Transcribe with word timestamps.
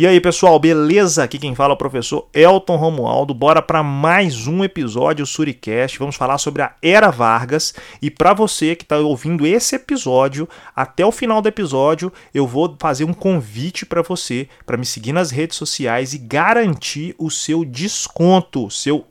E 0.00 0.06
aí, 0.06 0.18
pessoal, 0.18 0.58
beleza? 0.58 1.22
Aqui 1.22 1.38
quem 1.38 1.54
fala 1.54 1.72
é 1.72 1.74
o 1.74 1.76
professor 1.76 2.26
Elton 2.32 2.76
Romualdo. 2.76 3.34
Bora 3.34 3.60
para 3.60 3.82
mais 3.82 4.46
um 4.46 4.64
episódio 4.64 5.26
Suricast. 5.26 5.98
Vamos 5.98 6.16
falar 6.16 6.38
sobre 6.38 6.62
a 6.62 6.74
Era 6.80 7.10
Vargas. 7.10 7.74
E 8.00 8.10
para 8.10 8.32
você 8.32 8.74
que 8.74 8.82
está 8.82 8.96
ouvindo 8.96 9.46
esse 9.46 9.76
episódio, 9.76 10.48
até 10.74 11.04
o 11.04 11.12
final 11.12 11.42
do 11.42 11.48
episódio, 11.50 12.10
eu 12.32 12.46
vou 12.46 12.74
fazer 12.80 13.04
um 13.04 13.12
convite 13.12 13.84
para 13.84 14.00
você 14.00 14.48
para 14.64 14.78
me 14.78 14.86
seguir 14.86 15.12
nas 15.12 15.30
redes 15.30 15.58
sociais 15.58 16.14
e 16.14 16.18
garantir 16.18 17.14
o 17.18 17.30
seu 17.30 17.62
desconto, 17.62 18.70
seu 18.70 19.04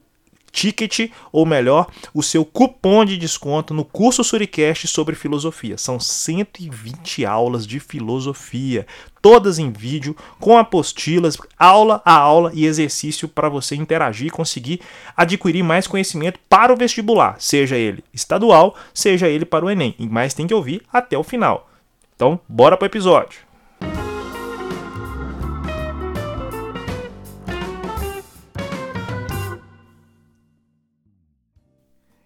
ticket, 0.51 1.11
ou 1.31 1.45
melhor, 1.45 1.87
o 2.13 2.23
seu 2.23 2.43
cupom 2.45 3.05
de 3.05 3.17
desconto 3.17 3.73
no 3.73 3.85
curso 3.85 4.23
Suricast 4.23 4.87
sobre 4.87 5.15
filosofia. 5.15 5.77
São 5.77 5.99
120 5.99 7.25
aulas 7.25 7.65
de 7.65 7.79
filosofia, 7.79 8.85
todas 9.21 9.59
em 9.59 9.71
vídeo, 9.71 10.15
com 10.39 10.57
apostilas, 10.57 11.37
aula 11.57 12.01
a 12.05 12.13
aula 12.13 12.51
e 12.53 12.65
exercício 12.65 13.27
para 13.27 13.49
você 13.49 13.75
interagir 13.75 14.27
e 14.27 14.31
conseguir 14.31 14.79
adquirir 15.15 15.63
mais 15.63 15.87
conhecimento 15.87 16.39
para 16.47 16.73
o 16.73 16.77
vestibular, 16.77 17.35
seja 17.39 17.77
ele 17.77 18.03
estadual, 18.13 18.75
seja 18.93 19.27
ele 19.27 19.45
para 19.45 19.65
o 19.65 19.69
Enem. 19.69 19.95
Mas 19.99 20.33
tem 20.33 20.47
que 20.47 20.53
ouvir 20.53 20.81
até 20.91 21.17
o 21.17 21.23
final. 21.23 21.69
Então, 22.15 22.39
bora 22.47 22.75
para 22.75 22.85
o 22.85 22.87
episódio. 22.87 23.48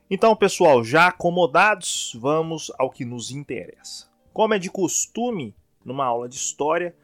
Então, 0.10 0.36
pessoal, 0.36 0.84
já 0.84 1.08
acomodados, 1.08 2.16
vamos 2.20 2.72
ao 2.78 2.90
que 2.90 3.06
nos 3.06 3.32
interessa. 3.32 4.08
Como 4.34 4.54
é 4.54 4.60
de 4.60 4.70
costume 4.70 5.56
numa 5.84 6.06
aula 6.06 6.28
de 6.28 6.36
história, 6.36 6.95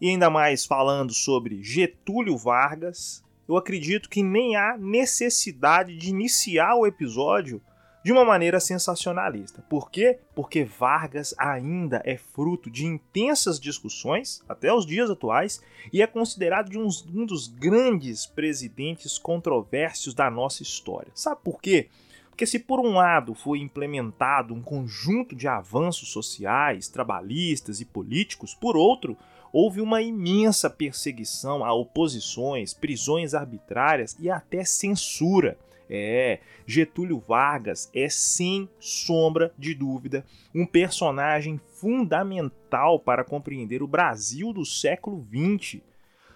e 0.00 0.10
ainda 0.10 0.28
mais 0.28 0.66
falando 0.66 1.14
sobre 1.14 1.62
Getúlio 1.62 2.36
Vargas, 2.36 3.24
eu 3.48 3.56
acredito 3.56 4.10
que 4.10 4.22
nem 4.22 4.56
há 4.56 4.76
necessidade 4.76 5.96
de 5.96 6.10
iniciar 6.10 6.74
o 6.74 6.86
episódio 6.86 7.62
de 8.04 8.12
uma 8.12 8.24
maneira 8.24 8.60
sensacionalista. 8.60 9.64
Por 9.68 9.90
quê? 9.90 10.18
Porque 10.34 10.64
Vargas 10.64 11.34
ainda 11.38 12.02
é 12.04 12.16
fruto 12.16 12.70
de 12.70 12.86
intensas 12.86 13.58
discussões, 13.58 14.44
até 14.48 14.72
os 14.72 14.84
dias 14.84 15.10
atuais, 15.10 15.60
e 15.92 16.02
é 16.02 16.06
considerado 16.06 16.70
de 16.70 16.78
um, 16.78 16.88
um 17.12 17.24
dos 17.24 17.48
grandes 17.48 18.26
presidentes 18.26 19.18
controversos 19.18 20.14
da 20.14 20.30
nossa 20.30 20.62
história. 20.62 21.10
Sabe 21.14 21.40
por 21.42 21.60
quê? 21.60 21.88
Porque 22.36 22.44
se 22.44 22.58
por 22.58 22.78
um 22.80 22.96
lado 22.96 23.32
foi 23.32 23.60
implementado 23.60 24.52
um 24.52 24.60
conjunto 24.60 25.34
de 25.34 25.48
avanços 25.48 26.10
sociais, 26.10 26.86
trabalhistas 26.86 27.80
e 27.80 27.84
políticos, 27.86 28.54
por 28.54 28.76
outro, 28.76 29.16
houve 29.50 29.80
uma 29.80 30.02
imensa 30.02 30.68
perseguição 30.68 31.64
a 31.64 31.72
oposições, 31.72 32.74
prisões 32.74 33.32
arbitrárias 33.32 34.14
e 34.20 34.28
até 34.28 34.66
censura. 34.66 35.56
É, 35.88 36.40
Getúlio 36.66 37.18
Vargas 37.26 37.90
é 37.94 38.06
sem 38.10 38.68
sombra 38.78 39.50
de 39.56 39.74
dúvida 39.74 40.22
um 40.54 40.66
personagem 40.66 41.58
fundamental 41.80 43.00
para 43.00 43.24
compreender 43.24 43.82
o 43.82 43.88
Brasil 43.88 44.52
do 44.52 44.66
século 44.66 45.26
XX. 45.32 45.80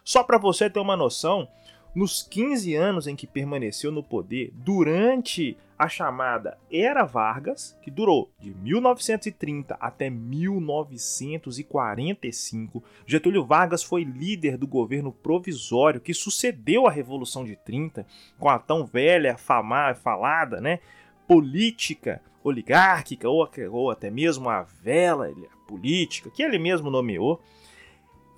Só 0.02 0.24
para 0.24 0.38
você 0.38 0.70
ter 0.70 0.80
uma 0.80 0.96
noção, 0.96 1.46
nos 1.94 2.22
15 2.22 2.74
anos 2.74 3.06
em 3.06 3.14
que 3.14 3.26
permaneceu 3.26 3.92
no 3.92 4.02
poder, 4.02 4.50
durante 4.54 5.58
a 5.80 5.88
chamada 5.88 6.56
Era 6.70 7.04
Vargas, 7.06 7.74
que 7.80 7.90
durou 7.90 8.30
de 8.38 8.52
1930 8.52 9.78
até 9.80 10.10
1945. 10.10 12.84
Getúlio 13.06 13.46
Vargas 13.46 13.82
foi 13.82 14.04
líder 14.04 14.58
do 14.58 14.66
governo 14.66 15.10
provisório 15.10 15.98
que 15.98 16.12
sucedeu 16.12 16.86
a 16.86 16.90
Revolução 16.90 17.46
de 17.46 17.56
30, 17.56 18.06
com 18.38 18.50
a 18.50 18.58
tão 18.58 18.84
velha, 18.84 19.38
famada, 19.38 19.94
falada, 19.94 20.60
né, 20.60 20.80
política 21.26 22.20
oligárquica 22.44 23.30
ou, 23.30 23.48
ou 23.70 23.90
até 23.90 24.10
mesmo 24.10 24.50
a 24.50 24.60
vela 24.60 25.32
política 25.66 26.28
que 26.28 26.42
ele 26.42 26.58
mesmo 26.58 26.90
nomeou. 26.90 27.40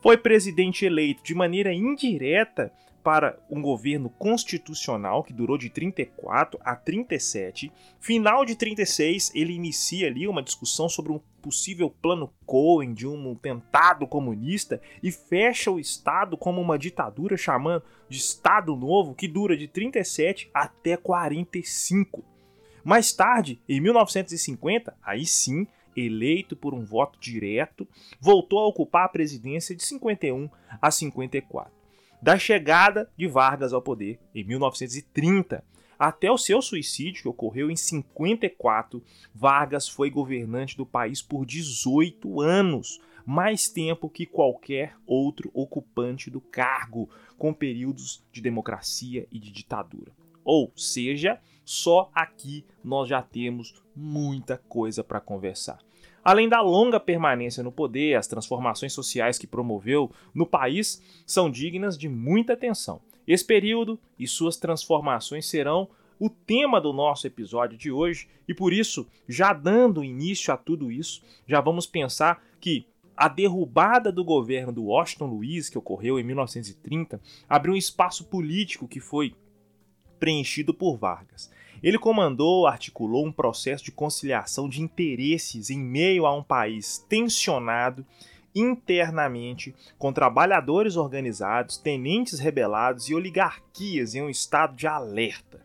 Foi 0.01 0.17
presidente 0.17 0.87
eleito 0.87 1.25
de 1.25 1.35
maneira 1.35 1.75
indireta 1.75 2.73
para 3.03 3.39
um 3.51 3.61
governo 3.61 4.09
constitucional 4.11 5.25
que 5.25 5.33
durou 5.33 5.59
de 5.59 5.69
34 5.69 6.59
a 6.65 6.77
37. 6.77 7.73
Final 8.01 8.45
de 8.45 8.55
36, 8.55 9.33
ele 9.35 9.53
inicia 9.53 10.07
ali 10.07 10.29
uma 10.29 10.43
discussão 10.43 10.89
sobre 10.89 11.13
um 11.13 11.21
possível 11.41 11.91
plano 11.91 12.33
Cohen 12.47 12.95
de 12.95 13.07
um 13.07 13.35
tentado 13.35 14.07
comunista 14.07 14.81
e 15.03 15.11
fecha 15.11 15.71
o 15.71 15.81
Estado 15.81 16.37
como 16.37 16.61
uma 16.61 16.79
ditadura 16.79 17.37
chamando 17.37 17.83
de 18.09 18.19
Estado 18.19 18.77
Novo 18.77 19.15
que 19.15 19.27
dura 19.27 19.57
de 19.57 19.67
37 19.67 20.49
até 20.55 20.97
45. 20.97 22.25
Mais 22.85 23.13
tarde, 23.13 23.61
em 23.69 23.81
1950, 23.81 24.97
aí 25.03 25.27
sim, 25.27 25.67
eleito 25.97 26.57
por 26.57 26.75
um 26.75 26.85
voto 26.85 27.19
direto, 27.21 27.87
voltou 28.21 28.61
a 28.61 28.67
ocupar 28.67 29.05
a 29.05 29.09
presidência 29.09 29.75
de 29.75 29.85
51 29.85 30.49
a 30.81 30.91
54 30.91 31.82
da 32.23 32.39
chegada 32.39 33.11
de 33.17 33.27
Vargas 33.27 33.73
ao 33.73 33.83
poder 33.83 34.21
em 34.33 34.45
1930 34.45 35.65
até 35.99 36.31
o 36.31 36.39
seu 36.39 36.61
suicídio, 36.61 37.23
que 37.23 37.29
ocorreu 37.29 37.71
em 37.71 37.77
54, 37.77 39.03
Vargas 39.33 39.89
foi 39.89 40.11
governante 40.11 40.77
do 40.77 40.85
país 40.85 41.23
por 41.23 41.47
18 41.47 42.41
anos, 42.41 43.01
mais 43.25 43.69
tempo 43.69 44.09
que 44.09 44.27
qualquer 44.27 44.97
outro 45.07 45.49
ocupante 45.55 46.29
do 46.29 46.41
cargo, 46.41 47.09
com 47.39 47.55
períodos 47.55 48.21
de 48.33 48.41
democracia 48.41 49.29
e 49.31 49.39
de 49.39 49.53
ditadura. 49.53 50.11
Ou 50.45 50.73
seja, 50.75 51.41
só 51.65 52.11
aqui 52.13 52.65
nós 52.83 53.09
já 53.09 53.23
temos 53.23 53.75
muita 53.95 54.59
coisa 54.59 55.05
para 55.05 55.21
conversar. 55.21 55.79
Além 56.25 56.49
da 56.49 56.61
longa 56.61 57.01
permanência 57.01 57.63
no 57.63 57.73
poder, 57.73 58.15
as 58.15 58.27
transformações 58.27 58.93
sociais 58.93 59.39
que 59.39 59.47
promoveu 59.47 60.11
no 60.33 60.47
país 60.47 61.03
são 61.27 61.51
dignas 61.51 61.99
de 61.99 62.09
muita 62.09 62.53
atenção. 62.53 63.01
Esse 63.27 63.45
período 63.45 63.99
e 64.19 64.27
suas 64.27 64.57
transformações 64.57 65.49
serão 65.49 65.89
o 66.19 66.31
tema 66.31 66.81
do 66.81 66.93
nosso 66.93 67.27
episódio 67.27 67.77
de 67.77 67.91
hoje 67.91 68.29
e 68.47 68.55
por 68.55 68.73
isso, 68.73 69.09
já 69.29 69.53
dando 69.53 70.05
início 70.05 70.55
a 70.55 70.57
tudo 70.57 70.93
isso, 70.93 71.23
já 71.47 71.61
vamos 71.61 71.87
pensar 71.87 72.45
que 72.61 72.87
a 73.17 73.29
derrubada 73.29 74.11
do 74.11 74.25
governo 74.25 74.73
do 74.73 74.85
Washington 74.85 75.27
Luiz, 75.27 75.69
que 75.69 75.79
ocorreu 75.79 76.19
em 76.19 76.23
1930, 76.23 77.21
abriu 77.49 77.75
um 77.75 77.77
espaço 77.77 78.25
político 78.25 78.89
que 78.89 79.01
foi 79.01 79.35
preenchido 80.19 80.73
por 80.73 80.97
Vargas. 80.97 81.51
Ele 81.83 81.99
comandou, 81.99 82.67
articulou 82.67 83.27
um 83.27 83.33
processo 83.33 83.85
de 83.85 83.91
conciliação 83.91 84.69
de 84.69 84.81
interesses 84.81 85.69
em 85.69 85.79
meio 85.79 86.25
a 86.27 86.35
um 86.35 86.43
país 86.43 87.05
tensionado 87.09 88.07
internamente, 88.55 89.75
com 89.99 90.13
trabalhadores 90.13 90.97
organizados, 90.97 91.77
tenentes 91.79 92.39
rebelados 92.39 93.09
e 93.09 93.15
oligarquias 93.15 94.15
em 94.15 94.23
um 94.23 94.31
estado 94.31 94.77
de 94.77 94.87
alerta. 94.87 95.61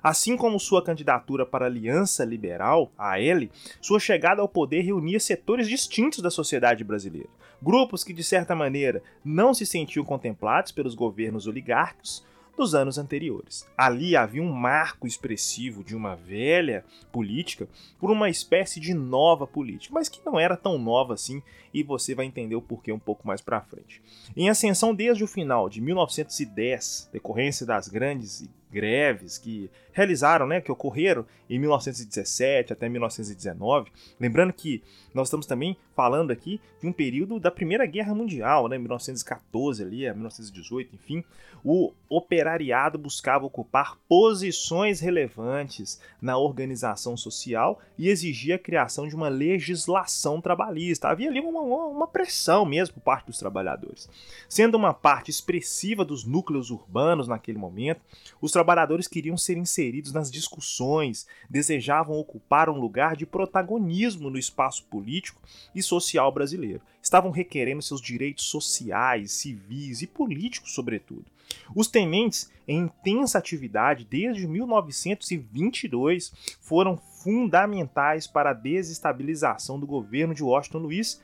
Assim 0.00 0.36
como 0.36 0.60
sua 0.60 0.84
candidatura 0.84 1.44
para 1.44 1.64
a 1.64 1.68
Aliança 1.68 2.24
Liberal, 2.24 2.92
a 2.96 3.20
L, 3.20 3.50
sua 3.80 3.98
chegada 3.98 4.40
ao 4.40 4.48
poder 4.48 4.82
reunia 4.82 5.18
setores 5.18 5.68
distintos 5.68 6.20
da 6.20 6.30
sociedade 6.30 6.84
brasileira. 6.84 7.28
Grupos 7.60 8.04
que, 8.04 8.12
de 8.12 8.22
certa 8.22 8.54
maneira, 8.54 9.02
não 9.24 9.52
se 9.52 9.66
sentiam 9.66 10.04
contemplados 10.04 10.70
pelos 10.70 10.94
governos 10.94 11.48
oligárquicos, 11.48 12.24
dos 12.58 12.74
anos 12.74 12.98
anteriores. 12.98 13.66
Ali 13.76 14.16
havia 14.16 14.42
um 14.42 14.52
marco 14.52 15.06
expressivo 15.06 15.84
de 15.84 15.96
uma 15.96 16.16
velha 16.16 16.84
política 17.10 17.68
por 17.98 18.10
uma 18.10 18.28
espécie 18.28 18.80
de 18.80 18.92
nova 18.92 19.46
política, 19.46 19.94
mas 19.94 20.08
que 20.08 20.20
não 20.26 20.38
era 20.38 20.56
tão 20.56 20.76
nova 20.76 21.14
assim, 21.14 21.40
e 21.72 21.82
você 21.82 22.14
vai 22.14 22.26
entender 22.26 22.56
o 22.56 22.62
porquê 22.62 22.92
um 22.92 22.98
pouco 22.98 23.26
mais 23.26 23.40
para 23.40 23.60
frente. 23.60 24.02
Em 24.36 24.50
ascensão 24.50 24.94
desde 24.94 25.22
o 25.22 25.28
final 25.28 25.68
de 25.68 25.80
1910, 25.80 27.10
decorrência 27.12 27.64
das 27.64 27.88
grandes 27.88 28.42
greves 28.70 29.38
que 29.38 29.70
realizaram, 29.92 30.46
né, 30.46 30.60
que 30.60 30.70
ocorreram 30.70 31.26
em 31.50 31.58
1917 31.58 32.72
até 32.72 32.88
1919. 32.88 33.90
Lembrando 34.20 34.52
que 34.52 34.82
nós 35.12 35.26
estamos 35.26 35.46
também 35.46 35.76
falando 35.96 36.30
aqui 36.30 36.60
de 36.80 36.86
um 36.86 36.92
período 36.92 37.40
da 37.40 37.50
Primeira 37.50 37.84
Guerra 37.84 38.14
Mundial, 38.14 38.68
né, 38.68 38.78
1914 38.78 39.82
ali, 39.82 40.06
a 40.06 40.14
1918, 40.14 40.94
enfim, 40.94 41.24
o 41.64 41.92
operariado 42.08 42.96
buscava 42.96 43.44
ocupar 43.44 43.98
posições 44.08 45.00
relevantes 45.00 46.00
na 46.22 46.38
organização 46.38 47.16
social 47.16 47.80
e 47.98 48.08
exigia 48.08 48.54
a 48.54 48.58
criação 48.58 49.08
de 49.08 49.16
uma 49.16 49.28
legislação 49.28 50.40
trabalhista. 50.40 51.08
Havia 51.08 51.28
ali 51.28 51.40
uma, 51.40 51.60
uma 51.60 52.06
pressão 52.06 52.64
mesmo 52.64 52.94
por 52.94 53.00
parte 53.00 53.26
dos 53.26 53.38
trabalhadores. 53.38 54.08
Sendo 54.48 54.76
uma 54.76 54.94
parte 54.94 55.30
expressiva 55.30 56.04
dos 56.04 56.24
núcleos 56.24 56.70
urbanos 56.70 57.26
naquele 57.26 57.58
momento, 57.58 58.00
os 58.40 58.52
trabalhadores 58.58 59.06
queriam 59.06 59.36
ser 59.36 59.56
inseridos 59.56 60.12
nas 60.12 60.28
discussões, 60.28 61.28
desejavam 61.48 62.16
ocupar 62.16 62.68
um 62.68 62.76
lugar 62.76 63.14
de 63.14 63.24
protagonismo 63.24 64.28
no 64.28 64.36
espaço 64.36 64.82
político 64.86 65.40
e 65.72 65.80
social 65.80 66.32
brasileiro. 66.32 66.82
Estavam 67.00 67.30
requerendo 67.30 67.80
seus 67.82 68.00
direitos 68.00 68.46
sociais, 68.46 69.30
civis 69.30 70.02
e 70.02 70.08
políticos, 70.08 70.74
sobretudo. 70.74 71.24
Os 71.72 71.86
tenentes, 71.86 72.50
em 72.66 72.80
intensa 72.80 73.38
atividade 73.38 74.04
desde 74.04 74.48
1922, 74.48 76.32
foram 76.60 76.96
fundamentais 76.96 78.26
para 78.26 78.50
a 78.50 78.54
desestabilização 78.54 79.78
do 79.78 79.86
governo 79.86 80.34
de 80.34 80.42
Washington 80.42 80.78
Luiz 80.78 81.20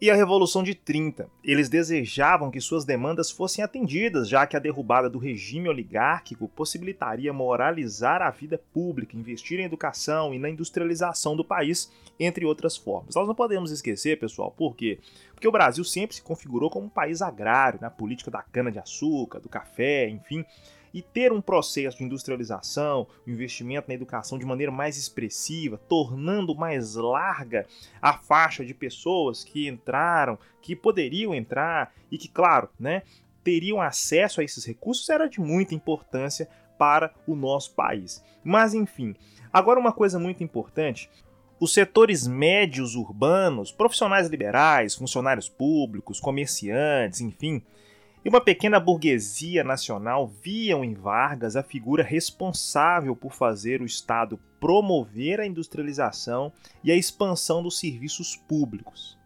e 0.00 0.10
a 0.10 0.14
Revolução 0.14 0.62
de 0.62 0.74
30. 0.74 1.28
Eles 1.44 1.68
desejavam 1.68 2.50
que 2.50 2.60
suas 2.60 2.86
demandas 2.86 3.30
fossem 3.30 3.62
atendidas, 3.62 4.28
já 4.28 4.46
que 4.46 4.56
a 4.56 4.60
derrubada 4.60 5.10
do 5.10 5.18
regime 5.18 5.68
oligárquico 5.68 6.48
possibilitaria 6.48 7.32
moralizar 7.32 8.22
a 8.22 8.30
vida 8.30 8.58
pública, 8.72 9.16
investir 9.16 9.60
em 9.60 9.64
educação 9.64 10.32
e 10.32 10.38
na 10.38 10.48
industrialização 10.48 11.36
do 11.36 11.44
país, 11.44 11.92
entre 12.18 12.46
outras 12.46 12.76
formas. 12.76 13.14
Nós 13.14 13.28
não 13.28 13.34
podemos 13.34 13.70
esquecer, 13.70 14.18
pessoal, 14.18 14.50
por 14.50 14.74
quê? 14.74 14.98
Porque 15.34 15.48
o 15.48 15.52
Brasil 15.52 15.84
sempre 15.84 16.16
se 16.16 16.22
configurou 16.22 16.70
como 16.70 16.86
um 16.86 16.90
país 16.90 17.20
agrário, 17.20 17.80
na 17.80 17.90
política 17.90 18.30
da 18.30 18.42
cana-de-açúcar, 18.42 19.40
do 19.40 19.48
café, 19.48 20.08
enfim 20.08 20.44
e 20.92 21.02
ter 21.02 21.32
um 21.32 21.40
processo 21.40 21.98
de 21.98 22.04
industrialização, 22.04 23.06
investimento 23.26 23.88
na 23.88 23.94
educação 23.94 24.38
de 24.38 24.44
maneira 24.44 24.72
mais 24.72 24.96
expressiva, 24.96 25.78
tornando 25.88 26.54
mais 26.54 26.94
larga 26.94 27.66
a 28.00 28.14
faixa 28.14 28.64
de 28.64 28.74
pessoas 28.74 29.44
que 29.44 29.68
entraram, 29.68 30.38
que 30.60 30.74
poderiam 30.74 31.34
entrar 31.34 31.94
e 32.10 32.18
que, 32.18 32.28
claro, 32.28 32.68
né, 32.78 33.02
teriam 33.42 33.80
acesso 33.80 34.40
a 34.40 34.44
esses 34.44 34.64
recursos 34.64 35.08
era 35.08 35.28
de 35.28 35.40
muita 35.40 35.74
importância 35.74 36.48
para 36.78 37.12
o 37.26 37.34
nosso 37.34 37.74
país. 37.74 38.22
Mas 38.42 38.74
enfim, 38.74 39.14
agora 39.52 39.78
uma 39.78 39.92
coisa 39.92 40.18
muito 40.18 40.42
importante, 40.42 41.10
os 41.60 41.74
setores 41.74 42.26
médios 42.26 42.94
urbanos, 42.94 43.70
profissionais 43.70 44.28
liberais, 44.28 44.94
funcionários 44.94 45.48
públicos, 45.48 46.18
comerciantes, 46.18 47.20
enfim, 47.20 47.62
e 48.24 48.28
uma 48.28 48.40
pequena 48.40 48.78
burguesia 48.78 49.64
nacional 49.64 50.26
viam 50.26 50.84
em 50.84 50.94
Vargas 50.94 51.56
a 51.56 51.62
figura 51.62 52.02
responsável 52.02 53.16
por 53.16 53.32
fazer 53.32 53.80
o 53.80 53.86
Estado 53.86 54.38
promover 54.60 55.40
a 55.40 55.46
industrialização 55.46 56.52
e 56.84 56.92
a 56.92 56.96
expansão 56.96 57.62
dos 57.62 57.78
serviços 57.78 58.36
públicos. 58.36 59.18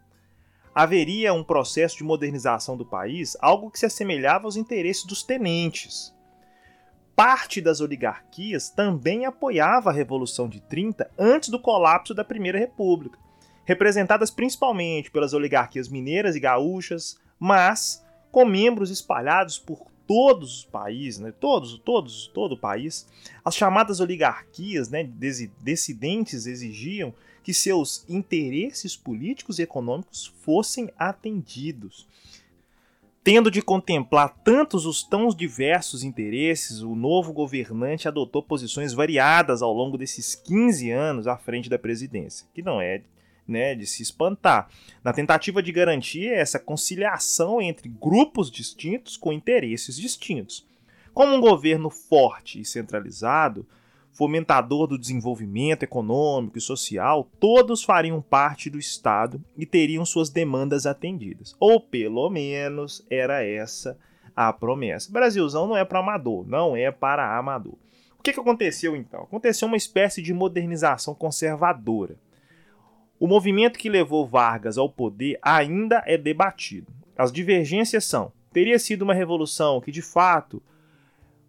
Haveria 0.73 1.33
um 1.33 1.43
processo 1.43 1.97
de 1.97 2.03
modernização 2.03 2.77
do 2.77 2.85
país, 2.85 3.35
algo 3.41 3.69
que 3.69 3.79
se 3.79 3.85
assemelhava 3.85 4.45
aos 4.45 4.55
interesses 4.55 5.05
dos 5.05 5.23
tenentes. 5.23 6.13
Parte 7.15 7.61
das 7.61 7.79
oligarquias 7.79 8.69
também 8.69 9.25
apoiava 9.25 9.89
a 9.89 9.93
Revolução 9.93 10.49
de 10.49 10.61
30 10.61 11.09
antes 11.17 11.49
do 11.49 11.59
colapso 11.59 12.13
da 12.13 12.25
Primeira 12.25 12.59
República, 12.59 13.17
representadas 13.65 14.29
principalmente 14.29 15.11
pelas 15.11 15.33
oligarquias 15.33 15.87
mineiras 15.87 16.35
e 16.35 16.41
gaúchas, 16.41 17.17
mas 17.39 18.04
com 18.35 18.43
membros 18.43 18.89
espalhados 18.91 19.57
por 19.57 19.87
todos 20.05 20.57
os 20.57 20.65
países, 20.65 21.21
né, 21.21 21.31
todos, 21.39 21.79
todos, 21.85 22.27
todo 22.33 22.51
o 22.51 22.57
país, 22.57 23.07
as 23.45 23.55
chamadas 23.55 24.01
oligarquias 24.01 24.89
né, 24.89 25.09
dissidentes 25.61 26.45
exigiam 26.45 27.13
que 27.41 27.53
seus 27.53 28.03
interesses 28.09 28.93
políticos 28.93 29.57
e 29.57 29.61
econômicos 29.61 30.33
fossem 30.41 30.89
atendidos. 30.99 32.09
Tendo 33.23 33.49
de 33.49 33.61
contemplar 33.61 34.35
tantos 34.43 34.85
os 34.85 35.01
tão 35.01 35.29
diversos 35.29 36.03
interesses, 36.03 36.81
o 36.81 36.93
novo 36.93 37.31
governante 37.31 38.05
adotou 38.05 38.43
posições 38.43 38.91
variadas 38.91 39.61
ao 39.61 39.71
longo 39.71 39.97
desses 39.97 40.35
15 40.35 40.91
anos 40.91 41.25
à 41.25 41.37
frente 41.37 41.69
da 41.69 41.79
presidência, 41.79 42.45
que 42.53 42.61
não 42.61 42.81
é 42.81 43.01
né, 43.47 43.75
de 43.75 43.85
se 43.85 44.01
espantar, 44.01 44.69
na 45.03 45.13
tentativa 45.13 45.61
de 45.61 45.71
garantir 45.71 46.27
essa 46.27 46.59
conciliação 46.59 47.61
entre 47.61 47.89
grupos 47.89 48.49
distintos 48.49 49.17
com 49.17 49.31
interesses 49.31 49.95
distintos. 49.95 50.65
Como 51.13 51.33
um 51.33 51.39
governo 51.39 51.89
forte 51.89 52.59
e 52.59 52.65
centralizado, 52.65 53.65
fomentador 54.11 54.87
do 54.87 54.97
desenvolvimento 54.97 55.83
econômico 55.83 56.57
e 56.57 56.61
social, 56.61 57.29
todos 57.39 57.83
fariam 57.83 58.21
parte 58.21 58.69
do 58.69 58.79
Estado 58.79 59.43
e 59.57 59.65
teriam 59.65 60.05
suas 60.05 60.29
demandas 60.29 60.85
atendidas. 60.85 61.55
Ou 61.59 61.79
pelo 61.79 62.29
menos 62.29 63.05
era 63.09 63.43
essa 63.43 63.97
a 64.35 64.51
promessa. 64.51 65.11
Brasilzão 65.11 65.67
não 65.67 65.77
é 65.77 65.85
para 65.85 65.99
amador, 65.99 66.45
não 66.47 66.75
é 66.75 66.91
para 66.91 67.37
amador. 67.37 67.77
O 68.17 68.23
que, 68.23 68.33
que 68.33 68.39
aconteceu 68.39 68.95
então? 68.95 69.23
Aconteceu 69.23 69.67
uma 69.67 69.77
espécie 69.77 70.21
de 70.21 70.33
modernização 70.33 71.13
conservadora. 71.13 72.17
O 73.17 73.27
movimento 73.27 73.79
que 73.79 73.89
levou 73.89 74.27
Vargas 74.27 74.77
ao 74.77 74.89
poder 74.89 75.39
ainda 75.41 76.03
é 76.05 76.17
debatido. 76.17 76.91
As 77.17 77.31
divergências 77.31 78.03
são: 78.03 78.31
teria 78.51 78.77
sido 78.77 79.03
uma 79.03 79.13
revolução 79.13 79.79
que 79.79 79.91
de 79.91 80.01
fato 80.01 80.61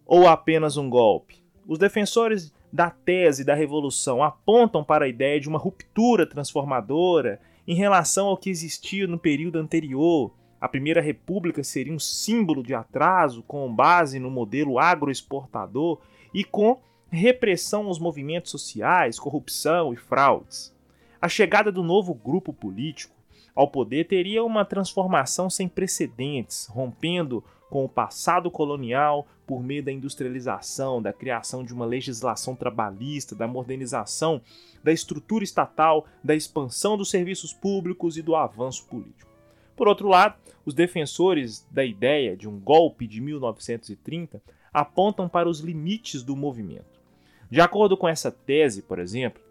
ou 0.05 0.27
apenas 0.27 0.77
um 0.77 0.89
golpe? 0.89 1.43
Os 1.67 1.77
defensores 1.77 2.53
da 2.71 2.89
tese 2.89 3.43
da 3.43 3.53
revolução 3.53 4.23
apontam 4.23 4.81
para 4.81 5.05
a 5.05 5.07
ideia 5.09 5.39
de 5.39 5.49
uma 5.49 5.59
ruptura 5.59 6.25
transformadora 6.25 7.39
em 7.67 7.75
relação 7.75 8.27
ao 8.27 8.37
que 8.37 8.49
existia 8.49 9.05
no 9.05 9.19
período 9.19 9.59
anterior. 9.59 10.31
A 10.59 10.69
Primeira 10.69 11.01
República 11.01 11.63
seria 11.63 11.93
um 11.93 11.99
símbolo 11.99 12.63
de 12.63 12.73
atraso 12.73 13.43
com 13.43 13.73
base 13.73 14.19
no 14.19 14.31
modelo 14.31 14.79
agroexportador 14.79 15.99
e 16.33 16.45
com 16.45 16.79
repressão 17.09 17.87
aos 17.87 17.99
movimentos 17.99 18.51
sociais, 18.51 19.19
corrupção 19.19 19.93
e 19.93 19.97
fraudes. 19.97 20.76
A 21.21 21.27
chegada 21.27 21.71
do 21.71 21.83
novo 21.83 22.13
grupo 22.13 22.53
político 22.53 23.15
ao 23.55 23.67
poder 23.67 24.07
teria 24.07 24.43
uma 24.43 24.63
transformação 24.63 25.49
sem 25.49 25.67
precedentes, 25.67 26.67
rompendo 26.67 27.43
com 27.69 27.83
o 27.83 27.89
passado 27.89 28.51
colonial 28.51 29.27
por 29.45 29.63
meio 29.63 29.81
da 29.81 29.91
industrialização, 29.91 31.01
da 31.01 31.11
criação 31.11 31.63
de 31.63 31.73
uma 31.73 31.85
legislação 31.85 32.55
trabalhista, 32.55 33.35
da 33.35 33.47
modernização 33.47 34.41
da 34.83 34.91
estrutura 34.91 35.43
estatal, 35.43 36.05
da 36.23 36.35
expansão 36.35 36.95
dos 36.95 37.09
serviços 37.09 37.51
públicos 37.51 38.15
e 38.17 38.21
do 38.21 38.35
avanço 38.35 38.85
político. 38.85 39.31
Por 39.75 39.87
outro 39.87 40.07
lado, 40.07 40.35
os 40.65 40.73
defensores 40.73 41.65
da 41.71 41.83
ideia 41.83 42.37
de 42.37 42.47
um 42.47 42.59
golpe 42.59 43.07
de 43.07 43.19
1930 43.21 44.41
apontam 44.71 45.27
para 45.27 45.49
os 45.49 45.59
limites 45.59 46.23
do 46.23 46.35
movimento. 46.35 47.01
De 47.49 47.61
acordo 47.61 47.97
com 47.97 48.07
essa 48.07 48.31
tese, 48.31 48.81
por 48.81 48.99
exemplo, 48.99 49.41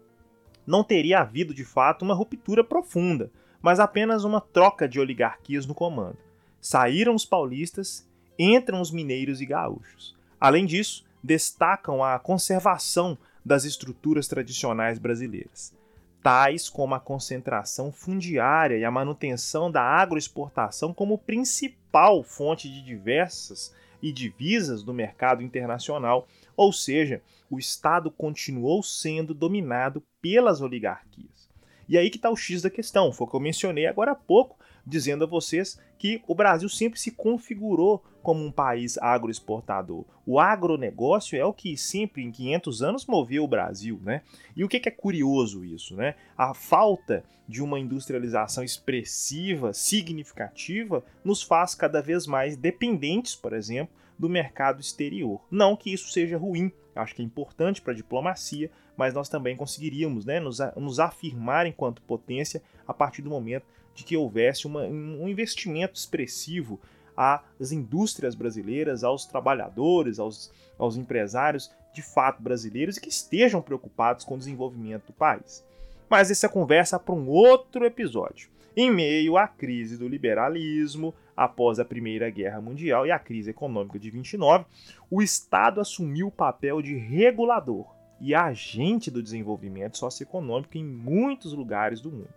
não 0.67 0.83
teria 0.83 1.21
havido 1.21 1.53
de 1.53 1.63
fato 1.63 2.03
uma 2.03 2.13
ruptura 2.13 2.63
profunda, 2.63 3.31
mas 3.61 3.79
apenas 3.79 4.25
uma 4.25 4.41
troca 4.41 4.87
de 4.87 4.99
oligarquias 4.99 5.65
no 5.65 5.73
comando. 5.73 6.17
Saíram 6.59 7.15
os 7.15 7.25
paulistas, 7.25 8.07
entram 8.37 8.81
os 8.81 8.91
mineiros 8.91 9.39
e 9.39 9.45
gaúchos. 9.45 10.15
Além 10.39 10.65
disso, 10.65 11.05
destacam 11.23 12.03
a 12.03 12.19
conservação 12.19 13.17
das 13.43 13.63
estruturas 13.63 14.27
tradicionais 14.27 14.99
brasileiras, 14.99 15.73
tais 16.21 16.69
como 16.69 16.93
a 16.93 16.99
concentração 16.99 17.91
fundiária 17.91 18.77
e 18.77 18.83
a 18.83 18.91
manutenção 18.91 19.71
da 19.71 19.81
agroexportação 19.81 20.93
como 20.93 21.17
principal 21.17 22.21
fonte 22.23 22.69
de 22.69 22.81
diversas 22.81 23.73
e 24.01 24.11
divisas 24.11 24.83
do 24.83 24.93
mercado 24.93 25.41
internacional, 25.41 26.27
ou 26.57 26.73
seja, 26.73 27.21
o 27.49 27.57
Estado 27.59 28.11
continuou 28.11 28.83
sendo 28.83 29.33
dominado 29.33 30.03
pelas 30.21 30.59
oligarquias. 30.59 31.47
E 31.87 31.97
aí 31.97 32.09
que 32.09 32.17
está 32.17 32.29
o 32.29 32.35
X 32.35 32.61
da 32.61 32.69
questão, 32.69 33.13
foi 33.13 33.25
o 33.25 33.29
que 33.29 33.35
eu 33.35 33.39
mencionei 33.39 33.85
agora 33.85 34.11
há 34.11 34.15
pouco, 34.15 34.57
dizendo 34.85 35.23
a 35.23 35.27
vocês 35.27 35.79
que 35.97 36.21
o 36.27 36.35
Brasil 36.35 36.67
sempre 36.67 36.99
se 36.99 37.11
configurou 37.11 38.03
como 38.21 38.43
um 38.43 38.51
país 38.51 38.97
agroexportador. 38.97 40.03
O 40.25 40.37
agronegócio 40.39 41.39
é 41.39 41.45
o 41.45 41.53
que 41.53 41.77
sempre, 41.77 42.23
em 42.23 42.31
500 42.31 42.81
anos, 42.81 43.05
moveu 43.05 43.43
o 43.43 43.47
Brasil. 43.47 44.01
Né? 44.03 44.21
E 44.55 44.65
o 44.65 44.67
que 44.67 44.81
é 44.85 44.91
curioso 44.91 45.63
isso? 45.63 45.95
Né? 45.95 46.15
A 46.37 46.53
falta 46.53 47.23
de 47.47 47.63
uma 47.63 47.79
industrialização 47.79 48.63
expressiva, 48.63 49.73
significativa, 49.73 51.03
nos 51.23 51.41
faz 51.41 51.73
cada 51.73 52.01
vez 52.01 52.27
mais 52.27 52.57
dependentes, 52.57 53.33
por 53.33 53.53
exemplo, 53.53 53.95
do 54.17 54.29
mercado 54.29 54.81
exterior. 54.81 55.41
Não 55.49 55.75
que 55.75 55.93
isso 55.93 56.09
seja 56.09 56.37
ruim, 56.37 56.71
acho 56.95 57.15
que 57.15 57.21
é 57.21 57.25
importante 57.25 57.81
para 57.81 57.93
a 57.93 57.95
diplomacia, 57.95 58.71
mas 58.95 59.13
nós 59.13 59.29
também 59.29 59.55
conseguiríamos 59.55 60.25
né, 60.25 60.39
nos, 60.39 60.59
nos 60.75 60.99
afirmar 60.99 61.67
enquanto 61.67 62.01
potência 62.01 62.61
a 62.87 62.93
partir 62.93 63.21
do 63.21 63.29
momento 63.29 63.65
de 63.93 64.03
que 64.03 64.17
houvesse 64.17 64.67
uma, 64.67 64.83
um 64.83 65.27
investimento 65.27 65.95
expressivo 65.95 66.79
às 67.15 67.71
indústrias 67.71 68.35
brasileiras, 68.35 69.03
aos 69.03 69.25
trabalhadores, 69.25 70.19
aos, 70.19 70.51
aos 70.77 70.97
empresários 70.97 71.71
de 71.93 72.01
fato 72.03 72.41
brasileiros 72.41 72.97
e 72.97 73.01
que 73.01 73.09
estejam 73.09 73.61
preocupados 73.61 74.23
com 74.23 74.35
o 74.35 74.37
desenvolvimento 74.37 75.07
do 75.07 75.13
país. 75.13 75.65
Mas 76.07 76.29
essa 76.29 76.47
conversa 76.47 76.99
para 76.99 77.15
um 77.15 77.27
outro 77.27 77.85
episódio. 77.85 78.49
Em 78.75 78.91
meio 78.91 79.35
à 79.35 79.47
crise 79.47 79.97
do 79.97 80.07
liberalismo, 80.07 81.13
após 81.37 81.79
a 81.79 81.85
Primeira 81.85 82.31
Guerra 82.31 82.59
Mundial 82.59 83.05
e 83.05 83.11
a 83.11 83.19
crise 83.19 83.51
econômica 83.51 83.99
de 83.99 84.09
29, 84.09 84.65
o 85.09 85.21
Estado 85.21 85.79
assumiu 85.79 86.27
o 86.27 86.31
papel 86.31 86.81
de 86.81 86.97
regulador 86.97 87.95
e 88.19 88.33
agente 88.33 89.11
do 89.11 89.21
desenvolvimento 89.21 89.99
socioeconômico 89.99 90.75
em 90.75 90.83
muitos 90.83 91.53
lugares 91.53 92.01
do 92.01 92.11
mundo. 92.11 92.33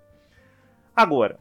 Agora, 0.94 1.40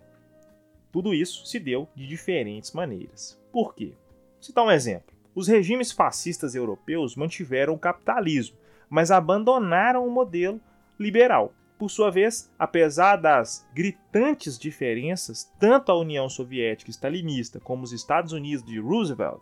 tudo 0.90 1.14
isso 1.14 1.46
se 1.46 1.60
deu 1.60 1.90
de 1.94 2.08
diferentes 2.08 2.72
maneiras. 2.72 3.38
Por 3.52 3.76
quê? 3.76 3.94
Vou 4.36 4.44
citar 4.44 4.64
um 4.64 4.72
exemplo. 4.72 5.14
Os 5.36 5.48
regimes 5.48 5.92
fascistas 5.92 6.56
europeus 6.56 7.16
mantiveram 7.16 7.74
o 7.74 7.80
capitalismo, 7.80 8.58
mas 8.90 9.12
abandonaram 9.12 10.08
o 10.08 10.12
modelo 10.12 10.62
liberal. 10.98 11.54
Por 11.80 11.90
sua 11.90 12.12
vez, 12.12 12.54
apesar 12.60 13.16
das 13.16 13.66
gritantes 13.74 14.60
diferenças, 14.60 15.50
tanto 15.58 15.94
a 15.94 15.98
União 15.98 16.28
Soviética 16.28 16.92
stalinista 16.92 17.58
como 17.58 17.84
os 17.84 17.94
Estados 17.94 18.34
Unidos 18.34 18.66
de 18.66 18.78
Roosevelt 18.78 19.40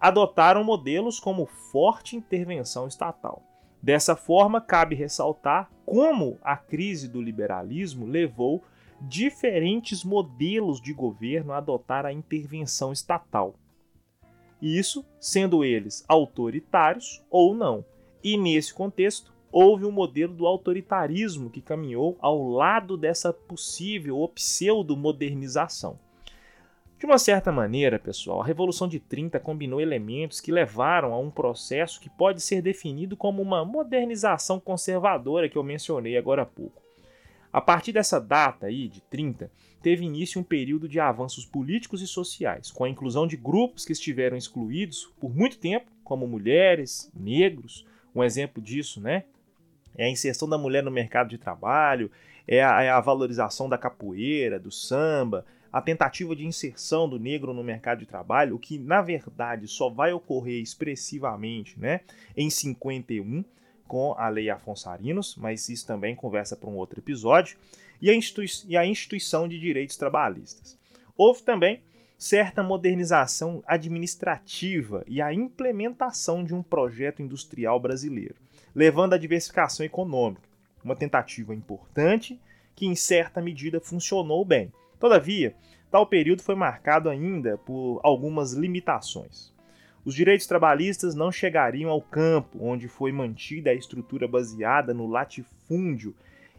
adotaram 0.00 0.64
modelos 0.64 1.20
como 1.20 1.44
forte 1.44 2.16
intervenção 2.16 2.88
estatal. 2.88 3.42
Dessa 3.82 4.16
forma, 4.16 4.62
cabe 4.62 4.94
ressaltar 4.94 5.70
como 5.84 6.38
a 6.42 6.56
crise 6.56 7.06
do 7.06 7.20
liberalismo 7.20 8.06
levou 8.06 8.64
diferentes 9.02 10.02
modelos 10.02 10.80
de 10.80 10.94
governo 10.94 11.52
a 11.52 11.58
adotar 11.58 12.06
a 12.06 12.12
intervenção 12.14 12.92
estatal. 12.92 13.56
Isso 14.60 15.04
sendo 15.20 15.62
eles 15.62 16.02
autoritários 16.08 17.22
ou 17.28 17.54
não. 17.54 17.84
E 18.24 18.38
nesse 18.38 18.72
contexto, 18.72 19.34
houve 19.52 19.84
um 19.84 19.92
modelo 19.92 20.32
do 20.32 20.46
autoritarismo 20.46 21.50
que 21.50 21.60
caminhou 21.60 22.16
ao 22.20 22.48
lado 22.48 22.96
dessa 22.96 23.32
possível 23.32 24.16
ou 24.16 24.28
pseudo-modernização. 24.28 25.98
De 26.98 27.04
uma 27.04 27.18
certa 27.18 27.52
maneira, 27.52 27.98
pessoal, 27.98 28.40
a 28.40 28.46
Revolução 28.46 28.88
de 28.88 28.98
30 28.98 29.38
combinou 29.40 29.80
elementos 29.80 30.40
que 30.40 30.52
levaram 30.52 31.12
a 31.12 31.18
um 31.18 31.30
processo 31.30 32.00
que 32.00 32.08
pode 32.08 32.40
ser 32.40 32.62
definido 32.62 33.16
como 33.16 33.42
uma 33.42 33.64
modernização 33.64 34.58
conservadora 34.58 35.48
que 35.48 35.58
eu 35.58 35.64
mencionei 35.64 36.16
agora 36.16 36.42
há 36.42 36.46
pouco. 36.46 36.80
A 37.52 37.60
partir 37.60 37.92
dessa 37.92 38.18
data 38.18 38.66
aí, 38.66 38.88
de 38.88 39.02
30, 39.02 39.50
teve 39.82 40.04
início 40.04 40.40
um 40.40 40.44
período 40.44 40.88
de 40.88 41.00
avanços 41.00 41.44
políticos 41.44 42.00
e 42.00 42.06
sociais, 42.06 42.70
com 42.70 42.84
a 42.84 42.88
inclusão 42.88 43.26
de 43.26 43.36
grupos 43.36 43.84
que 43.84 43.92
estiveram 43.92 44.36
excluídos 44.36 45.12
por 45.20 45.34
muito 45.34 45.58
tempo, 45.58 45.90
como 46.04 46.26
mulheres, 46.26 47.10
negros. 47.14 47.84
Um 48.14 48.22
exemplo 48.22 48.62
disso, 48.62 49.00
né? 49.00 49.24
É 49.96 50.04
a 50.04 50.10
inserção 50.10 50.48
da 50.48 50.58
mulher 50.58 50.82
no 50.82 50.90
mercado 50.90 51.28
de 51.28 51.38
trabalho, 51.38 52.10
é 52.46 52.62
a, 52.62 52.82
é 52.82 52.90
a 52.90 53.00
valorização 53.00 53.68
da 53.68 53.78
capoeira, 53.78 54.58
do 54.58 54.70
samba, 54.70 55.44
a 55.72 55.80
tentativa 55.80 56.36
de 56.36 56.44
inserção 56.44 57.08
do 57.08 57.18
negro 57.18 57.54
no 57.54 57.64
mercado 57.64 58.00
de 58.00 58.06
trabalho, 58.06 58.56
o 58.56 58.58
que 58.58 58.78
na 58.78 59.00
verdade 59.00 59.66
só 59.66 59.88
vai 59.88 60.12
ocorrer 60.12 60.60
expressivamente 60.60 61.78
né, 61.78 62.00
em 62.36 62.50
51 62.50 63.44
com 63.88 64.14
a 64.18 64.28
Lei 64.28 64.50
Afonso 64.50 64.88
Arinos, 64.88 65.36
mas 65.36 65.68
isso 65.68 65.86
também 65.86 66.14
conversa 66.14 66.56
para 66.56 66.68
um 66.68 66.76
outro 66.76 67.00
episódio, 67.00 67.56
e 68.00 68.10
a, 68.10 68.14
e 68.66 68.76
a 68.76 68.86
Instituição 68.86 69.46
de 69.46 69.58
Direitos 69.58 69.96
Trabalhistas. 69.96 70.78
Houve 71.16 71.42
também 71.42 71.80
certa 72.18 72.62
modernização 72.62 73.62
administrativa 73.66 75.04
e 75.06 75.20
a 75.20 75.32
implementação 75.32 76.44
de 76.44 76.54
um 76.54 76.62
projeto 76.62 77.20
industrial 77.20 77.80
brasileiro, 77.80 78.36
levando 78.74 79.14
à 79.14 79.18
diversificação 79.18 79.84
econômica, 79.84 80.48
uma 80.84 80.96
tentativa 80.96 81.54
importante 81.54 82.40
que 82.74 82.86
em 82.86 82.94
certa 82.94 83.40
medida 83.40 83.80
funcionou 83.80 84.44
bem. 84.44 84.72
Todavia, 84.98 85.54
tal 85.90 86.06
período 86.06 86.42
foi 86.42 86.54
marcado 86.54 87.08
ainda 87.08 87.58
por 87.58 88.00
algumas 88.02 88.52
limitações. 88.52 89.52
Os 90.04 90.14
direitos 90.14 90.46
trabalhistas 90.46 91.14
não 91.14 91.30
chegariam 91.30 91.90
ao 91.90 92.02
campo, 92.02 92.58
onde 92.60 92.88
foi 92.88 93.12
mantida 93.12 93.70
a 93.70 93.74
estrutura 93.74 94.26
baseada 94.26 94.92
no 94.92 95.06
latifúndio 95.06 96.14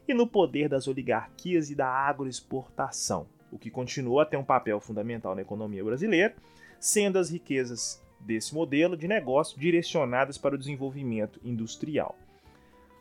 e 0.08 0.13
no 0.13 0.27
poder 0.27 0.70
das 0.70 0.88
oligarquias 0.88 1.70
e 1.70 1.75
da 1.75 1.88
agroexportação, 1.88 3.27
o 3.51 3.58
que 3.58 3.70
continuou 3.70 4.20
a 4.20 4.25
ter 4.25 4.38
um 4.38 4.43
papel 4.43 4.79
fundamental 4.79 5.36
na 5.36 5.41
economia 5.41 5.84
brasileira, 5.84 6.36
sendo 6.79 7.17
as 7.17 7.29
riquezas 7.29 8.02
desse 8.25 8.53
modelo 8.53 8.98
de 8.98 9.08
negócio 9.08 9.60
direcionadas 9.60 10.38
para 10.38 10.56
o 10.56 10.58
desenvolvimento 10.58 11.39
industrial. 11.44 12.15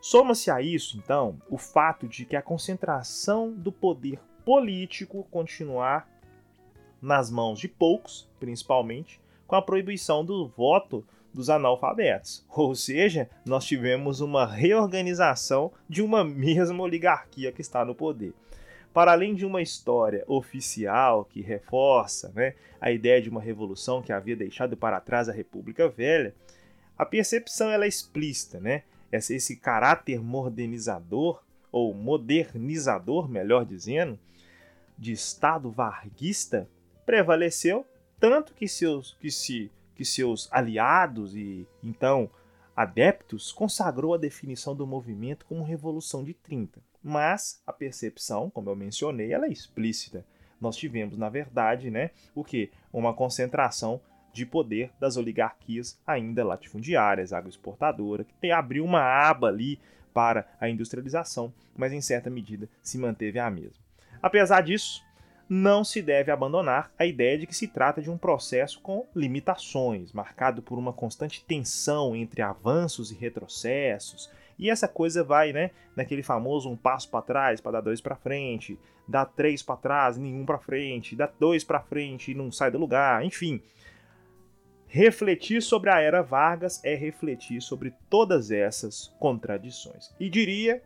Soma-se 0.01 0.51
a 0.51 0.61
isso, 0.61 0.97
então, 0.97 1.37
o 1.49 1.57
fato 1.57 2.07
de 2.07 2.25
que 2.25 2.35
a 2.35 2.41
concentração 2.41 3.51
do 3.51 3.71
poder 3.71 4.19
político 4.43 5.25
continuar 5.31 6.09
nas 7.01 7.31
mãos 7.31 7.59
de 7.59 7.67
poucos, 7.67 8.29
principalmente, 8.39 9.21
com 9.47 9.55
a 9.55 9.61
proibição 9.61 10.23
do 10.23 10.47
voto 10.47 11.05
dos 11.33 11.49
analfabetos. 11.49 12.45
Ou 12.53 12.75
seja, 12.75 13.29
nós 13.45 13.65
tivemos 13.65 14.21
uma 14.21 14.45
reorganização 14.45 15.71
de 15.87 16.01
uma 16.01 16.23
mesma 16.23 16.83
oligarquia 16.83 17.51
que 17.51 17.61
está 17.61 17.83
no 17.83 17.95
poder. 17.95 18.33
Para 18.93 19.11
além 19.11 19.33
de 19.33 19.45
uma 19.45 19.61
história 19.61 20.23
oficial 20.27 21.25
que 21.25 21.41
reforça 21.41 22.31
né, 22.35 22.53
a 22.79 22.91
ideia 22.91 23.21
de 23.21 23.29
uma 23.29 23.41
revolução 23.41 24.01
que 24.01 24.13
havia 24.13 24.35
deixado 24.35 24.77
para 24.77 24.99
trás 24.99 25.27
a 25.27 25.33
República 25.33 25.89
Velha, 25.89 26.35
a 26.97 27.05
percepção 27.05 27.69
ela 27.69 27.85
é 27.85 27.87
explícita, 27.87 28.59
né? 28.59 28.83
Esse, 29.11 29.35
esse 29.35 29.55
caráter 29.55 30.21
modernizador, 30.21 31.41
ou 31.71 31.93
modernizador, 31.93 33.27
melhor 33.27 33.65
dizendo, 33.65 34.19
de 34.97 35.11
Estado 35.11 35.71
varguista 35.71 36.69
prevaleceu 37.05 37.85
tanto 38.19 38.53
que 38.53 38.67
seus, 38.67 39.17
que 39.19 39.29
se, 39.29 39.71
que 39.95 40.05
seus 40.05 40.47
aliados 40.51 41.35
e 41.35 41.67
então 41.83 42.29
adeptos 42.75 43.51
consagrou 43.51 44.13
a 44.13 44.17
definição 44.17 44.75
do 44.75 44.87
movimento 44.87 45.45
como 45.45 45.63
Revolução 45.63 46.23
de 46.23 46.33
30. 46.33 46.81
Mas 47.03 47.61
a 47.67 47.73
percepção, 47.73 48.49
como 48.49 48.69
eu 48.69 48.75
mencionei, 48.75 49.33
ela 49.33 49.45
é 49.45 49.49
explícita. 49.49 50.25
Nós 50.59 50.77
tivemos, 50.77 51.17
na 51.17 51.29
verdade, 51.29 51.91
né, 51.91 52.11
o 52.33 52.43
que? 52.43 52.71
Uma 52.91 53.13
concentração 53.13 54.01
de 54.31 54.45
poder 54.45 54.91
das 54.99 55.15
oligarquias 55.15 55.99
ainda 56.07 56.43
latifundiárias, 56.43 57.31
agroexportadora, 57.31 58.25
que 58.41 58.49
abriu 58.49 58.83
uma 58.83 59.01
aba 59.01 59.47
ali 59.47 59.79
para 60.13 60.47
a 60.59 60.69
industrialização, 60.69 61.53
mas 61.75 61.91
em 61.91 62.01
certa 62.01 62.29
medida 62.29 62.69
se 62.81 62.97
manteve 62.97 63.39
a 63.39 63.49
mesma. 63.49 63.83
Apesar 64.21 64.61
disso, 64.61 65.03
não 65.47 65.83
se 65.83 66.01
deve 66.01 66.31
abandonar 66.31 66.91
a 66.97 67.05
ideia 67.05 67.37
de 67.37 67.45
que 67.45 67.55
se 67.55 67.67
trata 67.67 68.01
de 68.01 68.09
um 68.09 68.17
processo 68.17 68.79
com 68.81 69.05
limitações, 69.15 70.11
marcado 70.13 70.61
por 70.61 70.79
uma 70.79 70.93
constante 70.93 71.43
tensão 71.43 72.15
entre 72.15 72.41
avanços 72.41 73.11
e 73.11 73.15
retrocessos. 73.15 74.31
E 74.57 74.69
essa 74.69 74.87
coisa 74.87 75.23
vai, 75.23 75.51
né, 75.51 75.71
naquele 75.95 76.23
famoso 76.23 76.69
um 76.69 76.77
passo 76.77 77.09
para 77.09 77.21
trás 77.21 77.61
para 77.61 77.73
dar 77.73 77.81
dois 77.81 77.99
para 77.99 78.15
frente, 78.15 78.79
dá 79.07 79.25
três 79.25 79.61
para 79.61 79.75
trás, 79.75 80.17
nenhum 80.17 80.45
para 80.45 80.59
frente, 80.59 81.15
dá 81.15 81.29
dois 81.39 81.63
para 81.63 81.81
frente 81.81 82.31
e 82.31 82.35
não 82.35 82.51
sai 82.51 82.71
do 82.71 82.77
lugar, 82.77 83.25
enfim. 83.25 83.61
Refletir 84.87 85.61
sobre 85.61 85.89
a 85.89 85.99
era 85.99 86.21
Vargas 86.21 86.79
é 86.83 86.93
refletir 86.93 87.61
sobre 87.61 87.93
todas 88.09 88.51
essas 88.51 89.07
contradições. 89.19 90.13
E 90.19 90.29
diria 90.29 90.83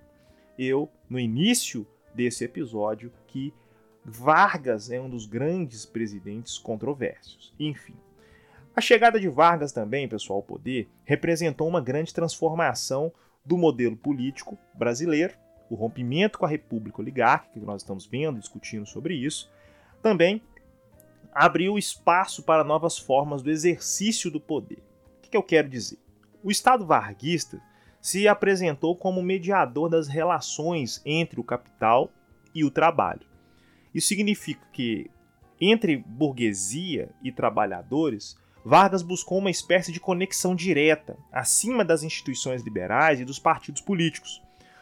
eu, 0.58 0.90
no 1.10 1.20
início 1.20 1.86
desse 2.16 2.44
episódio, 2.46 3.12
que 3.28 3.54
Vargas 4.10 4.90
é 4.90 5.02
um 5.02 5.10
dos 5.10 5.26
grandes 5.26 5.86
presidentes 5.86 6.58
controversos. 6.58 7.54
Enfim. 7.60 7.94
A 8.74 8.80
chegada 8.80 9.20
de 9.20 9.28
Vargas 9.28 9.74
também, 9.74 10.08
pessoal, 10.08 10.38
ao 10.38 10.44
poder, 10.44 10.90
representou 11.04 11.68
uma 11.68 11.82
grande 11.82 12.14
transformação 12.14 13.12
do 13.44 13.58
modelo 13.58 13.98
político 13.98 14.58
brasileiro, 14.74 15.34
o 15.70 15.76
rompimento 15.76 16.40
com 16.40 16.46
a 16.46 16.50
República 16.50 17.02
Oligárquica, 17.02 17.60
que 17.60 17.66
nós 17.66 17.82
estamos 17.82 18.06
vendo, 18.06 18.40
discutindo 18.40 18.86
sobre 18.86 19.14
isso, 19.14 19.52
também 20.02 20.42
abriu 21.34 21.78
espaço 21.78 22.44
para 22.44 22.64
novas 22.64 22.98
formas 22.98 23.42
do 23.42 23.52
exercício 23.52 24.32
do 24.32 24.40
poder. 24.40 24.82
O 25.18 25.30
que 25.30 25.36
eu 25.36 25.44
quero 25.44 25.68
dizer? 25.68 26.00
O 26.42 26.50
Estado 26.50 26.86
varguista 26.86 27.62
se 28.00 28.26
apresentou 28.26 28.96
como 28.96 29.22
mediador 29.22 29.90
das 29.90 30.08
relações 30.08 31.02
entre 31.06 31.42
o 31.42 31.44
capital 31.44 32.10
e 32.56 32.64
o 32.64 32.72
trabalho. 32.72 33.28
Isso 33.98 34.10
significa 34.10 34.62
que, 34.72 35.10
entre 35.60 35.98
burguesia 35.98 37.10
e 37.24 37.32
trabalhadores, 37.32 38.38
Vargas 38.64 39.02
buscou 39.02 39.40
uma 39.40 39.50
espécie 39.50 39.92
de 39.92 40.00
conexão 40.00 40.54
direta, 40.54 41.18
acima 41.32 41.84
das 41.84 42.04
instituições 42.04 42.62
liberais 42.62 43.20
e 43.20 43.26
dos 43.26 43.40
partidos 43.40 43.82
políticos, 43.82 44.40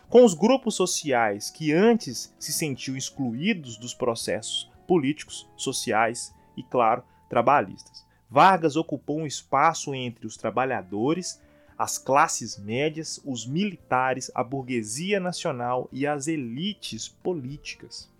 com 0.10 0.26
os 0.26 0.34
grupos 0.34 0.76
sociais 0.76 1.50
que 1.50 1.72
antes 1.72 2.36
se 2.38 2.52
sentiam 2.52 2.98
excluídos 2.98 3.78
dos 3.78 3.94
processos 3.94 4.70
políticos, 4.86 5.50
sociais 5.56 6.36
e, 6.58 6.62
claro, 6.62 7.02
trabalhistas. 7.30 8.06
Vargas 8.30 8.76
ocupou 8.76 9.20
um 9.20 9.26
espaço 9.26 9.96
entre 9.96 10.28
os 10.28 10.36
trabalhadores, 10.36 11.42
as 11.78 11.98
classes 11.98 12.58
médias, 12.58 13.22
os 13.24 13.48
militares, 13.48 14.30
a 14.36 14.44
burguesia 14.44 15.22
nacional 15.22 15.88
e 15.90 16.06
as 16.06 16.28
elites 16.28 17.08
políticas. 17.08 18.14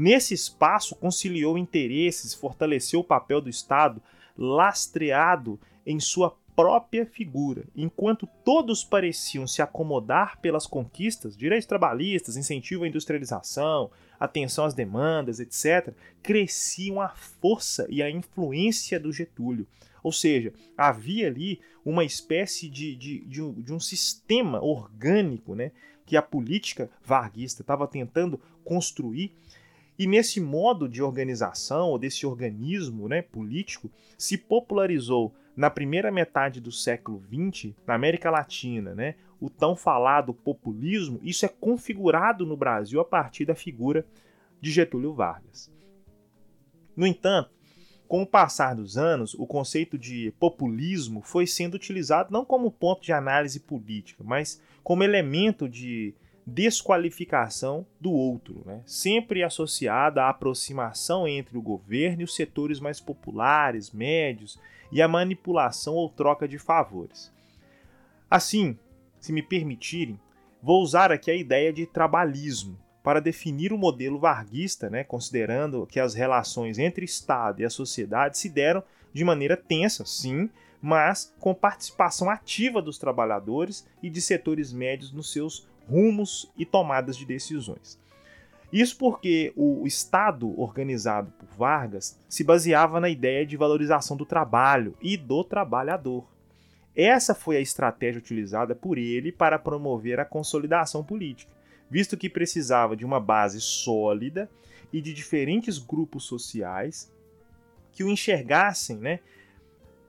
Nesse 0.00 0.32
espaço, 0.32 0.94
conciliou 0.94 1.58
interesses, 1.58 2.32
fortaleceu 2.32 3.00
o 3.00 3.04
papel 3.04 3.40
do 3.40 3.50
Estado, 3.50 4.00
lastreado 4.36 5.58
em 5.84 5.98
sua 5.98 6.38
própria 6.54 7.04
figura. 7.04 7.64
Enquanto 7.74 8.24
todos 8.44 8.84
pareciam 8.84 9.44
se 9.44 9.60
acomodar 9.60 10.40
pelas 10.40 10.68
conquistas, 10.68 11.36
direitos 11.36 11.66
trabalhistas, 11.66 12.36
incentivo 12.36 12.84
à 12.84 12.88
industrialização, 12.88 13.90
atenção 14.20 14.66
às 14.66 14.72
demandas, 14.72 15.40
etc., 15.40 15.92
cresciam 16.22 17.00
a 17.00 17.08
força 17.08 17.84
e 17.90 18.00
a 18.00 18.08
influência 18.08 19.00
do 19.00 19.12
Getúlio. 19.12 19.66
Ou 20.00 20.12
seja, 20.12 20.52
havia 20.76 21.26
ali 21.26 21.60
uma 21.84 22.04
espécie 22.04 22.68
de, 22.68 22.94
de, 22.94 23.18
de, 23.24 23.42
um, 23.42 23.52
de 23.52 23.72
um 23.72 23.80
sistema 23.80 24.62
orgânico 24.62 25.56
né, 25.56 25.72
que 26.06 26.16
a 26.16 26.22
política 26.22 26.88
varguista 27.04 27.62
estava 27.62 27.88
tentando 27.88 28.40
construir. 28.64 29.32
E 29.98 30.06
nesse 30.06 30.40
modo 30.40 30.88
de 30.88 31.02
organização, 31.02 31.88
ou 31.88 31.98
desse 31.98 32.24
organismo 32.24 33.08
né, 33.08 33.20
político, 33.20 33.90
se 34.16 34.38
popularizou 34.38 35.34
na 35.56 35.68
primeira 35.68 36.12
metade 36.12 36.60
do 36.60 36.70
século 36.70 37.20
XX, 37.26 37.74
na 37.84 37.94
América 37.94 38.30
Latina, 38.30 38.94
né, 38.94 39.16
o 39.40 39.50
tão 39.50 39.74
falado 39.74 40.32
populismo, 40.32 41.18
isso 41.22 41.44
é 41.44 41.48
configurado 41.48 42.46
no 42.46 42.56
Brasil 42.56 43.00
a 43.00 43.04
partir 43.04 43.44
da 43.44 43.56
figura 43.56 44.06
de 44.60 44.70
Getúlio 44.70 45.12
Vargas. 45.12 45.68
No 46.96 47.06
entanto, 47.06 47.50
com 48.06 48.22
o 48.22 48.26
passar 48.26 48.74
dos 48.74 48.96
anos, 48.96 49.34
o 49.34 49.46
conceito 49.46 49.98
de 49.98 50.32
populismo 50.38 51.22
foi 51.22 51.46
sendo 51.46 51.74
utilizado 51.74 52.32
não 52.32 52.44
como 52.44 52.70
ponto 52.70 53.02
de 53.02 53.12
análise 53.12 53.60
política, 53.60 54.24
mas 54.24 54.60
como 54.82 55.04
elemento 55.04 55.68
de 55.68 56.14
desqualificação 56.48 57.86
do 58.00 58.10
outro, 58.10 58.62
né? 58.64 58.82
sempre 58.86 59.42
associada 59.42 60.22
à 60.22 60.30
aproximação 60.30 61.28
entre 61.28 61.58
o 61.58 61.62
governo 61.62 62.22
e 62.22 62.24
os 62.24 62.34
setores 62.34 62.80
mais 62.80 63.00
populares, 63.00 63.92
médios 63.92 64.58
e 64.90 65.02
a 65.02 65.08
manipulação 65.08 65.94
ou 65.94 66.08
troca 66.08 66.48
de 66.48 66.58
favores. 66.58 67.32
Assim, 68.30 68.78
se 69.20 69.32
me 69.32 69.42
permitirem, 69.42 70.18
vou 70.62 70.82
usar 70.82 71.12
aqui 71.12 71.30
a 71.30 71.34
ideia 71.34 71.72
de 71.72 71.86
trabalhismo, 71.86 72.78
para 73.02 73.20
definir 73.20 73.72
o 73.72 73.78
modelo 73.78 74.18
varguista, 74.18 74.90
né, 74.90 75.02
considerando 75.02 75.86
que 75.86 75.98
as 75.98 76.12
relações 76.12 76.78
entre 76.78 77.04
Estado 77.04 77.62
e 77.62 77.64
a 77.64 77.70
sociedade 77.70 78.36
se 78.36 78.50
deram 78.50 78.82
de 79.14 79.24
maneira 79.24 79.56
tensa, 79.56 80.04
sim, 80.04 80.50
mas 80.80 81.34
com 81.40 81.54
participação 81.54 82.28
ativa 82.28 82.82
dos 82.82 82.98
trabalhadores 82.98 83.86
e 84.02 84.10
de 84.10 84.20
setores 84.20 84.72
médios 84.72 85.10
nos 85.10 85.32
seus 85.32 85.66
rumos 85.88 86.50
e 86.56 86.64
tomadas 86.64 87.16
de 87.16 87.24
decisões. 87.24 87.98
Isso 88.72 88.98
porque 88.98 89.52
o 89.56 89.86
Estado 89.86 90.60
organizado 90.60 91.32
por 91.38 91.48
Vargas 91.56 92.18
se 92.28 92.44
baseava 92.44 93.00
na 93.00 93.08
ideia 93.08 93.46
de 93.46 93.56
valorização 93.56 94.16
do 94.16 94.26
trabalho 94.26 94.94
e 95.00 95.16
do 95.16 95.42
trabalhador. 95.42 96.26
Essa 96.94 97.34
foi 97.34 97.56
a 97.56 97.60
estratégia 97.60 98.18
utilizada 98.18 98.74
por 98.74 98.98
ele 98.98 99.32
para 99.32 99.58
promover 99.58 100.20
a 100.20 100.24
consolidação 100.24 101.02
política 101.02 101.58
visto 101.90 102.16
que 102.16 102.28
precisava 102.28 102.96
de 102.96 103.04
uma 103.04 103.20
base 103.20 103.60
sólida 103.60 104.50
e 104.92 105.00
de 105.00 105.12
diferentes 105.12 105.78
grupos 105.78 106.24
sociais 106.24 107.12
que 107.92 108.04
o 108.04 108.08
enxergassem 108.08 108.96
né, 108.98 109.20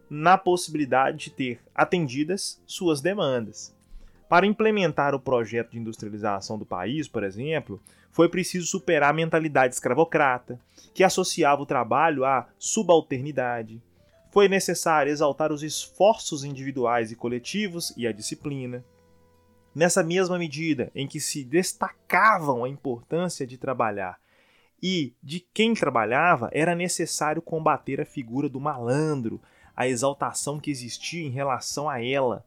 na 0.10 0.38
possibilidade 0.38 1.26
de 1.26 1.30
ter 1.32 1.62
atendidas 1.74 2.62
suas 2.66 3.02
demandas. 3.02 3.76
Para 4.30 4.46
implementar 4.46 5.16
o 5.16 5.20
projeto 5.20 5.72
de 5.72 5.80
industrialização 5.80 6.56
do 6.56 6.64
país, 6.64 7.08
por 7.08 7.24
exemplo, 7.24 7.82
foi 8.12 8.30
preciso 8.30 8.68
superar 8.68 9.10
a 9.10 9.14
mentalidade 9.14 9.74
escravocrata, 9.74 10.60
que 10.94 11.04
associava 11.04 11.64
o 11.64 11.66
trabalho 11.66 12.24
à 12.24 12.48
subalternidade. 12.60 13.82
Foi 14.32 14.48
necessário 14.48 15.12
exaltar 15.12 15.52
os 15.52 15.64
esforços 15.64 16.44
individuais 16.44 17.12
e 17.12 17.16
coletivos 17.16 17.92
e 17.98 18.06
a 18.06 18.12
disciplina. 18.12 18.86
Nessa 19.74 20.04
mesma 20.04 20.38
medida 20.38 20.92
em 20.94 21.08
que 21.08 21.20
se 21.20 21.44
destacavam 21.44 22.64
a 22.64 22.70
importância 22.70 23.48
de 23.48 23.58
trabalhar 23.58 24.20
e 24.82 25.16
de 25.24 25.40
quem 25.40 25.74
trabalhava, 25.74 26.52
era 26.54 26.76
necessário 26.76 27.42
combater 27.42 28.00
a 28.00 28.06
figura 28.06 28.48
do 28.48 28.60
malandro, 28.60 29.42
a 29.76 29.88
exaltação 29.88 30.60
que 30.60 30.70
existia 30.70 31.26
em 31.26 31.32
relação 31.32 31.90
a 31.90 32.04
ela. 32.04 32.46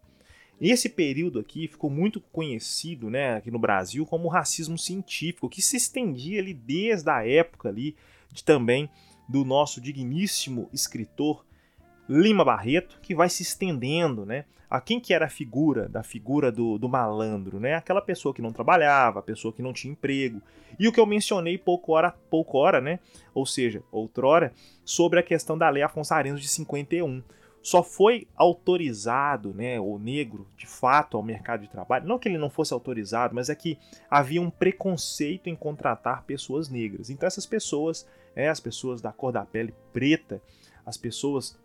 Esse 0.62 0.88
período 0.88 1.40
aqui 1.40 1.66
ficou 1.66 1.90
muito 1.90 2.20
conhecido 2.20 3.10
né, 3.10 3.34
aqui 3.34 3.50
no 3.50 3.58
Brasil 3.58 4.06
como 4.06 4.28
racismo 4.28 4.78
científico, 4.78 5.48
que 5.48 5.60
se 5.60 5.76
estendia 5.76 6.40
ali 6.40 6.54
desde 6.54 7.10
a 7.10 7.26
época 7.26 7.68
ali 7.68 7.96
de, 8.30 8.44
também 8.44 8.88
do 9.28 9.44
nosso 9.44 9.80
digníssimo 9.80 10.68
escritor 10.72 11.44
Lima 12.08 12.44
Barreto, 12.44 13.00
que 13.02 13.12
vai 13.12 13.28
se 13.28 13.42
estendendo, 13.42 14.24
né? 14.24 14.44
A 14.70 14.80
quem 14.80 15.00
que 15.00 15.12
era 15.12 15.26
a 15.26 15.28
figura 15.28 15.88
da 15.88 16.02
figura 16.04 16.52
do, 16.52 16.78
do 16.78 16.88
malandro, 16.88 17.58
né? 17.58 17.74
Aquela 17.74 18.00
pessoa 18.00 18.32
que 18.32 18.40
não 18.40 18.52
trabalhava, 18.52 19.18
a 19.18 19.22
pessoa 19.22 19.52
que 19.52 19.62
não 19.62 19.72
tinha 19.72 19.92
emprego. 19.92 20.40
E 20.78 20.86
o 20.86 20.92
que 20.92 21.00
eu 21.00 21.06
mencionei 21.06 21.58
pouco 21.58 21.92
hora, 21.92 22.12
pouco 22.30 22.58
hora, 22.58 22.80
né? 22.80 23.00
Ou 23.34 23.44
seja, 23.44 23.82
outrora, 23.90 24.52
sobre 24.84 25.18
a 25.18 25.22
questão 25.24 25.58
da 25.58 25.68
Lei 25.68 25.82
Afonso 25.82 26.14
Arenas 26.14 26.40
de 26.40 26.48
51. 26.48 27.20
Só 27.62 27.82
foi 27.82 28.26
autorizado, 28.34 29.54
né, 29.54 29.78
o 29.78 29.98
negro, 29.98 30.48
de 30.56 30.66
fato, 30.66 31.16
ao 31.16 31.22
mercado 31.22 31.62
de 31.62 31.70
trabalho. 31.70 32.06
Não 32.06 32.18
que 32.18 32.28
ele 32.28 32.38
não 32.38 32.50
fosse 32.50 32.74
autorizado, 32.74 33.34
mas 33.34 33.48
é 33.48 33.54
que 33.54 33.78
havia 34.10 34.42
um 34.42 34.50
preconceito 34.50 35.48
em 35.48 35.54
contratar 35.54 36.24
pessoas 36.24 36.68
negras. 36.68 37.08
Então 37.08 37.26
essas 37.26 37.46
pessoas, 37.46 38.06
é, 38.34 38.48
as 38.48 38.58
pessoas 38.58 39.00
da 39.00 39.12
cor 39.12 39.32
da 39.32 39.44
pele 39.44 39.74
preta, 39.92 40.42
as 40.84 40.96
pessoas 40.96 41.56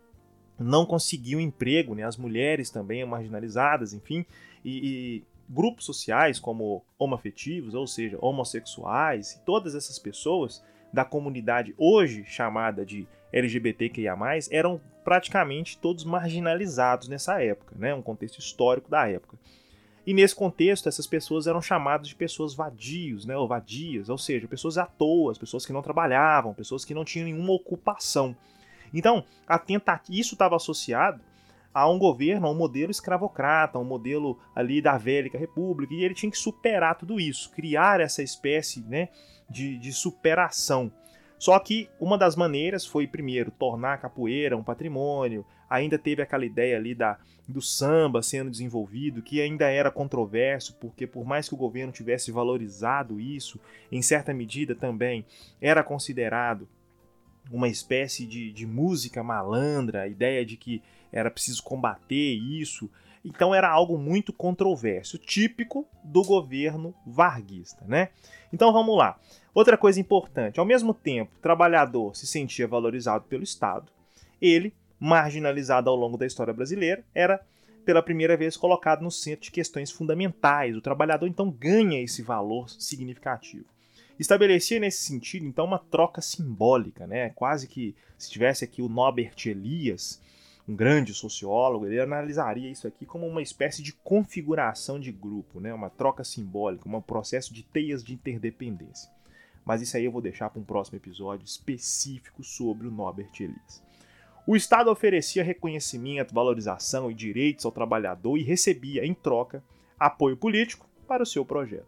não 0.58 0.86
conseguiam 0.86 1.40
emprego, 1.40 1.94
né? 1.94 2.04
as 2.04 2.16
mulheres 2.16 2.70
também 2.70 3.04
marginalizadas, 3.04 3.92
enfim, 3.92 4.24
e, 4.64 4.88
e 4.88 5.24
grupos 5.48 5.84
sociais 5.84 6.38
como 6.38 6.84
homoafetivos, 6.98 7.74
ou 7.74 7.86
seja, 7.86 8.18
homossexuais, 8.20 9.32
e 9.32 9.44
todas 9.44 9.74
essas 9.74 9.98
pessoas 9.98 10.62
da 10.92 11.04
comunidade 11.04 11.74
hoje 11.76 12.24
chamada 12.24 12.84
de 12.84 13.06
LGBTQIA+, 13.32 14.16
eram 14.50 14.80
praticamente 15.08 15.78
todos 15.78 16.04
marginalizados 16.04 17.08
nessa 17.08 17.42
época, 17.42 17.74
né? 17.78 17.94
um 17.94 18.02
contexto 18.02 18.38
histórico 18.38 18.90
da 18.90 19.08
época. 19.08 19.38
E 20.06 20.12
nesse 20.12 20.34
contexto, 20.34 20.86
essas 20.86 21.06
pessoas 21.06 21.46
eram 21.46 21.62
chamadas 21.62 22.08
de 22.08 22.14
pessoas 22.14 22.52
vadios, 22.52 23.24
né, 23.24 23.34
ou 23.34 23.48
vadias, 23.48 24.10
ou 24.10 24.18
seja, 24.18 24.46
pessoas 24.46 24.76
à 24.76 24.84
toa, 24.84 25.32
pessoas 25.32 25.64
que 25.64 25.72
não 25.72 25.80
trabalhavam, 25.80 26.52
pessoas 26.52 26.84
que 26.84 26.92
não 26.92 27.06
tinham 27.06 27.24
nenhuma 27.24 27.54
ocupação. 27.54 28.36
Então, 28.92 29.24
a 29.46 29.58
tentativa, 29.58 30.18
isso 30.18 30.34
estava 30.34 30.56
associado 30.56 31.22
a 31.72 31.88
um 31.88 31.98
governo, 31.98 32.46
a 32.46 32.50
um 32.50 32.54
modelo 32.54 32.90
escravocrata, 32.90 33.78
a 33.78 33.80
um 33.80 33.84
modelo 33.84 34.38
ali 34.54 34.82
da 34.82 34.98
Vélica 34.98 35.38
República, 35.38 35.94
e 35.94 36.04
ele 36.04 36.14
tinha 36.14 36.30
que 36.30 36.38
superar 36.38 36.96
tudo 36.96 37.18
isso, 37.18 37.50
criar 37.50 37.98
essa 37.98 38.22
espécie 38.22 38.82
né, 38.82 39.08
de, 39.48 39.78
de 39.78 39.90
superação. 39.90 40.92
Só 41.38 41.58
que 41.58 41.88
uma 42.00 42.18
das 42.18 42.34
maneiras 42.34 42.84
foi, 42.84 43.06
primeiro, 43.06 43.50
tornar 43.50 43.94
a 43.94 43.98
capoeira 43.98 44.56
um 44.56 44.62
patrimônio, 44.62 45.46
ainda 45.70 45.98
teve 45.98 46.22
aquela 46.22 46.44
ideia 46.44 46.76
ali 46.76 46.94
da, 46.94 47.18
do 47.46 47.62
samba 47.62 48.22
sendo 48.22 48.50
desenvolvido, 48.50 49.22
que 49.22 49.40
ainda 49.40 49.68
era 49.70 49.90
controverso, 49.90 50.74
porque 50.80 51.06
por 51.06 51.24
mais 51.24 51.48
que 51.48 51.54
o 51.54 51.58
governo 51.58 51.92
tivesse 51.92 52.32
valorizado 52.32 53.20
isso, 53.20 53.60
em 53.92 54.02
certa 54.02 54.34
medida 54.34 54.74
também 54.74 55.24
era 55.60 55.82
considerado 55.82 56.68
uma 57.50 57.68
espécie 57.68 58.26
de, 58.26 58.52
de 58.52 58.66
música 58.66 59.22
malandra, 59.22 60.02
a 60.02 60.08
ideia 60.08 60.44
de 60.44 60.56
que 60.56 60.82
era 61.12 61.30
preciso 61.30 61.62
combater 61.62 62.34
isso. 62.34 62.90
Então 63.24 63.54
era 63.54 63.68
algo 63.68 63.98
muito 63.98 64.32
controverso, 64.32 65.18
típico 65.18 65.86
do 66.04 66.22
governo 66.22 66.94
varguista, 67.06 67.84
né? 67.86 68.10
Então 68.52 68.72
vamos 68.72 68.96
lá. 68.96 69.18
Outra 69.58 69.76
coisa 69.76 69.98
importante, 69.98 70.60
ao 70.60 70.64
mesmo 70.64 70.94
tempo, 70.94 71.32
o 71.36 71.42
trabalhador 71.42 72.14
se 72.14 72.28
sentia 72.28 72.68
valorizado 72.68 73.24
pelo 73.24 73.42
Estado, 73.42 73.90
ele, 74.40 74.72
marginalizado 75.00 75.90
ao 75.90 75.96
longo 75.96 76.16
da 76.16 76.24
história 76.24 76.54
brasileira, 76.54 77.04
era 77.12 77.44
pela 77.84 78.00
primeira 78.00 78.36
vez 78.36 78.56
colocado 78.56 79.02
no 79.02 79.10
centro 79.10 79.46
de 79.46 79.50
questões 79.50 79.90
fundamentais. 79.90 80.76
O 80.76 80.80
trabalhador 80.80 81.26
então 81.26 81.50
ganha 81.50 82.00
esse 82.00 82.22
valor 82.22 82.70
significativo. 82.70 83.64
Estabelecia 84.16 84.78
nesse 84.78 85.02
sentido, 85.02 85.44
então, 85.44 85.64
uma 85.64 85.80
troca 85.80 86.20
simbólica, 86.20 87.04
né? 87.08 87.30
Quase 87.30 87.66
que 87.66 87.96
se 88.16 88.30
tivesse 88.30 88.64
aqui 88.64 88.80
o 88.80 88.88
Norbert 88.88 89.34
Elias, 89.44 90.22
um 90.68 90.76
grande 90.76 91.12
sociólogo, 91.12 91.84
ele 91.84 92.00
analisaria 92.00 92.70
isso 92.70 92.86
aqui 92.86 93.04
como 93.04 93.26
uma 93.26 93.42
espécie 93.42 93.82
de 93.82 93.92
configuração 93.92 95.00
de 95.00 95.10
grupo, 95.10 95.58
né? 95.58 95.74
Uma 95.74 95.90
troca 95.90 96.22
simbólica, 96.22 96.88
um 96.88 97.00
processo 97.00 97.52
de 97.52 97.64
teias 97.64 98.04
de 98.04 98.14
interdependência. 98.14 99.17
Mas 99.68 99.82
isso 99.82 99.98
aí 99.98 100.06
eu 100.06 100.10
vou 100.10 100.22
deixar 100.22 100.48
para 100.48 100.58
um 100.58 100.64
próximo 100.64 100.96
episódio 100.96 101.44
específico 101.44 102.42
sobre 102.42 102.88
o 102.88 102.90
Norbert 102.90 103.28
Elias. 103.38 103.82
O 104.46 104.56
Estado 104.56 104.90
oferecia 104.90 105.44
reconhecimento, 105.44 106.34
valorização 106.34 107.10
e 107.10 107.14
direitos 107.14 107.66
ao 107.66 107.70
trabalhador 107.70 108.38
e 108.38 108.42
recebia, 108.42 109.04
em 109.04 109.12
troca, 109.12 109.62
apoio 110.00 110.38
político 110.38 110.86
para 111.06 111.22
o 111.22 111.26
seu 111.26 111.44
projeto. 111.44 111.86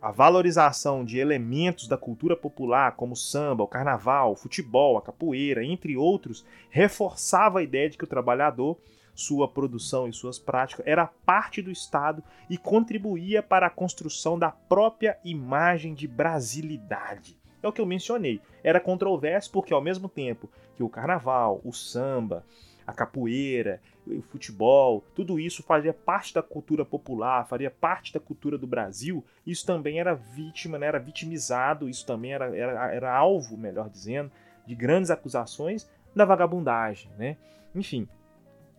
a 0.00 0.12
valorização 0.12 1.04
de 1.04 1.18
elementos 1.18 1.88
da 1.88 1.96
cultura 1.96 2.36
popular, 2.36 2.94
como 2.94 3.14
o 3.14 3.16
samba, 3.16 3.64
o 3.64 3.66
carnaval, 3.66 4.30
o 4.30 4.36
futebol, 4.36 4.96
a 4.96 5.02
capoeira, 5.02 5.64
entre 5.64 5.96
outros, 5.96 6.46
reforçava 6.70 7.58
a 7.58 7.62
ideia 7.64 7.90
de 7.90 7.98
que 7.98 8.04
o 8.04 8.06
trabalhador, 8.06 8.78
sua 9.16 9.48
produção 9.48 10.06
e 10.06 10.12
suas 10.12 10.38
práticas, 10.38 10.86
era 10.86 11.06
parte 11.06 11.62
do 11.62 11.70
Estado 11.70 12.22
e 12.48 12.58
contribuía 12.58 13.42
para 13.42 13.66
a 13.66 13.70
construção 13.70 14.38
da 14.38 14.50
própria 14.50 15.18
imagem 15.24 15.94
de 15.94 16.06
brasilidade. 16.06 17.36
É 17.62 17.66
o 17.66 17.72
que 17.72 17.80
eu 17.80 17.86
mencionei. 17.86 18.40
Era 18.62 18.78
controverso 18.78 19.50
porque, 19.50 19.72
ao 19.72 19.80
mesmo 19.80 20.08
tempo 20.08 20.48
que 20.76 20.82
o 20.82 20.88
carnaval, 20.88 21.60
o 21.64 21.72
samba, 21.72 22.44
a 22.86 22.92
capoeira, 22.92 23.80
o 24.06 24.22
futebol, 24.22 25.02
tudo 25.14 25.40
isso 25.40 25.62
fazia 25.62 25.92
parte 25.92 26.32
da 26.34 26.42
cultura 26.42 26.84
popular, 26.84 27.48
faria 27.48 27.70
parte 27.70 28.12
da 28.12 28.20
cultura 28.20 28.56
do 28.56 28.66
Brasil, 28.66 29.24
isso 29.44 29.66
também 29.66 29.98
era 29.98 30.14
vítima, 30.14 30.78
né, 30.78 30.86
era 30.86 30.98
vitimizado, 30.98 31.88
isso 31.88 32.06
também 32.06 32.32
era, 32.32 32.56
era, 32.56 32.94
era 32.94 33.16
alvo, 33.16 33.56
melhor 33.56 33.88
dizendo, 33.88 34.30
de 34.66 34.74
grandes 34.74 35.10
acusações 35.10 35.90
da 36.14 36.24
vagabundagem, 36.24 37.10
né? 37.18 37.36
Enfim, 37.74 38.08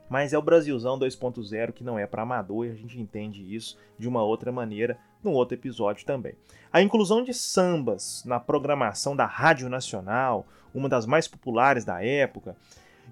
mas 0.10 0.34
é 0.34 0.38
o 0.38 0.41
Brasilzão 0.41 0.98
2.0 0.98 1.72
que 1.72 1.84
não 1.84 1.98
é 1.98 2.06
para 2.06 2.22
amador 2.22 2.65
e 2.65 2.72
a 2.72 2.76
gente 2.76 3.00
entende 3.00 3.56
isso 3.56 3.78
de 3.98 4.08
uma 4.08 4.24
outra 4.24 4.52
maneira 4.52 4.98
num 5.24 5.34
outro 5.34 5.56
episódio 5.56 6.06
também. 6.06 6.36
A 6.72 6.82
inclusão 6.82 7.24
de 7.24 7.34
sambas 7.34 8.24
na 8.26 8.39
programação 8.39 9.15
da 9.15 9.26
Rádio 9.26 9.70
Nacional, 9.70 10.46
uma 10.74 10.88
das 10.88 11.06
mais 11.06 11.28
populares 11.28 11.84
da 11.84 12.04
época, 12.04 12.56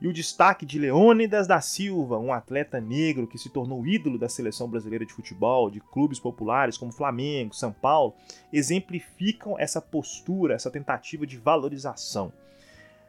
e 0.01 0.07
o 0.07 0.13
destaque 0.13 0.65
de 0.65 0.77
Leônidas 0.77 1.47
da 1.47 1.61
Silva, 1.61 2.19
um 2.19 2.33
atleta 2.33 2.81
negro 2.81 3.27
que 3.27 3.37
se 3.37 3.49
tornou 3.49 3.85
ídolo 3.87 4.19
da 4.19 4.27
seleção 4.27 4.69
brasileira 4.69 5.05
de 5.05 5.13
futebol, 5.13 5.69
de 5.69 5.79
clubes 5.79 6.19
populares 6.19 6.77
como 6.77 6.91
Flamengo, 6.91 7.55
São 7.55 7.71
Paulo, 7.71 8.13
exemplificam 8.51 9.57
essa 9.57 9.81
postura, 9.81 10.55
essa 10.55 10.69
tentativa 10.69 11.25
de 11.25 11.37
valorização. 11.37 12.31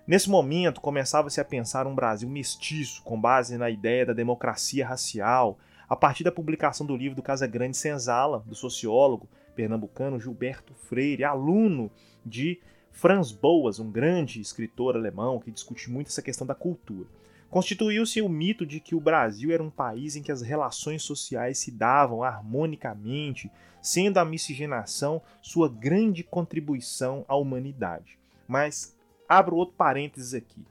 Nesse 0.06 0.30
momento, 0.30 0.80
começava-se 0.80 1.40
a 1.40 1.44
pensar 1.44 1.84
um 1.84 1.94
Brasil 1.94 2.28
mestiço, 2.28 3.02
com 3.02 3.20
base 3.20 3.58
na 3.58 3.68
ideia 3.68 4.06
da 4.06 4.12
democracia 4.12 4.86
racial, 4.86 5.58
a 5.88 5.96
partir 5.96 6.22
da 6.22 6.30
publicação 6.30 6.86
do 6.86 6.96
livro 6.96 7.16
do 7.16 7.22
Casa 7.22 7.44
Grande 7.44 7.76
Senzala, 7.76 8.44
do 8.46 8.54
sociólogo 8.54 9.28
pernambucano 9.56 10.20
Gilberto 10.20 10.74
Freire, 10.74 11.24
aluno 11.24 11.90
de 12.24 12.60
Franz 12.92 13.32
Boas, 13.32 13.80
um 13.80 13.90
grande 13.90 14.40
escritor 14.40 14.94
alemão 14.94 15.40
que 15.40 15.50
discute 15.50 15.90
muito 15.90 16.06
essa 16.06 16.22
questão 16.22 16.46
da 16.46 16.54
cultura. 16.54 17.08
Constituiu-se 17.50 18.22
o 18.22 18.28
mito 18.28 18.64
de 18.64 18.78
que 18.78 18.94
o 18.94 19.00
Brasil 19.00 19.50
era 19.50 19.62
um 19.62 19.70
país 19.70 20.14
em 20.14 20.22
que 20.22 20.30
as 20.30 20.40
relações 20.40 21.02
sociais 21.02 21.58
se 21.58 21.72
davam 21.72 22.22
harmonicamente, 22.22 23.50
sendo 23.82 24.18
a 24.18 24.24
miscigenação 24.24 25.20
sua 25.42 25.68
grande 25.68 26.22
contribuição 26.22 27.24
à 27.26 27.34
humanidade. 27.34 28.18
Mas 28.46 28.95
abro 29.28 29.56
outro 29.56 29.74
parênteses 29.76 30.34
aqui. 30.34 30.64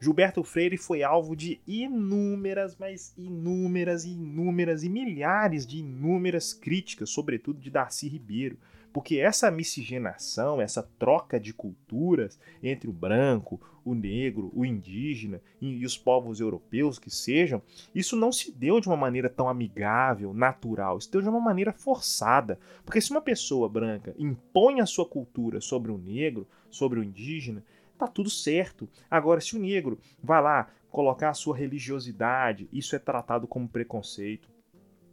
Gilberto 0.00 0.44
Freire 0.44 0.76
foi 0.76 1.02
alvo 1.02 1.34
de 1.34 1.60
inúmeras, 1.66 2.76
mas 2.76 3.12
inúmeras 3.18 4.04
inúmeras 4.04 4.84
e 4.84 4.88
milhares 4.88 5.66
de 5.66 5.78
inúmeras 5.78 6.52
críticas, 6.52 7.10
sobretudo 7.10 7.58
de 7.58 7.68
Darcy 7.68 8.08
Ribeiro, 8.08 8.56
porque 8.92 9.16
essa 9.16 9.50
miscigenação, 9.50 10.60
essa 10.60 10.82
troca 10.98 11.38
de 11.38 11.52
culturas 11.52 12.38
entre 12.62 12.88
o 12.88 12.92
branco, 12.92 13.60
o 13.84 13.94
negro, 13.94 14.50
o 14.54 14.64
indígena 14.64 15.40
e 15.60 15.84
os 15.84 15.96
povos 15.96 16.40
europeus 16.40 16.98
que 16.98 17.10
sejam, 17.10 17.62
isso 17.94 18.16
não 18.16 18.30
se 18.30 18.52
deu 18.52 18.80
de 18.80 18.88
uma 18.88 18.96
maneira 18.96 19.28
tão 19.28 19.48
amigável, 19.48 20.32
natural, 20.32 20.98
isso 20.98 21.10
deu 21.10 21.22
de 21.22 21.28
uma 21.28 21.40
maneira 21.40 21.72
forçada. 21.72 22.58
Porque 22.84 23.00
se 23.00 23.10
uma 23.10 23.20
pessoa 23.20 23.68
branca 23.68 24.14
impõe 24.18 24.80
a 24.80 24.86
sua 24.86 25.06
cultura 25.06 25.60
sobre 25.60 25.90
o 25.90 25.98
negro, 25.98 26.46
sobre 26.70 27.00
o 27.00 27.04
indígena, 27.04 27.64
tá 27.98 28.08
tudo 28.08 28.30
certo. 28.30 28.88
Agora, 29.10 29.40
se 29.40 29.56
o 29.56 29.60
negro 29.60 29.98
vai 30.22 30.40
lá 30.42 30.70
colocar 30.90 31.30
a 31.30 31.34
sua 31.34 31.56
religiosidade, 31.56 32.68
isso 32.72 32.96
é 32.96 32.98
tratado 32.98 33.46
como 33.46 33.68
preconceito. 33.68 34.48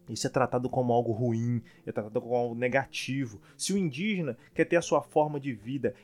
Isso 0.10 0.28
é 0.28 0.30
tratado 0.30 0.70
como 0.70 0.94
algo 0.94 1.12
ruim, 1.12 1.64
é 1.86 1.92
tratado 1.92 2.22
como 2.22 2.36
algo 2.36 2.56
negativo. 2.56 3.42
Se 3.58 3.74
o 3.74 3.78
indígena 3.78 4.38
quer 4.54 4.66
ter 4.66 4.76
a 4.76 4.82
sua 4.82 5.02
forma 5.02 5.40
de 5.40 5.52
vida 5.52 5.96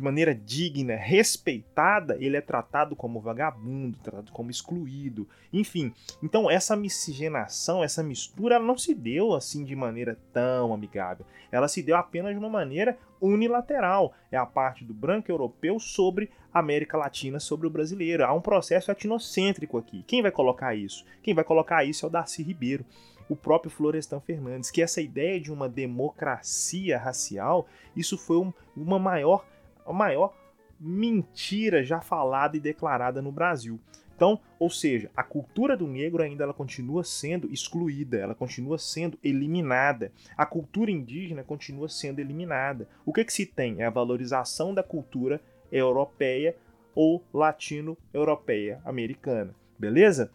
de 0.00 0.04
maneira 0.04 0.34
digna, 0.34 0.96
respeitada, 0.96 2.16
ele 2.18 2.34
é 2.34 2.40
tratado 2.40 2.96
como 2.96 3.20
vagabundo, 3.20 3.98
tratado 3.98 4.32
como 4.32 4.50
excluído, 4.50 5.28
enfim. 5.52 5.92
Então 6.22 6.50
essa 6.50 6.74
miscigenação, 6.74 7.84
essa 7.84 8.02
mistura, 8.02 8.54
ela 8.54 8.64
não 8.64 8.78
se 8.78 8.94
deu 8.94 9.34
assim 9.34 9.62
de 9.62 9.76
maneira 9.76 10.18
tão 10.32 10.72
amigável. 10.72 11.26
Ela 11.52 11.68
se 11.68 11.82
deu 11.82 11.96
apenas 11.96 12.32
de 12.32 12.38
uma 12.38 12.48
maneira 12.48 12.96
unilateral. 13.20 14.14
É 14.32 14.38
a 14.38 14.46
parte 14.46 14.86
do 14.86 14.94
branco 14.94 15.30
europeu 15.30 15.78
sobre 15.78 16.30
a 16.52 16.60
América 16.60 16.96
Latina, 16.96 17.38
sobre 17.38 17.66
o 17.66 17.70
brasileiro. 17.70 18.24
Há 18.24 18.32
um 18.32 18.40
processo 18.40 18.90
etnocêntrico 18.90 19.76
aqui. 19.76 20.02
Quem 20.06 20.22
vai 20.22 20.30
colocar 20.30 20.74
isso? 20.74 21.04
Quem 21.22 21.34
vai 21.34 21.44
colocar 21.44 21.84
isso 21.84 22.06
é 22.06 22.08
o 22.08 22.10
Darcy 22.10 22.42
Ribeiro 22.42 22.86
o 23.28 23.36
próprio 23.36 23.70
Florestan 23.70 24.18
Fernandes, 24.18 24.72
que 24.72 24.82
essa 24.82 25.00
ideia 25.00 25.40
de 25.40 25.52
uma 25.52 25.68
democracia 25.68 26.98
racial, 26.98 27.68
isso 27.94 28.18
foi 28.18 28.38
um, 28.38 28.52
uma 28.76 28.98
maior 28.98 29.44
a 29.90 29.94
maior 29.94 30.34
mentira 30.78 31.84
já 31.84 32.00
falada 32.00 32.56
e 32.56 32.60
declarada 32.60 33.20
no 33.20 33.30
Brasil. 33.30 33.78
Então, 34.16 34.38
ou 34.58 34.68
seja, 34.68 35.10
a 35.16 35.22
cultura 35.22 35.74
do 35.74 35.86
negro 35.86 36.22
ainda 36.22 36.44
ela 36.44 36.52
continua 36.52 37.02
sendo 37.02 37.50
excluída, 37.50 38.18
ela 38.18 38.34
continua 38.34 38.76
sendo 38.76 39.18
eliminada. 39.24 40.12
A 40.36 40.44
cultura 40.44 40.90
indígena 40.90 41.42
continua 41.42 41.88
sendo 41.88 42.18
eliminada. 42.18 42.86
O 43.06 43.14
que, 43.14 43.24
que 43.24 43.32
se 43.32 43.46
tem? 43.46 43.80
É 43.80 43.86
a 43.86 43.90
valorização 43.90 44.74
da 44.74 44.82
cultura 44.82 45.40
europeia 45.72 46.54
ou 46.94 47.24
latino-europeia 47.32 48.82
americana. 48.84 49.54
Beleza? 49.78 50.30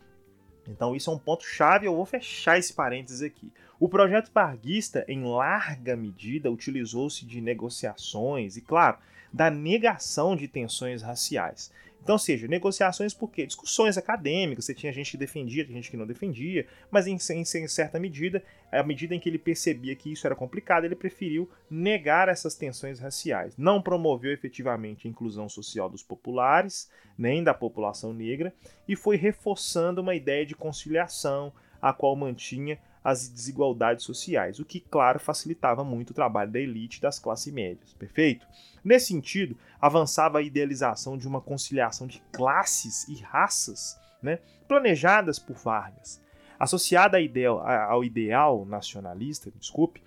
Então 0.67 0.95
isso 0.95 1.11
é 1.11 1.13
um 1.13 1.19
ponto 1.19 1.45
chave, 1.45 1.85
eu 1.85 1.95
vou 1.95 2.05
fechar 2.05 2.57
esse 2.57 2.73
parênteses 2.73 3.21
aqui. 3.21 3.51
O 3.79 3.87
projeto 3.87 4.31
barguista, 4.33 5.05
em 5.07 5.23
larga 5.23 5.95
medida, 5.95 6.49
utilizou-se 6.49 7.25
de 7.25 7.39
negociações 7.41 8.57
e, 8.57 8.61
claro, 8.61 8.97
da 9.35 9.51
negação 9.51 10.33
de 10.33 10.47
tensões 10.47 11.01
raciais. 11.01 11.69
Então, 12.01 12.17
seja, 12.17 12.47
negociações 12.47 13.13
por 13.13 13.29
quê? 13.29 13.45
Discussões 13.45 13.97
acadêmicas, 13.97 14.63
você 14.63 14.73
tinha 14.73 14.93
gente 14.93 15.11
que 15.11 15.17
defendia, 15.17 15.65
tinha 15.65 15.75
gente 15.75 15.91
que 15.91 15.97
não 15.97 16.07
defendia, 16.07 16.65
mas 16.89 17.05
em, 17.05 17.17
em, 17.33 17.41
em, 17.41 17.67
certa 17.67 17.99
medida, 17.99 18.41
à 18.71 18.81
medida 18.81 19.13
em 19.13 19.19
que 19.19 19.27
ele 19.27 19.37
percebia 19.37 19.93
que 19.93 20.09
isso 20.09 20.25
era 20.25 20.37
complicado, 20.37 20.85
ele 20.85 20.95
preferiu 20.95 21.49
negar 21.69 22.29
essas 22.29 22.55
tensões 22.55 22.97
raciais. 22.99 23.57
Não 23.57 23.81
promoveu 23.81 24.31
efetivamente 24.31 25.05
a 25.05 25.11
inclusão 25.11 25.49
social 25.49 25.89
dos 25.89 26.01
populares, 26.01 26.89
nem 27.17 27.43
da 27.43 27.53
população 27.53 28.13
negra, 28.13 28.53
e 28.87 28.95
foi 28.95 29.17
reforçando 29.17 29.99
uma 29.99 30.15
ideia 30.15 30.45
de 30.45 30.55
conciliação, 30.55 31.51
a 31.81 31.91
qual 31.91 32.15
mantinha 32.15 32.79
as 33.05 33.29
desigualdades 33.29 34.03
sociais, 34.03 34.59
o 34.59 34.65
que, 34.65 34.79
claro, 34.79 35.19
facilitava 35.19 35.83
muito 35.83 36.09
o 36.09 36.13
trabalho 36.13 36.51
da 36.51 36.59
elite 36.59 36.99
das 36.99 37.19
classes 37.19 37.53
médias. 37.53 37.93
Perfeito? 37.93 38.47
Nesse 38.83 39.09
sentido, 39.09 39.55
avançava 39.79 40.39
a 40.39 40.41
idealização 40.41 41.15
de 41.15 41.27
uma 41.27 41.39
conciliação 41.39 42.07
de 42.07 42.19
classes 42.33 43.07
e 43.07 43.21
raças 43.21 43.95
né, 44.23 44.39
planejadas 44.67 45.37
por 45.37 45.55
Vargas. 45.55 46.19
Associada 46.59 47.19
ao 47.87 48.03
ideal 48.03 48.65
nacionalista, 48.65 49.51
desculpe, 49.51 50.01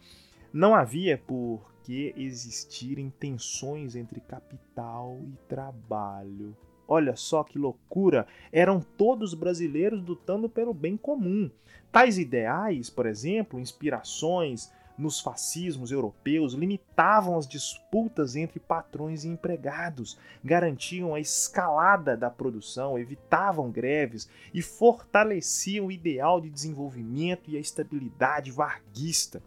não 0.53 0.75
havia 0.75 1.17
por 1.17 1.73
que 1.85 2.13
existirem 2.17 3.11
tensões 3.11 3.95
entre 3.95 4.19
capital 4.21 5.21
e 5.23 5.37
trabalho. 5.49 6.57
Olha 6.91 7.15
só 7.15 7.45
que 7.45 7.59
loucura! 7.59 8.27
Eram 8.51 8.81
todos 8.81 9.35
brasileiros 9.35 10.03
lutando 10.03 10.49
pelo 10.49 10.73
bem 10.73 10.97
comum. 10.97 11.51
Tais 11.93 12.17
ideais, 12.17 12.89
por 12.89 13.05
exemplo, 13.05 13.61
inspirações 13.61 14.73
nos 14.97 15.21
fascismos 15.21 15.93
europeus, 15.93 16.55
limitavam 16.55 17.39
as 17.39 17.47
disputas 17.47 18.35
entre 18.35 18.59
patrões 18.59 19.23
e 19.23 19.29
empregados, 19.29 20.19
garantiam 20.43 21.15
a 21.15 21.21
escalada 21.21 22.17
da 22.17 22.29
produção, 22.29 22.99
evitavam 22.99 23.71
greves 23.71 24.29
e 24.53 24.61
fortaleciam 24.61 25.87
o 25.87 25.93
ideal 25.93 26.41
de 26.41 26.51
desenvolvimento 26.51 27.49
e 27.49 27.57
a 27.57 27.61
estabilidade 27.61 28.51
varguista 28.51 29.41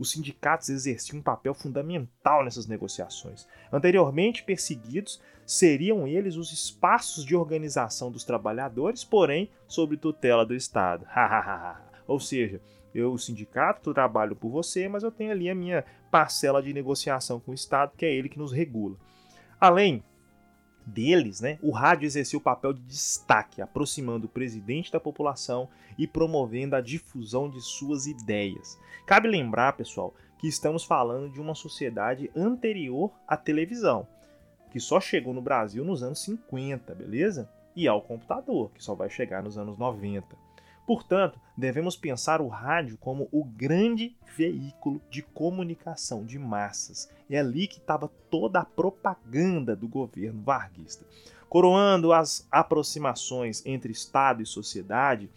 os 0.00 0.12
sindicatos 0.12 0.70
exerciam 0.70 1.18
um 1.18 1.22
papel 1.22 1.52
fundamental 1.52 2.42
nessas 2.42 2.66
negociações. 2.66 3.46
Anteriormente 3.70 4.42
perseguidos, 4.42 5.20
seriam 5.44 6.08
eles 6.08 6.36
os 6.36 6.50
espaços 6.50 7.22
de 7.22 7.36
organização 7.36 8.10
dos 8.10 8.24
trabalhadores, 8.24 9.04
porém 9.04 9.50
sob 9.68 9.98
tutela 9.98 10.46
do 10.46 10.54
Estado. 10.54 11.06
Ou 12.06 12.18
seja, 12.18 12.62
eu, 12.94 13.12
o 13.12 13.18
sindicato, 13.18 13.92
trabalho 13.92 14.34
por 14.34 14.48
você, 14.48 14.88
mas 14.88 15.02
eu 15.02 15.12
tenho 15.12 15.32
ali 15.32 15.50
a 15.50 15.54
minha 15.54 15.84
parcela 16.10 16.62
de 16.62 16.72
negociação 16.72 17.38
com 17.38 17.50
o 17.50 17.54
Estado, 17.54 17.92
que 17.94 18.06
é 18.06 18.12
ele 18.12 18.30
que 18.30 18.38
nos 18.38 18.52
regula. 18.52 18.96
Além 19.60 20.02
deles, 20.90 21.40
né, 21.40 21.58
o 21.62 21.70
rádio 21.70 22.06
exerceu 22.06 22.38
o 22.38 22.42
papel 22.42 22.72
de 22.72 22.82
destaque, 22.82 23.62
aproximando 23.62 24.26
o 24.26 24.30
presidente 24.30 24.92
da 24.92 25.00
população 25.00 25.68
e 25.98 26.06
promovendo 26.06 26.76
a 26.76 26.80
difusão 26.80 27.48
de 27.48 27.60
suas 27.60 28.06
ideias. 28.06 28.78
Cabe 29.06 29.28
lembrar, 29.28 29.76
pessoal, 29.76 30.14
que 30.38 30.48
estamos 30.48 30.84
falando 30.84 31.30
de 31.30 31.40
uma 31.40 31.54
sociedade 31.54 32.30
anterior 32.34 33.10
à 33.28 33.36
televisão, 33.36 34.06
que 34.70 34.80
só 34.80 35.00
chegou 35.00 35.34
no 35.34 35.42
Brasil 35.42 35.84
nos 35.84 36.02
anos 36.02 36.22
50, 36.22 36.94
beleza? 36.94 37.50
E 37.76 37.86
ao 37.86 38.02
computador, 38.02 38.70
que 38.72 38.82
só 38.82 38.94
vai 38.94 39.10
chegar 39.10 39.42
nos 39.42 39.58
anos 39.58 39.76
90. 39.78 40.26
Portanto, 40.90 41.38
devemos 41.56 41.94
pensar 41.94 42.40
o 42.40 42.48
rádio 42.48 42.98
como 42.98 43.28
o 43.30 43.44
grande 43.44 44.16
veículo 44.36 45.00
de 45.08 45.22
comunicação 45.22 46.26
de 46.26 46.36
massas. 46.36 47.08
É 47.30 47.38
ali 47.38 47.68
que 47.68 47.78
estava 47.78 48.10
toda 48.28 48.58
a 48.58 48.64
propaganda 48.64 49.76
do 49.76 49.86
governo 49.86 50.42
varguista. 50.42 51.06
Coroando 51.48 52.12
as 52.12 52.44
aproximações 52.50 53.64
entre 53.64 53.92
Estado 53.92 54.42
e 54.42 54.46
sociedade, 54.46 55.30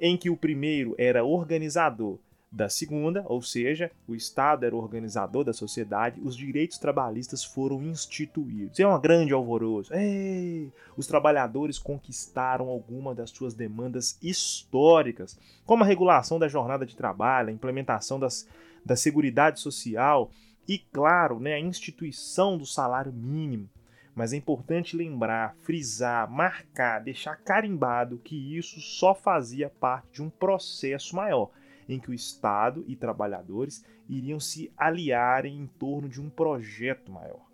em 0.00 0.16
que 0.16 0.30
o 0.30 0.36
primeiro 0.36 0.94
era 0.96 1.24
organizador 1.24 2.18
da 2.52 2.68
segunda, 2.68 3.24
ou 3.28 3.40
seja, 3.40 3.92
o 4.08 4.14
Estado 4.14 4.66
era 4.66 4.74
o 4.74 4.78
organizador 4.78 5.44
da 5.44 5.52
sociedade, 5.52 6.20
os 6.20 6.36
direitos 6.36 6.78
trabalhistas 6.78 7.44
foram 7.44 7.80
instituídos. 7.84 8.80
É 8.80 8.86
uma 8.86 8.98
grande 8.98 9.32
alvoroço. 9.32 9.94
Ei, 9.94 10.72
os 10.96 11.06
trabalhadores 11.06 11.78
conquistaram 11.78 12.68
alguma 12.68 13.14
das 13.14 13.30
suas 13.30 13.54
demandas 13.54 14.18
históricas, 14.20 15.38
como 15.64 15.84
a 15.84 15.86
regulação 15.86 16.40
da 16.40 16.48
jornada 16.48 16.84
de 16.84 16.96
trabalho, 16.96 17.50
a 17.50 17.52
implementação 17.52 18.18
das, 18.18 18.48
da 18.84 18.96
seguridade 18.96 19.60
social 19.60 20.32
e, 20.66 20.76
claro, 20.76 21.38
né, 21.38 21.54
a 21.54 21.60
instituição 21.60 22.58
do 22.58 22.66
salário 22.66 23.12
mínimo. 23.12 23.70
Mas 24.12 24.32
é 24.32 24.36
importante 24.36 24.96
lembrar, 24.96 25.54
frisar, 25.62 26.28
marcar, 26.28 26.98
deixar 26.98 27.36
carimbado 27.36 28.18
que 28.18 28.58
isso 28.58 28.80
só 28.80 29.14
fazia 29.14 29.70
parte 29.70 30.14
de 30.14 30.22
um 30.22 30.28
processo 30.28 31.14
maior 31.14 31.48
em 31.92 32.00
que 32.00 32.10
o 32.10 32.14
Estado 32.14 32.84
e 32.86 32.96
trabalhadores 32.96 33.84
iriam 34.08 34.40
se 34.40 34.72
aliarem 34.76 35.56
em 35.56 35.66
torno 35.66 36.08
de 36.08 36.20
um 36.20 36.28
projeto 36.28 37.10
maior. 37.10 37.48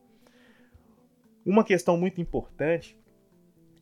Uma 1.44 1.64
questão 1.64 1.96
muito 1.96 2.20
importante 2.20 2.98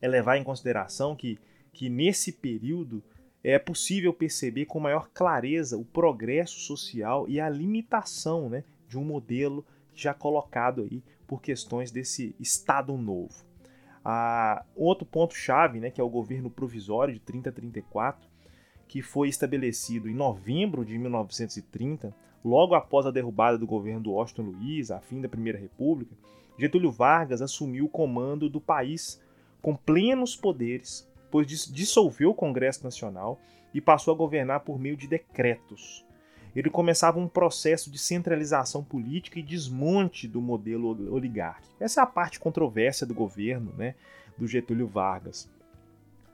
é 0.01 0.09
levar 0.09 0.37
em 0.37 0.45
consideração 0.45 1.17
que, 1.17 1.39
que 1.73 1.89
nesse 1.89 2.33
período 2.33 3.03
é 3.43 3.59
possível 3.59 4.13
perceber 4.13 4.67
com 4.67 4.81
maior 4.81 5.09
clareza 5.13 5.77
o 5.77 5.85
progresso 5.85 6.61
social 6.61 7.29
e 7.29 7.41
a 7.41 7.49
limitação 7.49 8.49
né, 8.49 8.65
de 8.89 8.99
um 8.99 9.05
modelo 9.05 9.65
já 9.95 10.15
colocado 10.15 10.83
aí 10.83 11.03
por 11.27 11.41
questões 11.41 11.91
desse 11.91 12.35
Estado 12.39 12.97
novo. 12.97 13.45
Ah, 14.05 14.65
outro 14.77 15.07
ponto-chave, 15.07 15.81
né, 15.81 15.91
que 15.91 16.01
é 16.01 16.05
o 16.05 16.09
governo 16.09 16.51
provisório 16.51 17.15
de 17.15 17.21
30 17.21 17.49
a 17.49 17.53
34, 17.53 18.29
que 18.95 19.03
foi 19.03 19.29
estabelecido 19.29 20.09
em 20.09 20.15
novembro 20.15 20.85
de 20.85 20.97
1930, 20.97 22.15
logo 22.45 22.77
após 22.77 23.05
a 23.05 23.11
derrubada 23.11 23.59
do 23.59 23.67
governo 23.67 24.03
do 24.03 24.13
Washington 24.13 24.43
Luiz, 24.43 24.93
a 24.93 25.01
fim 25.01 25.21
da 25.21 25.29
Primeira 25.29 25.59
República, 25.59 26.15
Getúlio 26.57 26.93
Vargas 26.93 27.43
assumiu 27.43 27.87
o 27.87 27.89
comando 27.89 28.49
do 28.49 28.61
país 28.61 29.21
com 29.61 29.75
plenos 29.75 30.37
poderes, 30.37 31.11
pois 31.29 31.49
dissolveu 31.67 32.31
o 32.31 32.35
Congresso 32.37 32.85
Nacional 32.85 33.41
e 33.75 33.81
passou 33.81 34.15
a 34.15 34.17
governar 34.17 34.61
por 34.61 34.79
meio 34.79 34.97
de 34.97 35.09
decretos. 35.09 36.07
Ele 36.55 36.71
começava 36.71 37.19
um 37.19 37.27
processo 37.27 37.91
de 37.91 37.99
centralização 37.99 38.85
política 38.85 39.41
e 39.41 39.43
desmonte 39.43 40.29
do 40.29 40.41
modelo 40.41 41.13
oligárquico. 41.13 41.75
Essa 41.81 42.01
é 42.01 42.05
a 42.05 42.07
parte 42.07 42.39
controversa 42.39 43.05
do 43.05 43.13
governo 43.13 43.75
né, 43.77 43.97
do 44.39 44.47
Getúlio 44.47 44.87
Vargas. 44.87 45.53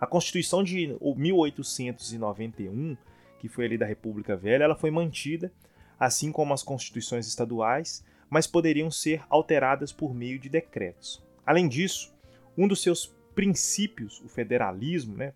A 0.00 0.06
Constituição 0.06 0.64
de 0.64 0.96
1891, 1.14 2.96
que 3.38 3.48
foi 3.48 3.66
ali 3.66 3.76
da 3.76 3.84
República 3.84 4.34
Velha, 4.34 4.64
ela 4.64 4.74
foi 4.74 4.90
mantida, 4.90 5.52
assim 5.98 6.32
como 6.32 6.54
as 6.54 6.62
constituições 6.62 7.26
estaduais, 7.26 8.02
mas 8.30 8.46
poderiam 8.46 8.90
ser 8.90 9.22
alteradas 9.28 9.92
por 9.92 10.14
meio 10.14 10.38
de 10.38 10.48
decretos. 10.48 11.22
Além 11.44 11.68
disso, 11.68 12.14
um 12.56 12.66
dos 12.66 12.80
seus 12.82 13.14
princípios, 13.34 14.22
o 14.22 14.28
federalismo, 14.28 15.16
né, 15.16 15.34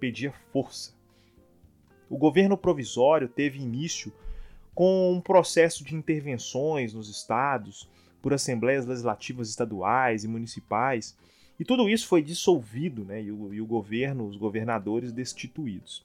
pedia 0.00 0.32
força. 0.50 0.94
O 2.08 2.16
governo 2.16 2.56
provisório 2.56 3.28
teve 3.28 3.58
início 3.60 4.10
com 4.74 5.12
um 5.12 5.20
processo 5.20 5.84
de 5.84 5.94
intervenções 5.94 6.94
nos 6.94 7.10
estados 7.10 7.86
por 8.22 8.32
assembleias 8.32 8.86
legislativas 8.86 9.50
estaduais 9.50 10.24
e 10.24 10.28
municipais 10.28 11.16
e 11.58 11.64
tudo 11.64 11.88
isso 11.88 12.06
foi 12.06 12.22
dissolvido, 12.22 13.04
né, 13.04 13.22
e, 13.22 13.32
o, 13.32 13.52
e 13.52 13.60
o 13.60 13.66
governo, 13.66 14.26
os 14.26 14.36
governadores 14.36 15.12
destituídos. 15.12 16.04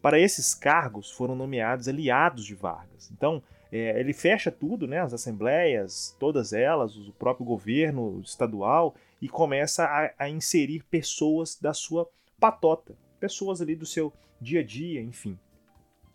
Para 0.00 0.20
esses 0.20 0.54
cargos 0.54 1.10
foram 1.10 1.34
nomeados 1.34 1.88
aliados 1.88 2.44
de 2.44 2.54
Vargas. 2.54 3.10
Então, 3.10 3.42
é, 3.72 3.98
ele 3.98 4.12
fecha 4.12 4.50
tudo, 4.50 4.86
né, 4.86 5.00
as 5.00 5.12
assembleias, 5.12 6.16
todas 6.18 6.52
elas, 6.52 6.96
o 6.96 7.12
próprio 7.12 7.44
governo 7.44 8.20
estadual, 8.24 8.94
e 9.20 9.28
começa 9.28 9.84
a, 9.84 10.12
a 10.18 10.28
inserir 10.28 10.84
pessoas 10.84 11.58
da 11.60 11.74
sua 11.74 12.08
patota, 12.38 12.94
pessoas 13.18 13.60
ali 13.60 13.74
do 13.74 13.86
seu 13.86 14.12
dia 14.40 14.60
a 14.60 14.62
dia, 14.64 15.00
enfim, 15.00 15.38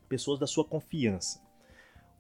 pessoas 0.08 0.40
da 0.40 0.48
sua 0.48 0.64
confiança. 0.64 1.42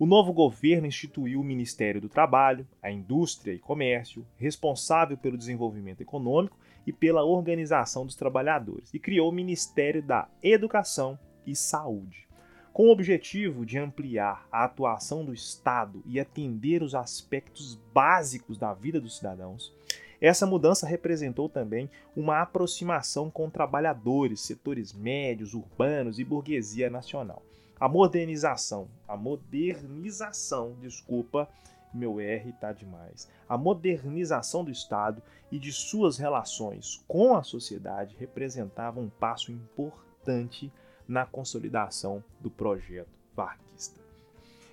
O 0.01 0.07
novo 0.07 0.33
governo 0.33 0.87
instituiu 0.87 1.39
o 1.39 1.43
Ministério 1.43 2.01
do 2.01 2.09
Trabalho, 2.09 2.67
a 2.81 2.89
Indústria 2.89 3.53
e 3.53 3.59
Comércio, 3.59 4.25
responsável 4.35 5.15
pelo 5.15 5.37
desenvolvimento 5.37 6.01
econômico 6.01 6.57
e 6.87 6.91
pela 6.91 7.23
organização 7.23 8.03
dos 8.03 8.15
trabalhadores, 8.15 8.91
e 8.95 8.97
criou 8.97 9.29
o 9.29 9.31
Ministério 9.31 10.01
da 10.01 10.27
Educação 10.41 11.19
e 11.45 11.55
Saúde. 11.55 12.27
Com 12.73 12.87
o 12.87 12.91
objetivo 12.91 13.63
de 13.63 13.77
ampliar 13.77 14.47
a 14.51 14.63
atuação 14.63 15.23
do 15.23 15.35
Estado 15.35 16.01
e 16.07 16.19
atender 16.19 16.81
os 16.81 16.95
aspectos 16.95 17.79
básicos 17.93 18.57
da 18.57 18.73
vida 18.73 18.99
dos 18.99 19.17
cidadãos, 19.17 19.71
essa 20.19 20.47
mudança 20.47 20.87
representou 20.87 21.47
também 21.47 21.87
uma 22.17 22.41
aproximação 22.41 23.29
com 23.29 23.51
trabalhadores, 23.51 24.41
setores 24.41 24.93
médios, 24.93 25.53
urbanos 25.53 26.17
e 26.17 26.23
burguesia 26.23 26.89
nacional 26.89 27.43
a 27.81 27.89
modernização, 27.89 28.87
a 29.07 29.17
modernização, 29.17 30.75
desculpa, 30.79 31.49
meu 31.91 32.19
R 32.19 32.53
tá 32.53 32.71
demais. 32.71 33.27
A 33.49 33.57
modernização 33.57 34.63
do 34.63 34.69
Estado 34.69 35.19
e 35.51 35.57
de 35.57 35.71
suas 35.73 36.19
relações 36.19 37.03
com 37.07 37.35
a 37.35 37.41
sociedade 37.41 38.15
representava 38.19 38.99
um 38.99 39.09
passo 39.09 39.51
importante 39.51 40.71
na 41.07 41.25
consolidação 41.25 42.23
do 42.39 42.51
projeto 42.51 43.09
varguista. 43.35 43.99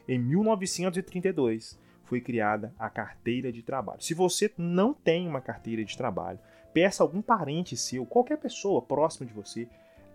Em 0.06 0.18
1932 0.18 1.78
foi 2.04 2.20
criada 2.20 2.74
a 2.78 2.90
carteira 2.90 3.50
de 3.50 3.62
trabalho. 3.62 4.02
Se 4.02 4.12
você 4.12 4.52
não 4.58 4.92
tem 4.92 5.26
uma 5.26 5.40
carteira 5.40 5.82
de 5.82 5.96
trabalho, 5.96 6.38
peça 6.74 7.02
algum 7.02 7.22
parente 7.22 7.74
seu, 7.74 8.04
qualquer 8.04 8.36
pessoa 8.36 8.82
próxima 8.82 9.26
de 9.26 9.32
você 9.32 9.66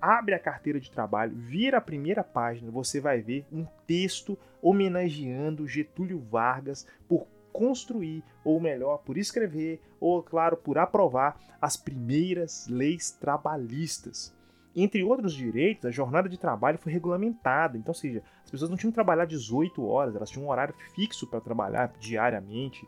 abre 0.03 0.35
a 0.35 0.39
carteira 0.39 0.81
de 0.81 0.91
trabalho, 0.91 1.33
vira 1.33 1.77
a 1.77 1.81
primeira 1.81 2.25
página, 2.25 2.69
você 2.69 2.99
vai 2.99 3.21
ver 3.21 3.45
um 3.49 3.65
texto 3.87 4.37
homenageando 4.61 5.65
Getúlio 5.65 6.19
Vargas 6.19 6.85
por 7.07 7.25
construir, 7.53 8.21
ou 8.43 8.59
melhor, 8.59 8.97
por 8.97 9.17
escrever, 9.17 9.79
ou 10.01 10.21
claro, 10.21 10.57
por 10.57 10.77
aprovar 10.77 11.39
as 11.61 11.77
primeiras 11.77 12.67
leis 12.67 13.11
trabalhistas. 13.11 14.35
Entre 14.75 15.03
outros 15.05 15.33
direitos, 15.33 15.85
a 15.85 15.91
jornada 15.91 16.27
de 16.27 16.37
trabalho 16.37 16.79
foi 16.79 16.91
regulamentada, 16.91 17.77
então, 17.77 17.91
ou 17.91 17.95
seja, 17.95 18.21
as 18.43 18.51
pessoas 18.51 18.69
não 18.69 18.75
tinham 18.75 18.91
que 18.91 18.95
trabalhar 18.95 19.23
18 19.23 19.85
horas, 19.85 20.15
elas 20.17 20.29
tinham 20.29 20.47
um 20.47 20.51
horário 20.51 20.75
fixo 20.93 21.25
para 21.27 21.39
trabalhar 21.39 21.93
diariamente. 21.97 22.85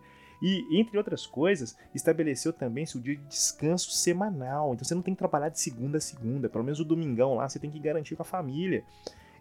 E, 0.47 0.79
entre 0.79 0.95
outras 0.95 1.25
coisas, 1.25 1.75
estabeleceu 1.91 2.53
também 2.53 2.86
seu 2.86 3.01
dia 3.01 3.15
de 3.15 3.23
descanso 3.23 3.89
semanal. 3.89 4.75
Então 4.75 4.86
você 4.86 4.93
não 4.93 5.01
tem 5.01 5.15
que 5.15 5.17
trabalhar 5.17 5.49
de 5.49 5.60
segunda 5.60 5.97
a 5.97 5.99
segunda, 5.99 6.47
pelo 6.47 6.63
menos 6.63 6.79
o 6.79 6.86
domingão 6.86 7.34
lá 7.34 7.49
você 7.49 7.58
tem 7.58 7.71
que 7.71 7.79
garantir 7.79 8.15
com 8.15 8.21
a 8.21 8.25
família. 8.25 8.84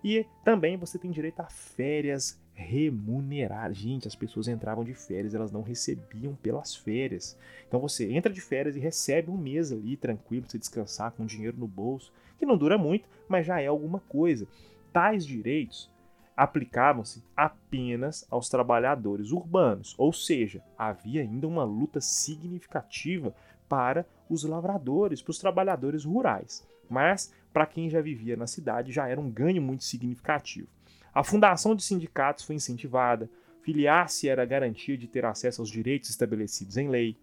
E 0.02 0.24
também 0.42 0.78
você 0.78 0.98
tem 0.98 1.10
direito 1.10 1.40
a 1.40 1.44
férias 1.44 2.40
remuneradas. 2.54 3.76
Gente, 3.76 4.08
as 4.08 4.14
pessoas 4.14 4.48
entravam 4.48 4.82
de 4.82 4.94
férias, 4.94 5.34
elas 5.34 5.52
não 5.52 5.60
recebiam 5.60 6.34
pelas 6.36 6.74
férias. 6.74 7.36
Então 7.68 7.80
você 7.80 8.10
entra 8.10 8.32
de 8.32 8.40
férias 8.40 8.74
e 8.74 8.80
recebe 8.80 9.30
um 9.30 9.36
mês 9.36 9.72
ali 9.72 9.98
tranquilo, 9.98 10.44
pra 10.44 10.52
você 10.52 10.58
descansar 10.58 11.12
com 11.12 11.26
dinheiro 11.26 11.58
no 11.58 11.68
bolso, 11.68 12.14
que 12.38 12.46
não 12.46 12.56
dura 12.56 12.78
muito, 12.78 13.06
mas 13.28 13.44
já 13.44 13.60
é 13.60 13.66
alguma 13.66 14.00
coisa. 14.08 14.48
Tais 14.90 15.26
direitos 15.26 15.90
aplicavam-se 16.36 17.22
apenas 17.36 18.26
aos 18.30 18.48
trabalhadores 18.48 19.30
urbanos, 19.30 19.94
ou 19.96 20.12
seja, 20.12 20.62
havia 20.76 21.22
ainda 21.22 21.46
uma 21.46 21.64
luta 21.64 22.00
significativa 22.00 23.34
para 23.68 24.06
os 24.28 24.44
lavradores, 24.44 25.22
para 25.22 25.30
os 25.30 25.38
trabalhadores 25.38 26.04
rurais. 26.04 26.66
Mas, 26.88 27.32
para 27.52 27.66
quem 27.66 27.88
já 27.88 28.00
vivia 28.00 28.36
na 28.36 28.46
cidade, 28.46 28.92
já 28.92 29.08
era 29.08 29.20
um 29.20 29.30
ganho 29.30 29.62
muito 29.62 29.84
significativo. 29.84 30.68
A 31.14 31.22
fundação 31.22 31.74
de 31.74 31.82
sindicatos 31.82 32.44
foi 32.44 32.56
incentivada, 32.56 33.30
filiar-se 33.62 34.28
era 34.28 34.44
garantia 34.44 34.98
de 34.98 35.06
ter 35.06 35.24
acesso 35.24 35.62
aos 35.62 35.70
direitos 35.70 36.10
estabelecidos 36.10 36.76
em 36.76 36.88
lei. 36.88 37.16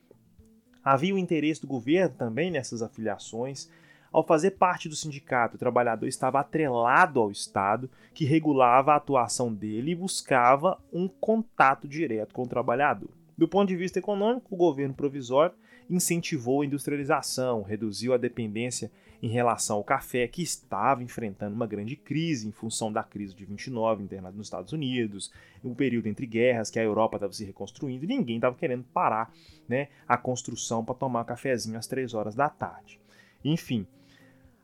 Havia 0.84 1.14
o 1.14 1.18
interesse 1.18 1.62
do 1.62 1.68
governo 1.68 2.16
também 2.16 2.50
nessas 2.50 2.82
afiliações. 2.82 3.70
Ao 4.12 4.26
fazer 4.26 4.52
parte 4.52 4.90
do 4.90 4.96
sindicato, 4.96 5.56
o 5.56 5.60
trabalhador 5.60 6.06
estava 6.06 6.42
atrelado 6.42 7.20
ao 7.22 7.32
Estado, 7.32 7.90
que 8.14 8.26
regulava 8.26 8.92
a 8.92 8.98
atuação 8.98 9.54
dele 9.54 9.92
e 9.92 9.96
buscava 9.96 10.78
um 10.92 11.08
contato 11.08 11.88
direto 11.88 12.34
com 12.34 12.44
o 12.44 12.48
trabalhador. 12.48 13.10
Do 13.38 13.48
ponto 13.48 13.70
de 13.70 13.76
vista 13.78 14.00
econômico, 14.00 14.54
o 14.54 14.58
governo 14.58 14.94
provisório 14.94 15.56
incentivou 15.90 16.62
a 16.62 16.66
industrialização, 16.66 17.62
reduziu 17.62 18.14
a 18.14 18.18
dependência 18.18 18.92
em 19.22 19.30
relação 19.30 19.78
ao 19.78 19.84
café, 19.84 20.28
que 20.28 20.42
estava 20.42 21.02
enfrentando 21.04 21.56
uma 21.56 21.68
grande 21.68 21.96
crise 21.96 22.48
em 22.48 22.52
função 22.52 22.92
da 22.92 23.04
crise 23.04 23.34
de 23.34 23.46
29 23.46 24.04
internada 24.04 24.36
nos 24.36 24.48
Estados 24.48 24.74
Unidos, 24.74 25.32
um 25.64 25.74
período 25.74 26.08
entre 26.08 26.26
guerras 26.26 26.70
que 26.70 26.80
a 26.80 26.84
Europa 26.84 27.16
estava 27.16 27.32
se 27.32 27.46
reconstruindo 27.46 28.04
e 28.04 28.08
ninguém 28.08 28.38
estava 28.38 28.56
querendo 28.56 28.84
parar 28.84 29.32
né, 29.70 29.88
a 30.06 30.18
construção 30.18 30.84
para 30.84 30.96
tomar 30.96 31.22
um 31.22 31.26
cafezinho 31.26 31.78
às 31.78 31.88
3 31.88 32.14
horas 32.14 32.36
da 32.36 32.50
tarde. 32.50 33.00
Enfim, 33.44 33.88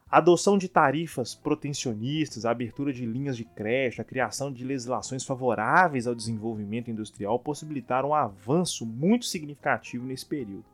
a 0.09 0.17
adoção 0.17 0.57
de 0.57 0.69
tarifas 0.69 1.35
protecionistas, 1.35 2.45
a 2.45 2.51
abertura 2.51 2.93
de 2.93 3.05
linhas 3.05 3.35
de 3.35 3.43
crédito, 3.43 4.01
a 4.01 4.05
criação 4.05 4.51
de 4.51 4.63
legislações 4.63 5.25
favoráveis 5.25 6.07
ao 6.07 6.15
desenvolvimento 6.15 6.89
industrial 6.89 7.37
possibilitaram 7.39 8.09
um 8.09 8.15
avanço 8.15 8.85
muito 8.85 9.25
significativo 9.25 10.05
nesse 10.05 10.25
período. 10.25 10.65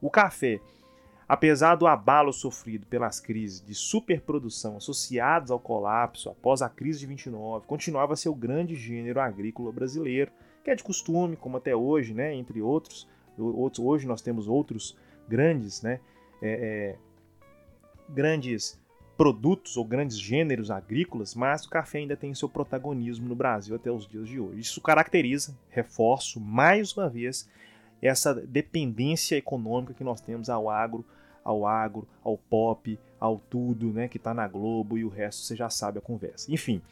O 0.00 0.10
café 0.10 0.60
Apesar 1.32 1.76
do 1.76 1.86
abalo 1.86 2.30
sofrido 2.30 2.86
pelas 2.86 3.18
crises 3.18 3.64
de 3.64 3.74
superprodução 3.74 4.76
associadas 4.76 5.50
ao 5.50 5.58
colapso 5.58 6.28
após 6.28 6.60
a 6.60 6.68
crise 6.68 7.00
de 7.00 7.06
29, 7.06 7.66
continuava 7.66 8.12
a 8.12 8.16
ser 8.16 8.28
o 8.28 8.34
grande 8.34 8.74
gênero 8.74 9.18
agrícola 9.18 9.72
brasileiro, 9.72 10.30
que 10.62 10.70
é 10.70 10.74
de 10.74 10.84
costume, 10.84 11.34
como 11.34 11.56
até 11.56 11.74
hoje, 11.74 12.12
né, 12.12 12.34
entre 12.34 12.60
outros. 12.60 13.08
Hoje 13.38 14.06
nós 14.06 14.20
temos 14.20 14.46
outros 14.46 14.94
grandes, 15.26 15.80
né, 15.80 16.00
é, 16.42 16.50
é, 16.50 16.98
grandes 18.10 18.78
produtos 19.22 19.76
ou 19.76 19.84
grandes 19.84 20.18
gêneros 20.18 20.68
agrícolas, 20.68 21.32
mas 21.32 21.64
o 21.64 21.70
café 21.70 21.98
ainda 21.98 22.16
tem 22.16 22.34
seu 22.34 22.48
protagonismo 22.48 23.28
no 23.28 23.36
Brasil 23.36 23.76
até 23.76 23.88
os 23.88 24.04
dias 24.04 24.26
de 24.26 24.40
hoje. 24.40 24.58
Isso 24.58 24.80
caracteriza, 24.80 25.56
reforço 25.70 26.40
mais 26.40 26.92
uma 26.96 27.08
vez, 27.08 27.48
essa 28.02 28.34
dependência 28.34 29.36
econômica 29.36 29.94
que 29.94 30.02
nós 30.02 30.20
temos 30.20 30.50
ao 30.50 30.68
agro 30.68 31.04
ao 31.44 31.64
agro, 31.64 32.08
ao 32.20 32.36
pop, 32.36 32.98
ao 33.20 33.38
tudo, 33.38 33.92
né, 33.92 34.08
que 34.08 34.16
está 34.16 34.34
na 34.34 34.48
Globo 34.48 34.98
e 34.98 35.04
o 35.04 35.08
resto 35.08 35.42
você 35.42 35.54
já 35.54 35.70
sabe 35.70 35.98
a 35.98 36.02
conversa. 36.02 36.52
Enfim, 36.52 36.82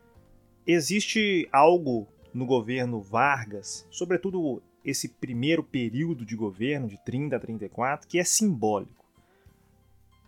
existe 0.64 1.48
algo 1.50 2.06
no 2.32 2.46
governo 2.46 3.00
Vargas, 3.00 3.84
sobretudo 3.90 4.62
esse 4.84 5.08
primeiro 5.08 5.64
período 5.64 6.24
de 6.24 6.36
governo, 6.36 6.86
de 6.86 6.96
30 7.04 7.34
a 7.34 7.40
34, 7.40 8.06
que 8.06 8.20
é 8.20 8.24
simbólico. 8.24 9.04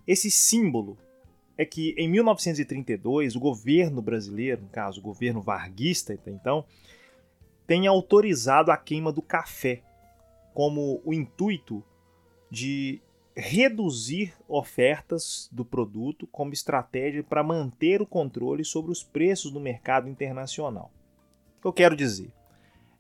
Esse 0.04 0.32
símbolo 0.32 0.98
é 1.62 1.64
que 1.64 1.94
em 1.96 2.08
1932 2.08 3.36
o 3.36 3.40
governo 3.40 4.02
brasileiro, 4.02 4.62
no 4.62 4.68
caso 4.68 5.00
o 5.00 5.02
governo 5.02 5.40
varguista 5.40 6.18
então, 6.26 6.64
tem 7.66 7.86
autorizado 7.86 8.70
a 8.70 8.76
queima 8.76 9.12
do 9.12 9.22
café 9.22 9.82
como 10.52 11.00
o 11.04 11.14
intuito 11.14 11.82
de 12.50 13.00
reduzir 13.34 14.34
ofertas 14.46 15.48
do 15.50 15.64
produto 15.64 16.26
como 16.26 16.52
estratégia 16.52 17.22
para 17.22 17.42
manter 17.42 18.02
o 18.02 18.06
controle 18.06 18.64
sobre 18.64 18.92
os 18.92 19.02
preços 19.02 19.50
no 19.50 19.60
mercado 19.60 20.08
internacional. 20.08 20.92
O 21.58 21.62
que 21.62 21.68
eu 21.68 21.72
quero 21.72 21.96
dizer? 21.96 22.30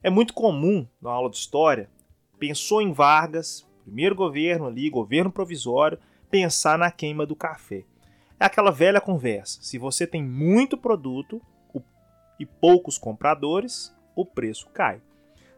É 0.02 0.08
muito 0.08 0.32
comum 0.32 0.86
na 1.00 1.10
aula 1.10 1.28
de 1.28 1.36
história, 1.36 1.90
pensou 2.38 2.80
em 2.80 2.92
Vargas, 2.92 3.68
primeiro 3.84 4.14
governo 4.14 4.66
ali, 4.66 4.88
governo 4.88 5.30
provisório, 5.30 5.98
pensar 6.30 6.78
na 6.78 6.90
queima 6.90 7.26
do 7.26 7.36
café. 7.36 7.84
É 8.42 8.44
aquela 8.44 8.72
velha 8.72 9.00
conversa. 9.00 9.60
Se 9.62 9.78
você 9.78 10.04
tem 10.04 10.20
muito 10.20 10.76
produto 10.76 11.40
e 12.40 12.44
poucos 12.44 12.98
compradores, 12.98 13.94
o 14.16 14.26
preço 14.26 14.68
cai. 14.70 15.00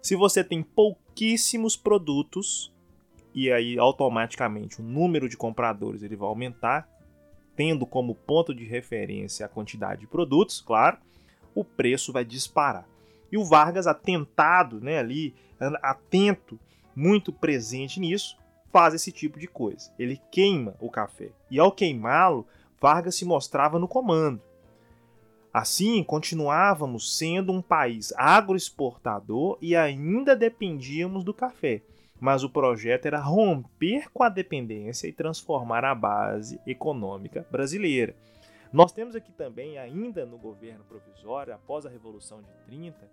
Se 0.02 0.14
você 0.14 0.44
tem 0.44 0.62
pouquíssimos 0.62 1.78
produtos 1.78 2.70
e 3.34 3.50
aí 3.50 3.78
automaticamente 3.78 4.82
o 4.82 4.84
número 4.84 5.30
de 5.30 5.36
compradores 5.38 6.02
ele 6.02 6.14
vai 6.14 6.28
aumentar, 6.28 6.86
tendo 7.56 7.86
como 7.86 8.14
ponto 8.14 8.54
de 8.54 8.66
referência 8.66 9.46
a 9.46 9.48
quantidade 9.48 10.02
de 10.02 10.06
produtos, 10.06 10.60
claro, 10.60 10.98
o 11.54 11.64
preço 11.64 12.12
vai 12.12 12.22
disparar. 12.22 12.86
E 13.32 13.38
o 13.38 13.46
Vargas, 13.46 13.86
atentado, 13.86 14.78
né, 14.78 14.98
ali, 14.98 15.34
atento, 15.80 16.60
muito 16.94 17.32
presente 17.32 17.98
nisso, 17.98 18.36
faz 18.70 18.92
esse 18.92 19.10
tipo 19.10 19.38
de 19.38 19.46
coisa. 19.46 19.90
Ele 19.98 20.20
queima 20.30 20.74
o 20.78 20.90
café. 20.90 21.30
E 21.50 21.58
ao 21.58 21.72
queimá-lo, 21.72 22.46
Vargas 22.84 23.14
se 23.14 23.24
mostrava 23.24 23.78
no 23.78 23.88
comando. 23.88 24.42
Assim, 25.50 26.04
continuávamos 26.04 27.16
sendo 27.16 27.50
um 27.50 27.62
país 27.62 28.12
agroexportador 28.14 29.56
e 29.58 29.74
ainda 29.74 30.36
dependíamos 30.36 31.24
do 31.24 31.32
café 31.32 31.80
mas 32.20 32.44
o 32.44 32.48
projeto 32.48 33.06
era 33.06 33.20
romper 33.20 34.10
com 34.10 34.22
a 34.22 34.28
dependência 34.28 35.06
e 35.06 35.12
transformar 35.12 35.84
a 35.84 35.94
base 35.94 36.58
econômica 36.66 37.46
brasileira. 37.50 38.14
Nós 38.72 38.92
temos 38.92 39.14
aqui 39.14 39.32
também, 39.32 39.76
ainda 39.76 40.24
no 40.24 40.38
governo 40.38 40.84
provisório, 40.84 41.52
após 41.52 41.84
a 41.84 41.90
Revolução 41.90 42.40
de 42.40 42.50
30, 42.66 43.10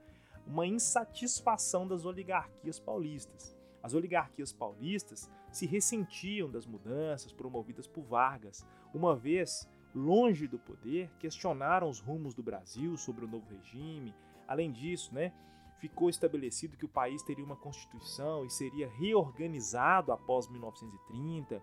uma 0.47 0.65
insatisfação 0.65 1.85
das 1.85 2.05
oligarquias 2.05 2.79
paulistas. 2.79 3.53
As 3.83 3.93
oligarquias 3.93 4.53
paulistas 4.53 5.31
se 5.51 5.65
ressentiam 5.65 6.49
das 6.49 6.65
mudanças 6.65 7.33
promovidas 7.33 7.87
por 7.87 8.03
Vargas, 8.03 8.65
uma 8.93 9.15
vez 9.15 9.69
longe 9.93 10.47
do 10.47 10.59
poder, 10.59 11.09
questionaram 11.19 11.89
os 11.89 11.99
rumos 11.99 12.33
do 12.33 12.43
Brasil 12.43 12.95
sobre 12.95 13.25
o 13.25 13.27
novo 13.27 13.47
regime. 13.49 14.13
Além 14.47 14.71
disso, 14.71 15.13
né, 15.13 15.33
ficou 15.79 16.09
estabelecido 16.09 16.77
que 16.77 16.85
o 16.85 16.89
país 16.89 17.23
teria 17.23 17.43
uma 17.43 17.55
constituição 17.55 18.45
e 18.45 18.49
seria 18.49 18.87
reorganizado 18.87 20.11
após 20.11 20.47
1930. 20.47 21.61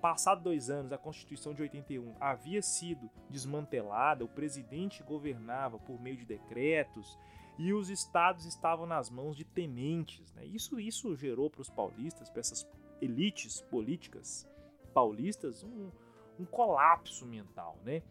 Passado 0.00 0.42
dois 0.42 0.70
anos, 0.70 0.92
a 0.92 0.98
Constituição 0.98 1.52
de 1.52 1.62
81 1.62 2.14
havia 2.20 2.62
sido 2.62 3.10
desmantelada, 3.28 4.24
o 4.24 4.28
presidente 4.28 5.02
governava 5.02 5.78
por 5.78 6.00
meio 6.00 6.16
de 6.16 6.24
decretos 6.24 7.18
e 7.58 7.72
os 7.72 7.90
estados 7.90 8.44
estavam 8.44 8.86
nas 8.86 9.10
mãos 9.10 9.36
de 9.36 9.44
tenentes. 9.44 10.32
Né? 10.34 10.44
Isso, 10.46 10.78
isso 10.78 11.14
gerou 11.16 11.50
para 11.50 11.62
os 11.62 11.70
paulistas, 11.70 12.28
para 12.28 12.40
essas 12.40 12.66
elites 13.00 13.60
políticas 13.62 14.48
paulistas, 14.92 15.62
um, 15.62 15.90
um 16.40 16.44
colapso 16.44 17.26
mental. 17.26 17.78
Né? 17.84 18.02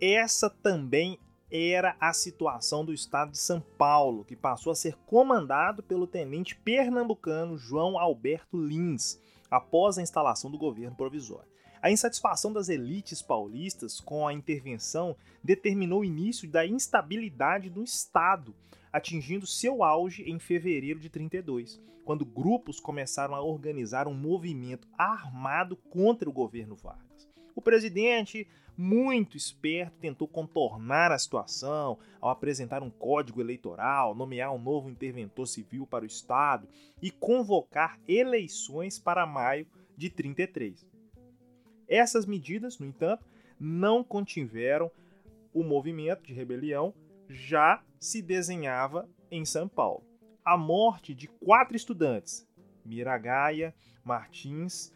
Essa 0.00 0.48
também 0.48 1.18
era 1.50 1.94
a 2.00 2.14
situação 2.14 2.82
do 2.82 2.94
estado 2.94 3.32
de 3.32 3.38
São 3.38 3.60
Paulo, 3.60 4.24
que 4.24 4.34
passou 4.34 4.72
a 4.72 4.74
ser 4.74 4.96
comandado 5.04 5.82
pelo 5.82 6.06
tenente 6.06 6.56
pernambucano 6.56 7.58
João 7.58 7.98
Alberto 7.98 8.56
Lins, 8.56 9.20
após 9.50 9.98
a 9.98 10.02
instalação 10.02 10.50
do 10.50 10.56
governo 10.56 10.96
provisório. 10.96 11.52
A 11.82 11.90
insatisfação 11.90 12.52
das 12.52 12.68
elites 12.70 13.20
paulistas 13.20 14.00
com 14.00 14.26
a 14.26 14.32
intervenção 14.32 15.14
determinou 15.44 16.00
o 16.00 16.04
início 16.04 16.48
da 16.48 16.64
instabilidade 16.64 17.68
do 17.68 17.82
Estado, 17.82 18.54
atingindo 18.92 19.46
seu 19.46 19.82
auge 19.82 20.22
em 20.22 20.38
fevereiro 20.38 21.00
de 21.00 21.08
32, 21.08 21.80
quando 22.04 22.24
grupos 22.24 22.78
começaram 22.78 23.34
a 23.34 23.42
organizar 23.42 24.06
um 24.06 24.14
movimento 24.14 24.86
armado 24.98 25.76
contra 25.76 26.28
o 26.28 26.32
governo 26.32 26.76
Vargas. 26.76 27.28
O 27.54 27.62
presidente 27.62 28.46
muito 28.76 29.36
esperto, 29.36 29.98
tentou 29.98 30.26
contornar 30.26 31.12
a 31.12 31.18
situação 31.18 31.98
ao 32.20 32.30
apresentar 32.30 32.82
um 32.82 32.90
código 32.90 33.40
eleitoral, 33.40 34.14
nomear 34.14 34.52
um 34.52 34.58
novo 34.58 34.88
interventor 34.88 35.46
civil 35.46 35.86
para 35.86 36.04
o 36.04 36.06
Estado 36.06 36.68
e 37.00 37.10
convocar 37.10 38.00
eleições 38.08 38.98
para 38.98 39.26
maio 39.26 39.66
de 39.96 40.08
33. 40.08 40.86
Essas 41.86 42.24
medidas, 42.24 42.78
no 42.78 42.86
entanto, 42.86 43.24
não 43.60 44.02
contiveram 44.02 44.90
o 45.52 45.62
movimento 45.62 46.22
de 46.22 46.32
rebelião 46.32 46.94
já 47.28 47.82
se 48.02 48.20
desenhava 48.20 49.08
em 49.30 49.44
São 49.44 49.68
Paulo. 49.68 50.02
A 50.44 50.56
morte 50.56 51.14
de 51.14 51.28
quatro 51.28 51.76
estudantes, 51.76 52.44
Miragaia, 52.84 53.72
Martins, 54.02 54.92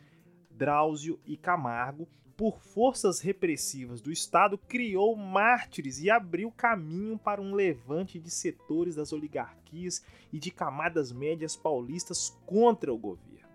Drauzio 0.51 1.21
e 1.25 1.37
Camargo, 1.37 2.09
por 2.37 2.59
forças 2.59 3.21
repressivas 3.21 4.01
do 4.01 4.11
Estado, 4.11 4.59
criou 4.59 5.15
mártires 5.15 6.01
e 6.01 6.11
abriu 6.11 6.51
caminho 6.51 7.17
para 7.17 7.41
um 7.41 7.55
levante 7.55 8.19
de 8.19 8.29
setores 8.29 8.97
das 8.97 9.13
oligarquias 9.13 10.03
e 10.33 10.41
de 10.41 10.51
camadas 10.51 11.13
médias 11.13 11.55
paulistas 11.55 12.37
contra 12.45 12.93
o 12.93 12.99
governo. 12.99 13.49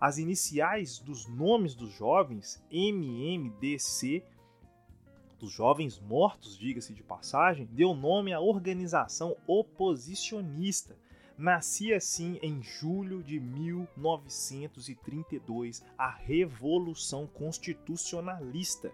As 0.00 0.18
iniciais 0.18 0.98
dos 0.98 1.28
nomes 1.28 1.76
dos 1.76 1.92
jovens, 1.92 2.60
MMDC, 2.72 4.24
dos 5.38 5.52
jovens 5.52 6.00
mortos, 6.00 6.58
diga-se 6.58 6.92
de 6.92 7.02
passagem, 7.02 7.68
deu 7.72 7.94
nome 7.94 8.32
à 8.32 8.40
organização 8.40 9.36
oposicionista, 9.46 10.96
Nascia 11.38 11.96
assim 11.98 12.38
em 12.42 12.60
julho 12.60 13.22
de 13.22 13.38
1932 13.38 15.84
a 15.96 16.10
Revolução 16.10 17.28
Constitucionalista. 17.28 18.90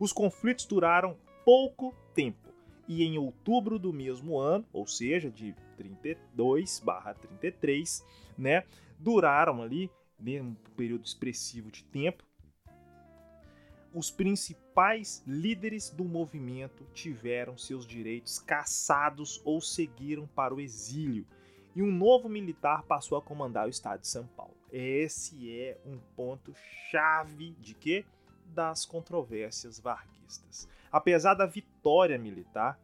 Os 0.00 0.10
conflitos 0.10 0.64
duraram 0.64 1.18
pouco 1.44 1.94
tempo 2.14 2.48
e 2.88 3.02
em 3.02 3.18
outubro 3.18 3.78
do 3.78 3.92
mesmo 3.92 4.38
ano, 4.38 4.64
ou 4.72 4.86
seja, 4.86 5.30
de 5.30 5.54
32/33, 5.76 8.02
né, 8.38 8.64
duraram 8.98 9.60
ali 9.60 9.90
um 10.18 10.54
período 10.78 11.04
expressivo 11.04 11.70
de 11.70 11.84
tempo. 11.84 12.24
Os 13.92 14.10
principais 14.10 14.65
líderes 15.26 15.88
do 15.88 16.04
movimento 16.04 16.84
tiveram 16.92 17.56
seus 17.56 17.86
direitos 17.86 18.38
cassados 18.38 19.40
ou 19.42 19.58
seguiram 19.58 20.26
para 20.26 20.54
o 20.54 20.60
exílio, 20.60 21.26
e 21.74 21.82
um 21.82 21.90
novo 21.90 22.28
militar 22.28 22.82
passou 22.82 23.16
a 23.16 23.22
comandar 23.22 23.66
o 23.66 23.70
estado 23.70 24.00
de 24.00 24.08
São 24.08 24.26
Paulo. 24.26 24.54
Esse 24.70 25.50
é 25.58 25.78
um 25.86 25.98
ponto 26.14 26.52
chave 26.90 27.52
de 27.52 27.74
quê? 27.74 28.04
Das 28.54 28.84
controvérsias 28.84 29.80
varguistas. 29.80 30.68
Apesar 30.92 31.34
da 31.34 31.46
vitória 31.46 32.18
militar, 32.18 32.78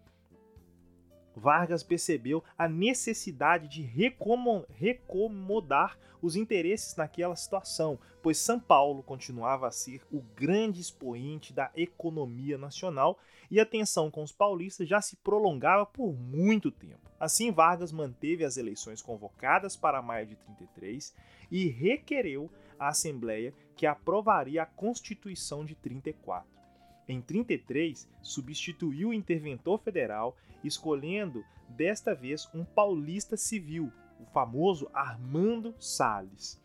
Vargas 1.34 1.82
percebeu 1.82 2.44
a 2.56 2.68
necessidade 2.68 3.68
de 3.68 3.82
recomodar 3.82 5.98
os 6.22 6.36
interesses 6.36 6.94
naquela 6.94 7.34
situação, 7.34 7.98
pois 8.22 8.38
São 8.38 8.60
Paulo 8.60 9.02
continuava 9.02 9.66
a 9.66 9.72
ser 9.72 10.00
o 10.10 10.22
grande 10.36 10.80
expoente 10.80 11.52
da 11.52 11.70
economia 11.74 12.56
nacional 12.56 13.18
e 13.50 13.58
a 13.58 13.66
tensão 13.66 14.10
com 14.10 14.22
os 14.22 14.30
paulistas 14.30 14.88
já 14.88 15.00
se 15.00 15.16
prolongava 15.16 15.84
por 15.84 16.14
muito 16.14 16.70
tempo. 16.70 17.10
Assim, 17.18 17.50
Vargas 17.50 17.92
manteve 17.92 18.44
as 18.44 18.56
eleições 18.56 19.02
convocadas 19.02 19.76
para 19.76 20.02
maio 20.02 20.26
de 20.26 20.36
33 20.36 21.14
e 21.50 21.68
requereu 21.68 22.50
à 22.78 22.88
Assembleia 22.88 23.52
que 23.76 23.86
aprovaria 23.86 24.62
a 24.62 24.66
Constituição 24.66 25.64
de 25.64 25.74
34. 25.74 26.61
Em 27.08 27.20
33, 27.20 28.08
substituiu 28.22 29.08
o 29.08 29.14
interventor 29.14 29.78
federal, 29.78 30.36
escolhendo 30.62 31.44
desta 31.68 32.14
vez 32.14 32.48
um 32.54 32.64
paulista 32.64 33.36
civil, 33.36 33.92
o 34.20 34.24
famoso 34.26 34.88
Armando 34.92 35.74
Salles. 35.78 36.60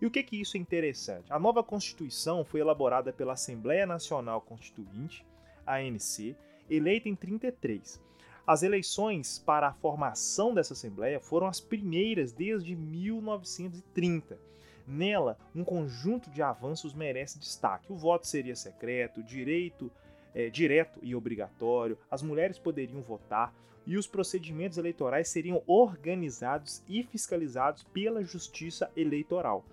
E 0.00 0.06
o 0.06 0.10
que 0.10 0.22
que 0.22 0.40
isso 0.40 0.56
é 0.56 0.60
interessante? 0.60 1.32
A 1.32 1.38
nova 1.38 1.62
Constituição 1.62 2.44
foi 2.44 2.60
elaborada 2.60 3.12
pela 3.12 3.32
Assembleia 3.34 3.86
Nacional 3.86 4.40
Constituinte, 4.40 5.24
ANC, 5.66 6.36
eleita 6.68 7.08
em 7.08 7.14
33. 7.14 8.00
As 8.46 8.62
eleições 8.62 9.38
para 9.38 9.68
a 9.68 9.72
formação 9.72 10.54
dessa 10.54 10.74
Assembleia 10.74 11.18
foram 11.18 11.46
as 11.46 11.60
primeiras 11.60 12.32
desde 12.32 12.76
1930 12.76 14.38
Nela, 14.86 15.36
um 15.54 15.64
conjunto 15.64 16.30
de 16.30 16.42
avanços 16.42 16.94
merece 16.94 17.38
destaque. 17.38 17.92
O 17.92 17.96
voto 17.96 18.26
seria 18.26 18.54
secreto, 18.54 19.22
direito 19.22 19.90
é, 20.36 20.50
direto 20.50 21.00
e 21.02 21.14
obrigatório, 21.14 21.98
as 22.10 22.20
mulheres 22.20 22.58
poderiam 22.58 23.00
votar 23.00 23.54
e 23.86 23.96
os 23.96 24.06
procedimentos 24.06 24.76
eleitorais 24.76 25.28
seriam 25.28 25.62
organizados 25.66 26.82
e 26.86 27.02
fiscalizados 27.02 27.84
pela 27.84 28.22
Justiça 28.22 28.90
Eleitoral. 28.94 29.64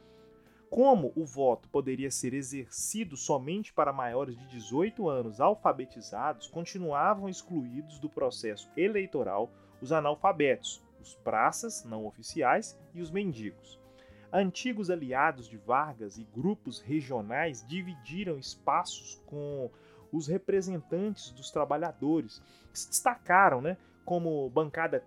Como 0.69 1.11
o 1.17 1.25
voto 1.25 1.67
poderia 1.67 2.09
ser 2.09 2.33
exercido 2.33 3.17
somente 3.17 3.73
para 3.73 3.91
maiores 3.91 4.37
de 4.37 4.47
18 4.47 5.09
anos 5.09 5.41
alfabetizados, 5.41 6.47
continuavam 6.47 7.27
excluídos 7.27 7.99
do 7.99 8.09
processo 8.09 8.71
eleitoral 8.77 9.51
os 9.81 9.91
analfabetos, 9.91 10.81
os 11.01 11.13
praças 11.15 11.83
não 11.83 12.05
oficiais 12.05 12.79
e 12.93 13.01
os 13.01 13.11
mendigos. 13.11 13.82
Antigos 14.35 14.89
aliados 14.89 15.47
de 15.47 15.57
Vargas 15.57 16.17
e 16.17 16.23
grupos 16.23 16.81
regionais 16.81 17.63
dividiram 17.67 18.39
espaços 18.39 19.21
com 19.27 19.69
os 20.11 20.25
representantes 20.25 21.29
dos 21.29 21.51
trabalhadores, 21.51 22.41
que 22.71 22.79
se 22.79 22.89
destacaram 22.89 23.61
né, 23.61 23.77
como 24.03 24.49
bancada 24.49 24.99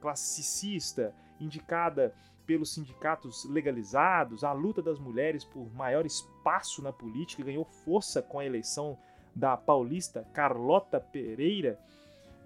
classicista, 0.00 1.14
indicada 1.38 2.14
pelos 2.46 2.72
sindicatos 2.72 3.44
legalizados, 3.44 4.44
a 4.44 4.52
luta 4.52 4.80
das 4.80 4.98
mulheres 4.98 5.44
por 5.44 5.70
maior 5.74 6.06
espaço 6.06 6.80
na 6.80 6.90
política 6.90 7.44
ganhou 7.44 7.66
força 7.66 8.22
com 8.22 8.38
a 8.38 8.46
eleição 8.46 8.98
da 9.34 9.58
paulista 9.58 10.26
Carlota 10.32 10.98
Pereira 10.98 11.78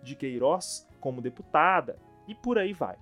de 0.02 0.16
Queiroz 0.16 0.84
como 1.00 1.22
deputada, 1.22 1.96
e 2.26 2.34
por 2.34 2.58
aí 2.58 2.72
vai 2.72 2.98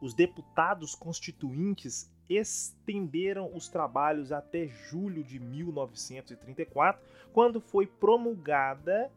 os 0.00 0.14
deputados 0.14 0.94
constituintes 0.94 2.10
estenderam 2.28 3.50
os 3.54 3.68
trabalhos 3.68 4.32
até 4.32 4.66
julho 4.66 5.22
de 5.22 5.38
1934, 5.38 7.00
quando 7.32 7.60
foi 7.60 7.86
promulgada 7.86 9.10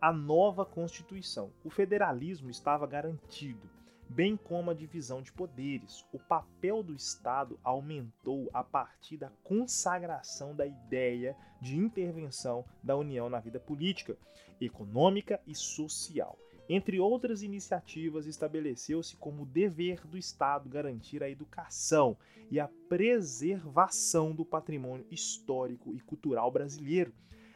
a 0.00 0.12
nova 0.12 0.64
Constituição. 0.64 1.50
O 1.64 1.70
federalismo 1.70 2.50
estava 2.50 2.86
garantido, 2.86 3.70
bem 4.08 4.36
como 4.36 4.70
a 4.70 4.74
divisão 4.74 5.22
de 5.22 5.32
poderes. 5.32 6.04
O 6.12 6.18
papel 6.18 6.82
do 6.82 6.94
Estado 6.94 7.58
aumentou 7.62 8.50
a 8.52 8.62
partir 8.62 9.16
da 9.16 9.30
consagração 9.42 10.54
da 10.54 10.66
ideia 10.66 11.36
de 11.60 11.76
intervenção 11.76 12.64
da 12.82 12.96
União 12.96 13.30
na 13.30 13.40
vida 13.40 13.60
política, 13.60 14.16
econômica 14.60 15.40
e 15.46 15.54
social. 15.54 16.36
Entre 16.74 16.98
outras 16.98 17.42
iniciativas, 17.42 18.24
estabeleceu-se 18.24 19.14
como 19.16 19.44
dever 19.44 20.06
do 20.06 20.16
Estado 20.16 20.70
garantir 20.70 21.22
a 21.22 21.28
educação 21.28 22.16
e 22.50 22.58
a 22.58 22.66
preservação 22.88 24.32
do 24.32 24.42
patrimônio 24.42 25.04
histórico 25.10 25.94
e 25.94 26.00
cultural 26.00 26.50
brasileiro. 26.50 27.12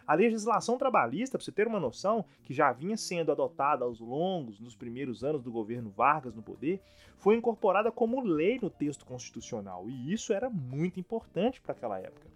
A 0.07 0.13
legislação 0.13 0.77
trabalhista, 0.77 1.39
para 1.39 1.45
você 1.47 1.51
ter 1.51 1.67
uma 1.67 1.81
noção, 1.81 2.27
que 2.43 2.53
já 2.53 2.71
vinha 2.75 2.95
sendo 2.99 3.33
adotada 3.33 3.87
aos 3.87 4.01
longos 4.01 4.61
nos 4.61 4.77
primeiros 4.77 5.25
anos 5.25 5.43
do 5.43 5.51
governo 5.51 5.89
Vargas 5.89 6.35
no 6.35 6.43
poder, 6.43 6.83
foi 7.17 7.37
incorporada 7.37 7.91
como 7.91 8.21
lei 8.21 8.59
no 8.61 8.69
texto 8.69 9.07
constitucional, 9.07 9.89
e 9.89 10.13
isso 10.13 10.31
era 10.31 10.51
muito 10.51 11.01
importante 11.01 11.59
para 11.59 11.73
aquela 11.73 11.99
época. 11.99 12.29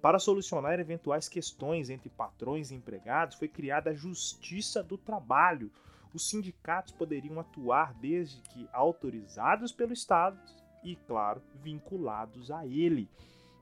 Para 0.00 0.20
solucionar 0.20 0.78
eventuais 0.78 1.28
questões 1.28 1.90
entre 1.90 2.08
patrões 2.08 2.70
e 2.70 2.76
empregados, 2.76 3.36
foi 3.36 3.48
criada 3.48 3.90
a 3.90 3.94
Justiça 3.94 4.80
do 4.80 4.96
Trabalho, 4.96 5.72
os 6.14 6.28
sindicatos 6.28 6.92
poderiam 6.92 7.38
atuar 7.38 7.94
desde 7.94 8.40
que 8.42 8.68
autorizados 8.72 9.72
pelo 9.72 9.92
Estado 9.92 10.38
e, 10.82 10.96
claro, 10.96 11.42
vinculados 11.62 12.50
a 12.50 12.66
ele. 12.66 13.08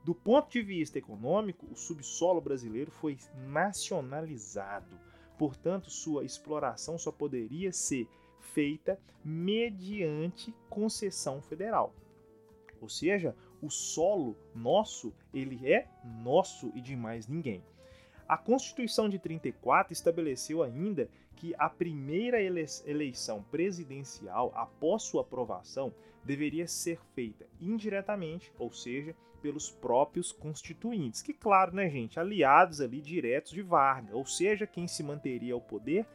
Do 0.03 0.15
ponto 0.15 0.49
de 0.49 0.61
vista 0.61 0.97
econômico, 0.97 1.67
o 1.71 1.75
subsolo 1.75 2.41
brasileiro 2.41 2.91
foi 2.91 3.17
nacionalizado. 3.47 4.97
Portanto, 5.37 5.89
sua 5.89 6.23
exploração 6.23 6.97
só 6.97 7.11
poderia 7.11 7.71
ser 7.71 8.07
feita 8.39 8.99
mediante 9.23 10.53
concessão 10.69 11.41
federal. 11.41 11.93
Ou 12.81 12.89
seja, 12.89 13.35
o 13.61 13.69
solo 13.69 14.37
nosso, 14.55 15.13
ele 15.33 15.69
é 15.69 15.87
nosso 16.03 16.71
e 16.73 16.81
de 16.81 16.95
mais 16.95 17.27
ninguém. 17.27 17.63
A 18.27 18.37
Constituição 18.37 19.09
de 19.09 19.19
34 19.19 19.91
estabeleceu 19.91 20.63
ainda 20.63 21.09
que 21.39 21.55
a 21.57 21.69
primeira 21.69 22.37
eleição 22.41 23.41
presidencial, 23.43 24.51
após 24.53 25.03
sua 25.03 25.21
aprovação, 25.21 25.93
deveria 26.21 26.67
ser 26.67 26.99
feita 27.15 27.47
indiretamente, 27.61 28.51
ou 28.59 28.73
seja, 28.73 29.15
pelos 29.41 29.71
próprios 29.71 30.33
constituintes, 30.33 31.21
que, 31.21 31.33
claro, 31.33 31.73
né, 31.73 31.89
gente, 31.89 32.19
aliados 32.19 32.81
ali 32.81 32.99
diretos 32.99 33.53
de 33.53 33.61
Vargas, 33.61 34.13
ou 34.13 34.25
seja, 34.25 34.67
quem 34.67 34.85
se 34.85 35.01
manteria 35.01 35.53
ao 35.53 35.61
poder 35.61 36.05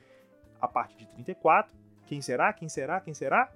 a 0.61 0.69
partir 0.69 0.99
de 0.99 1.07
34. 1.07 1.75
Quem 2.07 2.21
será? 2.21 2.53
Quem 2.53 2.69
será? 2.69 3.01
Quem 3.01 3.15
será? 3.15 3.51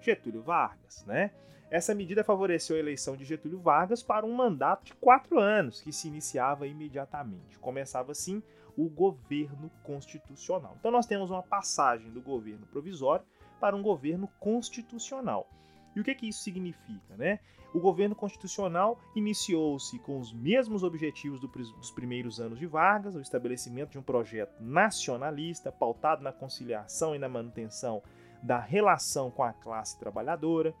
Getúlio 0.00 0.42
Vargas, 0.42 1.04
né? 1.04 1.32
Essa 1.70 1.94
medida 1.94 2.24
favoreceu 2.24 2.76
a 2.76 2.78
eleição 2.78 3.14
de 3.14 3.26
Getúlio 3.26 3.60
Vargas 3.60 4.02
para 4.02 4.24
um 4.24 4.32
mandato 4.32 4.86
de 4.86 4.94
quatro 4.94 5.38
anos, 5.38 5.82
que 5.82 5.92
se 5.92 6.08
iniciava 6.08 6.66
imediatamente. 6.66 7.58
Começava 7.58 8.12
assim 8.12 8.42
o 8.84 8.88
governo 8.88 9.70
constitucional. 9.82 10.74
Então 10.78 10.90
nós 10.90 11.06
temos 11.06 11.30
uma 11.30 11.42
passagem 11.42 12.10
do 12.10 12.20
governo 12.20 12.66
provisório 12.66 13.24
para 13.60 13.76
um 13.76 13.82
governo 13.82 14.28
constitucional. 14.38 15.48
E 15.94 16.00
o 16.00 16.04
que, 16.04 16.14
que 16.14 16.28
isso 16.28 16.42
significa? 16.42 17.16
Né? 17.16 17.40
O 17.74 17.78
governo 17.78 18.14
constitucional 18.14 18.98
iniciou-se 19.14 19.98
com 19.98 20.18
os 20.18 20.32
mesmos 20.32 20.82
objetivos 20.82 21.40
do, 21.40 21.46
dos 21.46 21.90
primeiros 21.90 22.40
anos 22.40 22.58
de 22.58 22.66
Vargas, 22.66 23.14
o 23.14 23.20
estabelecimento 23.20 23.90
de 23.90 23.98
um 23.98 24.02
projeto 24.02 24.60
nacionalista 24.60 25.70
pautado 25.70 26.22
na 26.22 26.32
conciliação 26.32 27.14
e 27.14 27.18
na 27.18 27.28
manutenção 27.28 28.02
da 28.42 28.58
relação 28.58 29.30
com 29.30 29.42
a 29.42 29.52
classe 29.52 29.98
trabalhadora, 29.98 30.74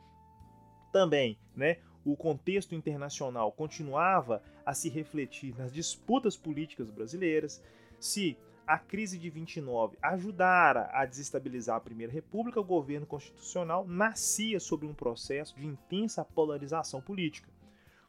também, 0.90 1.38
né, 1.54 1.76
o 2.04 2.16
contexto 2.16 2.74
internacional 2.74 3.52
continuava 3.52 4.42
a 4.64 4.72
se 4.72 4.88
refletir 4.88 5.56
nas 5.56 5.72
disputas 5.72 6.36
políticas 6.36 6.90
brasileiras, 6.90 7.62
se 8.00 8.36
a 8.66 8.78
crise 8.78 9.18
de 9.18 9.28
29 9.28 9.98
ajudara 10.00 10.88
a 10.92 11.04
desestabilizar 11.04 11.76
a 11.76 11.80
Primeira 11.80 12.12
República, 12.12 12.60
o 12.60 12.64
governo 12.64 13.04
constitucional 13.04 13.86
nascia 13.86 14.60
sobre 14.60 14.86
um 14.86 14.94
processo 14.94 15.56
de 15.56 15.66
intensa 15.66 16.24
polarização 16.24 17.00
política. 17.00 17.50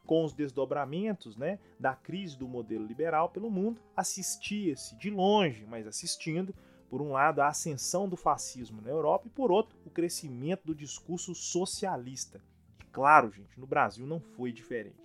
Com 0.06 0.24
os 0.24 0.32
desdobramentos 0.32 1.36
né, 1.36 1.58
da 1.78 1.94
crise 1.94 2.38
do 2.38 2.46
modelo 2.48 2.86
liberal 2.86 3.28
pelo 3.28 3.50
mundo, 3.50 3.80
assistia-se 3.96 4.96
de 4.96 5.10
longe, 5.10 5.66
mas 5.68 5.86
assistindo, 5.86 6.54
por 6.88 7.02
um 7.02 7.10
lado, 7.12 7.40
a 7.40 7.48
ascensão 7.48 8.08
do 8.08 8.16
fascismo 8.16 8.80
na 8.80 8.90
Europa 8.90 9.26
e, 9.26 9.30
por 9.30 9.50
outro, 9.50 9.76
o 9.84 9.90
crescimento 9.90 10.66
do 10.66 10.74
discurso 10.74 11.34
socialista. 11.34 12.40
E 12.80 12.84
claro, 12.86 13.32
gente, 13.32 13.58
no 13.58 13.66
Brasil 13.66 14.06
não 14.06 14.20
foi 14.20 14.52
diferente. 14.52 15.01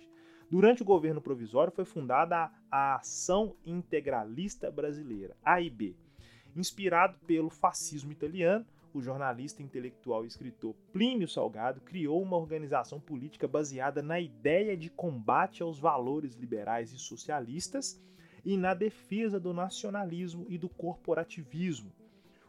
Durante 0.50 0.80
o 0.80 0.84
governo 0.84 1.20
provisório 1.20 1.70
foi 1.70 1.84
fundada 1.84 2.50
a 2.70 2.96
Ação 2.96 3.54
Integralista 3.66 4.70
Brasileira, 4.70 5.36
AIB. 5.44 5.94
Inspirado 6.56 7.18
pelo 7.26 7.50
fascismo 7.50 8.10
italiano, 8.10 8.64
o 8.94 9.02
jornalista 9.02 9.62
intelectual 9.62 10.24
e 10.24 10.28
escritor 10.28 10.74
Plínio 10.90 11.28
Salgado 11.28 11.82
criou 11.82 12.22
uma 12.22 12.38
organização 12.38 12.98
política 12.98 13.46
baseada 13.46 14.00
na 14.00 14.18
ideia 14.18 14.74
de 14.74 14.88
combate 14.88 15.62
aos 15.62 15.78
valores 15.78 16.34
liberais 16.34 16.92
e 16.94 16.98
socialistas 16.98 18.02
e 18.42 18.56
na 18.56 18.72
defesa 18.72 19.38
do 19.38 19.52
nacionalismo 19.52 20.46
e 20.48 20.56
do 20.56 20.70
corporativismo. 20.70 21.92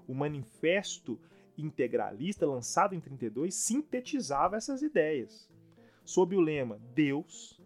O 0.08 0.14
manifesto 0.14 1.20
integralista 1.58 2.48
lançado 2.48 2.96
em 2.96 3.02
32 3.02 3.54
sintetizava 3.54 4.56
essas 4.56 4.82
ideias. 4.82 5.50
Sob 6.06 6.34
o 6.36 6.40
lema 6.40 6.80
Deus, 6.96 7.59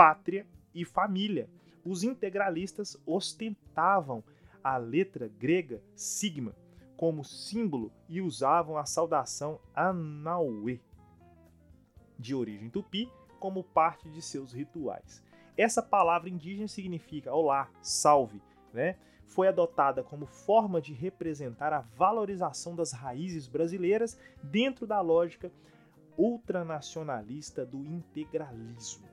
pátria 0.00 0.46
e 0.74 0.82
família. 0.82 1.46
Os 1.84 2.02
integralistas 2.02 2.96
ostentavam 3.04 4.24
a 4.64 4.78
letra 4.78 5.28
grega 5.28 5.82
sigma 5.94 6.56
como 6.96 7.22
símbolo 7.22 7.92
e 8.08 8.22
usavam 8.22 8.78
a 8.78 8.86
saudação 8.86 9.60
Anauê, 9.74 10.80
de 12.18 12.34
origem 12.34 12.70
tupi, 12.70 13.10
como 13.38 13.62
parte 13.62 14.08
de 14.08 14.22
seus 14.22 14.54
rituais. 14.54 15.22
Essa 15.54 15.82
palavra 15.82 16.30
indígena 16.30 16.66
significa 16.66 17.34
olá, 17.34 17.68
salve, 17.82 18.40
né? 18.72 18.96
Foi 19.26 19.48
adotada 19.48 20.02
como 20.02 20.24
forma 20.24 20.80
de 20.80 20.94
representar 20.94 21.74
a 21.74 21.80
valorização 21.80 22.74
das 22.74 22.92
raízes 22.92 23.46
brasileiras 23.46 24.18
dentro 24.42 24.86
da 24.86 25.02
lógica 25.02 25.52
ultranacionalista 26.16 27.66
do 27.66 27.84
integralismo. 27.84 29.09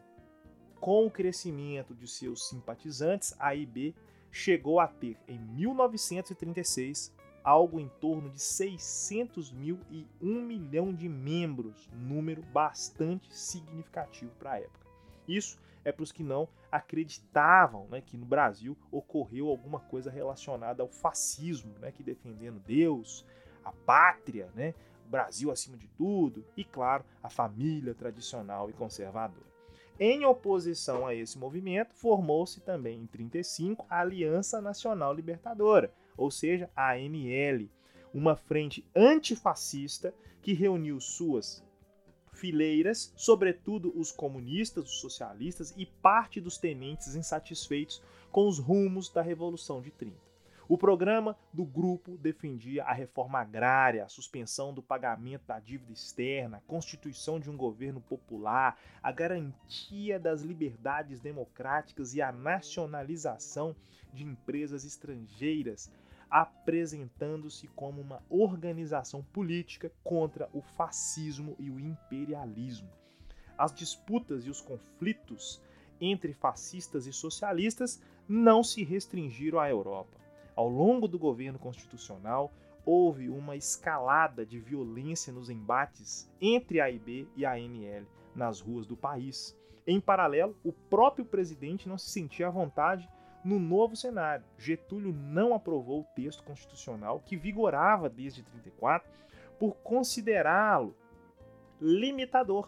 Com 0.80 1.05
o 1.05 1.11
crescimento 1.11 1.95
de 1.95 2.07
seus 2.07 2.47
simpatizantes, 2.47 3.36
a 3.39 3.55
IB 3.55 3.95
chegou 4.32 4.80
a 4.80 4.88
ter, 4.88 5.17
em 5.28 5.39
1936, 5.39 7.13
algo 7.43 7.80
em 7.80 7.88
torno 7.99 8.30
de 8.30 8.41
600 8.41 9.51
mil 9.51 9.80
e 9.89 10.05
1 10.21 10.41
milhão 10.41 10.93
de 10.93 11.09
membros, 11.09 11.89
número 11.93 12.41
bastante 12.41 13.34
significativo 13.34 14.32
para 14.38 14.51
a 14.51 14.59
época. 14.59 14.86
Isso 15.28 15.57
é 15.84 15.91
para 15.91 16.03
os 16.03 16.11
que 16.11 16.23
não 16.23 16.47
acreditavam 16.71 17.88
né, 17.88 18.01
que 18.01 18.17
no 18.17 18.25
Brasil 18.25 18.78
ocorreu 18.91 19.47
alguma 19.47 19.80
coisa 19.80 20.11
relacionada 20.11 20.84
ao 20.84 20.89
fascismo, 20.89 21.73
né, 21.80 21.91
que 21.91 22.03
defendendo 22.03 22.59
Deus, 22.59 23.25
a 23.63 23.71
pátria, 23.71 24.51
né, 24.53 24.73
o 25.05 25.09
Brasil 25.09 25.49
acima 25.49 25.78
de 25.78 25.88
tudo, 25.88 26.45
e 26.55 26.63
claro, 26.63 27.05
a 27.23 27.30
família 27.30 27.95
tradicional 27.95 28.69
e 28.69 28.73
conservadora. 28.73 29.47
Em 30.00 30.26
oposição 30.26 31.08
a 31.08 31.16
esse 31.16 31.39
movimento, 31.39 31.95
formou-se 31.95 32.62
também 32.62 33.02
em 33.02 33.08
35 33.08 33.84
a 33.89 34.02
Aliança 34.02 34.62
Nacional 34.62 35.12
Libertadora, 35.12 35.91
ou 36.16 36.30
seja, 36.30 36.70
a 36.76 36.91
ANL, 36.93 37.68
uma 38.14 38.36
frente 38.36 38.86
antifascista 38.95 40.14
que 40.39 40.54
reuniu 40.54 41.00
suas 41.00 41.66
fileiras, 42.32 43.12
sobretudo 43.16 43.91
os 44.00 44.12
comunistas, 44.12 44.84
os 44.86 45.00
socialistas 45.00 45.74
e 45.76 45.88
parte 45.88 46.39
dos 46.39 46.60
tenentes 46.60 47.16
insatisfeitos 47.16 48.02
com 48.32 48.48
os 48.48 48.60
rumos 48.60 49.10
da 49.10 49.24
Revolução 49.24 49.82
de 49.82 49.89
30. 49.89 50.26
O 50.70 50.78
programa 50.78 51.38
do 51.53 51.63
grupo 51.63 52.18
defendia 52.18 52.84
a 52.84 52.91
reforma 52.91 53.39
agrária, 53.39 54.03
a 54.03 54.09
suspensão 54.09 54.74
do 54.74 54.84
pagamento 54.84 55.45
da 55.47 55.61
dívida 55.61 55.93
externa, 55.93 56.57
a 56.57 56.61
constituição 56.61 57.39
de 57.39 57.49
um 57.49 57.55
governo 57.55 58.01
popular, 58.01 58.78
a 59.01 59.09
garantia 59.09 60.20
das 60.20 60.41
liberdades 60.41 61.22
democráticas 61.22 62.13
e 62.13 62.22
a 62.22 62.34
nacionalização 62.34 63.74
de 64.13 64.26
empresas 64.26 64.84
estrangeiras, 64.84 65.89
apresentando-se 66.30 67.70
como 67.70 68.01
uma 68.01 68.22
organização 68.30 69.24
política 69.24 69.89
contra 70.03 70.49
o 70.51 70.61
fascismo 70.61 71.55
e 71.57 71.70
o 71.70 71.80
imperialismo. 71.80 72.89
As 73.57 73.74
disputas 73.74 74.45
e 74.45 74.49
os 74.49 74.59
conflitos 74.59 75.61
entre 76.01 76.34
fascistas 76.34 77.07
e 77.07 77.13
socialistas 77.13 78.01
não 78.28 78.61
se 78.61 78.84
restringiram 78.84 79.61
à 79.61 79.70
Europa. 79.70 80.26
Ao 80.58 80.68
longo 80.68 81.08
do 81.08 81.20
governo 81.20 81.60
constitucional, 81.60 82.51
houve 82.84 83.30
uma 83.30 83.55
escalada 83.55 84.43
de 84.43 84.60
violência 84.60 85.32
nos 85.32 85.51
embates 85.51 86.28
entre 86.41 86.82
a 86.82 86.86
AIB 86.86 87.30
e 87.36 87.45
a 87.45 87.51
ANL 87.51 88.08
nas 88.34 88.60
ruas 88.60 88.88
do 88.88 88.97
país. 88.97 89.55
Em 89.86 90.01
paralelo, 90.01 90.58
o 90.64 90.74
próprio 90.74 91.24
presidente 91.24 91.88
não 91.88 91.95
se 91.95 92.10
sentia 92.10 92.47
à 92.47 92.49
vontade 92.49 93.08
no 93.45 93.60
novo 93.60 93.95
cenário. 93.95 94.43
Getúlio 94.58 95.14
não 95.14 95.53
aprovou 95.53 96.01
o 96.01 96.16
texto 96.16 96.43
constitucional 96.43 97.22
que 97.24 97.38
vigorava 97.38 98.10
desde 98.10 98.41
34 98.41 99.08
por 99.60 99.76
considerá-lo 99.84 100.95
limitador 101.80 102.68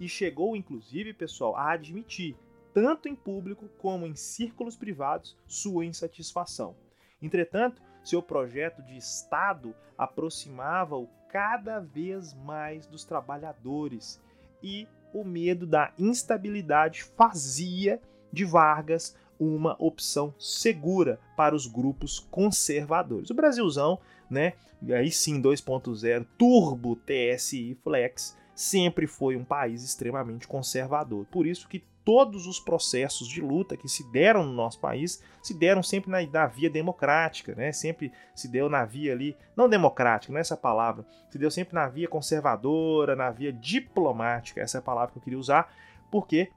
e 0.00 0.08
chegou 0.08 0.56
inclusive, 0.56 1.12
pessoal, 1.12 1.54
a 1.54 1.72
admitir, 1.72 2.34
tanto 2.72 3.10
em 3.10 3.14
público 3.14 3.68
como 3.76 4.06
em 4.06 4.16
círculos 4.16 4.74
privados, 4.74 5.36
sua 5.46 5.84
insatisfação. 5.84 6.74
Entretanto, 7.20 7.82
seu 8.04 8.22
projeto 8.22 8.82
de 8.82 8.96
Estado 8.96 9.74
aproximava-o 9.96 11.08
cada 11.28 11.80
vez 11.80 12.34
mais 12.34 12.86
dos 12.86 13.04
trabalhadores 13.04 14.20
e 14.62 14.86
o 15.12 15.24
medo 15.24 15.66
da 15.66 15.92
instabilidade 15.98 17.02
fazia 17.02 18.00
de 18.32 18.44
Vargas 18.44 19.16
uma 19.38 19.76
opção 19.78 20.34
segura 20.38 21.18
para 21.36 21.54
os 21.54 21.66
grupos 21.66 22.18
conservadores. 22.18 23.30
O 23.30 23.34
Brasilzão, 23.34 23.98
né, 24.30 24.54
aí 24.94 25.10
sim 25.10 25.40
2.0 25.40 26.26
Turbo 26.38 26.96
TSI 26.96 27.76
Flex, 27.82 28.36
sempre 28.54 29.06
foi 29.06 29.36
um 29.36 29.44
país 29.44 29.82
extremamente 29.82 30.48
conservador. 30.48 31.26
Por 31.26 31.46
isso 31.46 31.68
que 31.68 31.84
todos 32.06 32.46
os 32.46 32.60
processos 32.60 33.26
de 33.26 33.40
luta 33.40 33.76
que 33.76 33.88
se 33.88 34.08
deram 34.12 34.46
no 34.46 34.52
nosso 34.52 34.78
país 34.78 35.20
se 35.42 35.52
deram 35.52 35.82
sempre 35.82 36.08
na, 36.08 36.24
na, 36.24 36.46
via 36.46 36.70
democrática, 36.70 37.52
né? 37.56 37.72
Sempre 37.72 38.12
se 38.32 38.46
deu 38.46 38.70
na 38.70 38.84
via 38.84 39.12
ali, 39.12 39.36
não 39.56 39.68
democrática, 39.68 40.32
não 40.32 40.38
é 40.38 40.40
essa 40.40 40.56
palavra, 40.56 41.04
se 41.28 41.36
deu 41.36 41.50
sempre 41.50 41.74
na 41.74 41.88
via 41.88 42.06
conservadora, 42.06 43.16
na 43.16 43.28
via 43.30 43.52
diplomática, 43.52 44.60
essa 44.60 44.78
é 44.78 44.80
a 44.80 44.82
palavra 44.82 45.10
que 45.10 45.18
eu 45.18 45.22
queria 45.22 45.38
usar, 45.38 45.74
porque 46.08 46.48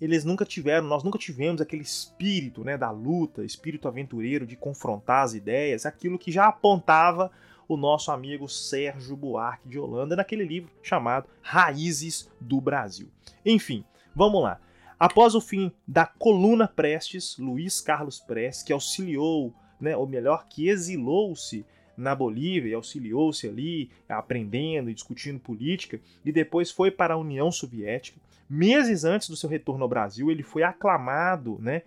eles 0.00 0.24
nunca 0.24 0.44
tiveram, 0.44 0.86
nós 0.86 1.02
nunca 1.02 1.18
tivemos 1.18 1.60
aquele 1.60 1.82
espírito, 1.82 2.62
né, 2.62 2.78
da 2.78 2.92
luta, 2.92 3.44
espírito 3.44 3.88
aventureiro 3.88 4.46
de 4.46 4.54
confrontar 4.54 5.24
as 5.24 5.34
ideias, 5.34 5.84
aquilo 5.84 6.18
que 6.18 6.30
já 6.30 6.46
apontava 6.46 7.28
o 7.66 7.76
nosso 7.76 8.12
amigo 8.12 8.48
Sérgio 8.48 9.16
Buarque 9.16 9.68
de 9.68 9.80
Holanda 9.80 10.14
naquele 10.14 10.44
livro 10.44 10.70
chamado 10.80 11.28
Raízes 11.42 12.30
do 12.40 12.60
Brasil. 12.60 13.08
Enfim, 13.44 13.84
Vamos 14.14 14.42
lá. 14.42 14.60
Após 14.98 15.34
o 15.34 15.40
fim 15.40 15.72
da 15.86 16.06
coluna 16.06 16.68
Prestes, 16.68 17.36
Luiz 17.36 17.80
Carlos 17.80 18.20
Prestes, 18.20 18.62
que 18.62 18.72
auxiliou, 18.72 19.52
né, 19.80 19.96
ou 19.96 20.06
melhor, 20.06 20.46
que 20.46 20.68
exilou-se 20.68 21.66
na 21.96 22.14
Bolívia 22.14 22.70
e 22.70 22.74
auxiliou-se 22.74 23.46
ali, 23.48 23.90
aprendendo 24.08 24.88
e 24.88 24.94
discutindo 24.94 25.40
política, 25.40 26.00
e 26.24 26.32
depois 26.32 26.70
foi 26.70 26.90
para 26.90 27.14
a 27.14 27.18
União 27.18 27.50
Soviética. 27.50 28.20
Meses 28.48 29.04
antes 29.04 29.28
do 29.28 29.36
seu 29.36 29.48
retorno 29.48 29.82
ao 29.82 29.88
Brasil, 29.88 30.30
ele 30.30 30.42
foi 30.42 30.62
aclamado, 30.62 31.58
né, 31.60 31.82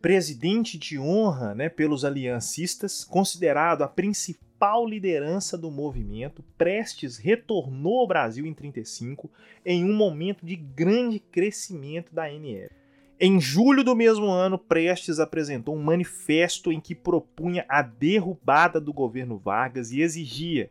presidente 0.00 0.76
de 0.76 0.98
honra, 0.98 1.54
né, 1.54 1.68
pelos 1.68 2.04
aliancistas, 2.04 3.04
considerado 3.04 3.82
a 3.82 3.88
principal 3.88 4.51
principal 4.62 4.86
liderança 4.86 5.58
do 5.58 5.72
movimento, 5.72 6.40
Prestes 6.56 7.16
retornou 7.16 7.98
ao 7.98 8.06
Brasil 8.06 8.46
em 8.46 8.54
35, 8.54 9.28
em 9.66 9.84
um 9.84 9.92
momento 9.92 10.46
de 10.46 10.54
grande 10.54 11.18
crescimento 11.18 12.14
da 12.14 12.32
NL. 12.32 12.70
Em 13.18 13.40
julho 13.40 13.82
do 13.82 13.96
mesmo 13.96 14.26
ano, 14.26 14.56
Prestes 14.56 15.18
apresentou 15.18 15.74
um 15.74 15.82
manifesto 15.82 16.70
em 16.70 16.80
que 16.80 16.94
propunha 16.94 17.64
a 17.68 17.82
derrubada 17.82 18.80
do 18.80 18.92
governo 18.92 19.36
Vargas 19.36 19.90
e 19.90 20.00
exigia 20.00 20.70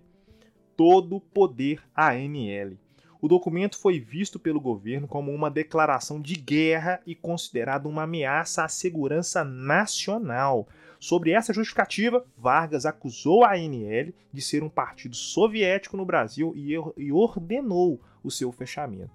todo 0.78 1.18
o 1.18 1.22
poder 1.22 1.84
à 1.94 2.12
ANL. 2.12 2.78
O 3.22 3.28
documento 3.28 3.78
foi 3.78 4.00
visto 4.00 4.40
pelo 4.40 4.62
governo 4.62 5.06
como 5.06 5.34
uma 5.34 5.52
declaração 5.52 6.22
de 6.22 6.36
guerra 6.36 7.02
e 7.06 7.14
considerado 7.14 7.88
uma 7.88 8.04
ameaça 8.04 8.64
à 8.64 8.70
segurança 8.70 9.44
nacional, 9.44 10.66
Sobre 11.02 11.32
essa 11.32 11.52
justificativa, 11.52 12.24
Vargas 12.38 12.86
acusou 12.86 13.44
a 13.44 13.56
ANL 13.56 14.14
de 14.32 14.40
ser 14.40 14.62
um 14.62 14.70
partido 14.70 15.16
soviético 15.16 15.98
no 15.98 16.06
Brasil 16.06 16.54
e 16.56 17.12
ordenou 17.12 18.00
o 18.24 18.30
seu 18.30 18.52
fechamento. 18.52 19.10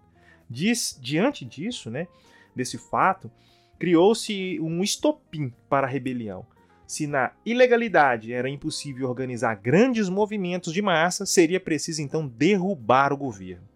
Diz, 0.50 0.98
diante 1.00 1.44
disso, 1.44 1.88
né, 1.88 2.08
desse 2.56 2.76
fato, 2.76 3.30
criou-se 3.78 4.58
um 4.60 4.82
estopim 4.82 5.52
para 5.68 5.86
a 5.86 5.90
rebelião. 5.90 6.44
Se 6.88 7.06
na 7.06 7.30
ilegalidade 7.44 8.32
era 8.32 8.50
impossível 8.50 9.08
organizar 9.08 9.54
grandes 9.54 10.08
movimentos 10.08 10.72
de 10.72 10.82
massa, 10.82 11.24
seria 11.24 11.60
preciso 11.60 12.02
então 12.02 12.26
derrubar 12.26 13.12
o 13.12 13.16
governo. 13.16 13.68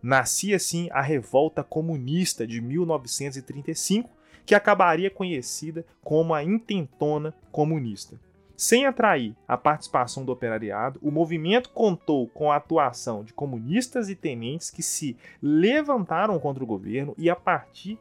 Nascia 0.00 0.54
assim 0.54 0.88
a 0.92 1.02
Revolta 1.02 1.64
Comunista 1.64 2.46
de 2.46 2.60
1935, 2.60 4.08
que 4.46 4.54
acabaria 4.54 5.10
conhecida 5.10 5.84
como 6.02 6.32
a 6.32 6.42
Intentona 6.42 7.34
Comunista. 7.50 8.18
Sem 8.56 8.86
atrair 8.86 9.36
a 9.46 9.58
participação 9.58 10.24
do 10.24 10.32
operariado, 10.32 10.98
o 11.02 11.10
movimento 11.10 11.68
contou 11.70 12.26
com 12.28 12.50
a 12.50 12.56
atuação 12.56 13.22
de 13.22 13.34
comunistas 13.34 14.08
e 14.08 14.14
tenentes 14.14 14.70
que 14.70 14.82
se 14.82 15.14
levantaram 15.42 16.38
contra 16.38 16.64
o 16.64 16.66
governo 16.66 17.14
e, 17.18 17.28
a 17.28 17.36
partir 17.36 17.98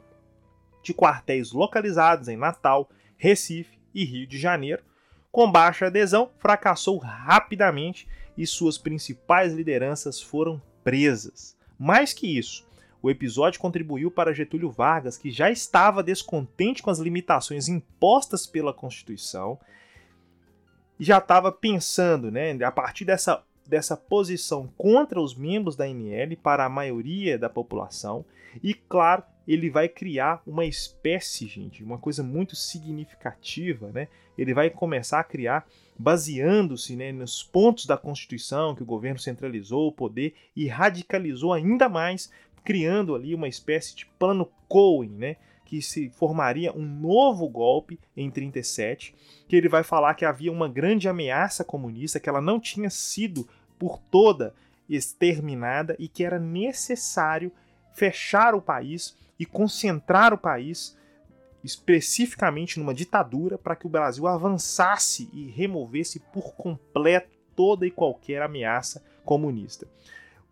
de 0.81 0.93
quartéis 0.93 1.51
localizados 1.51 2.29
em 2.29 2.37
Natal, 2.37 2.89
Recife 3.17 3.77
e 3.93 4.05
Rio 4.05 4.27
de 4.27 4.37
Janeiro, 4.37 4.81
com 5.29 5.51
baixa 5.51 5.87
adesão, 5.87 6.29
fracassou 6.37 6.97
rapidamente 6.99 8.07
e 8.37 8.47
suas 8.47 8.77
principais 8.77 9.53
lideranças 9.53 10.21
foram 10.21 10.61
presas. 10.83 11.57
Mais 11.77 12.13
que 12.13 12.37
isso, 12.37 12.65
o 13.05 13.09
episódio 13.11 13.59
contribuiu 13.59 14.09
para 14.09 14.33
Getúlio 14.33 14.71
Vargas, 14.71 15.15
que 15.15 15.29
já 15.29 15.51
estava 15.51 16.01
descontente 16.01 16.81
com 16.81 16.89
as 16.89 16.97
limitações 16.97 17.67
impostas 17.67 18.47
pela 18.47 18.73
Constituição 18.73 19.59
e 20.99 21.03
já 21.03 21.19
estava 21.19 21.51
pensando, 21.51 22.31
né, 22.31 22.57
a 22.63 22.71
partir 22.71 23.05
dessa, 23.05 23.43
dessa 23.63 23.95
posição 23.95 24.73
contra 24.75 25.21
os 25.21 25.35
membros 25.35 25.75
da 25.75 25.87
ML 25.87 26.35
para 26.37 26.65
a 26.65 26.69
maioria 26.69 27.37
da 27.37 27.47
população. 27.47 28.25
E, 28.63 28.73
claro, 28.73 29.21
ele 29.47 29.69
vai 29.69 29.87
criar 29.87 30.41
uma 30.47 30.65
espécie, 30.65 31.45
gente, 31.45 31.83
uma 31.83 31.99
coisa 31.99 32.23
muito 32.23 32.55
significativa, 32.55 33.91
né? 33.91 34.07
Ele 34.35 34.51
vai 34.51 34.71
começar 34.71 35.19
a 35.19 35.23
criar, 35.23 35.67
baseando-se 35.97 36.95
né, 36.95 37.11
nos 37.11 37.43
pontos 37.43 37.85
da 37.85 37.97
Constituição 37.97 38.73
que 38.73 38.81
o 38.81 38.85
governo 38.85 39.19
centralizou 39.19 39.87
o 39.87 39.91
poder 39.91 40.33
e 40.55 40.67
radicalizou 40.67 41.53
ainda 41.53 41.87
mais 41.87 42.31
criando 42.65 43.15
ali 43.15 43.33
uma 43.33 43.47
espécie 43.47 43.95
de 43.95 44.05
plano 44.05 44.51
Cohen, 44.67 45.11
né? 45.11 45.37
Que 45.63 45.81
se 45.81 46.09
formaria 46.09 46.73
um 46.73 46.85
novo 46.85 47.47
golpe 47.47 47.99
em 48.17 48.29
37, 48.29 49.15
que 49.47 49.55
ele 49.55 49.69
vai 49.69 49.83
falar 49.83 50.15
que 50.15 50.25
havia 50.25 50.51
uma 50.51 50.67
grande 50.67 51.07
ameaça 51.07 51.63
comunista, 51.63 52.19
que 52.19 52.27
ela 52.27 52.41
não 52.41 52.59
tinha 52.59 52.89
sido 52.89 53.47
por 53.79 53.99
toda 53.99 54.53
exterminada 54.89 55.95
e 55.97 56.07
que 56.07 56.23
era 56.23 56.39
necessário 56.39 57.51
fechar 57.93 58.53
o 58.53 58.61
país 58.61 59.15
e 59.39 59.45
concentrar 59.45 60.33
o 60.33 60.37
país 60.37 60.97
especificamente 61.63 62.79
numa 62.79 62.93
ditadura 62.93 63.57
para 63.57 63.75
que 63.75 63.87
o 63.87 63.89
Brasil 63.89 64.27
avançasse 64.27 65.29
e 65.33 65.49
removesse 65.49 66.19
por 66.19 66.53
completo 66.53 67.35
toda 67.55 67.87
e 67.87 67.91
qualquer 67.91 68.41
ameaça 68.41 69.03
comunista. 69.23 69.87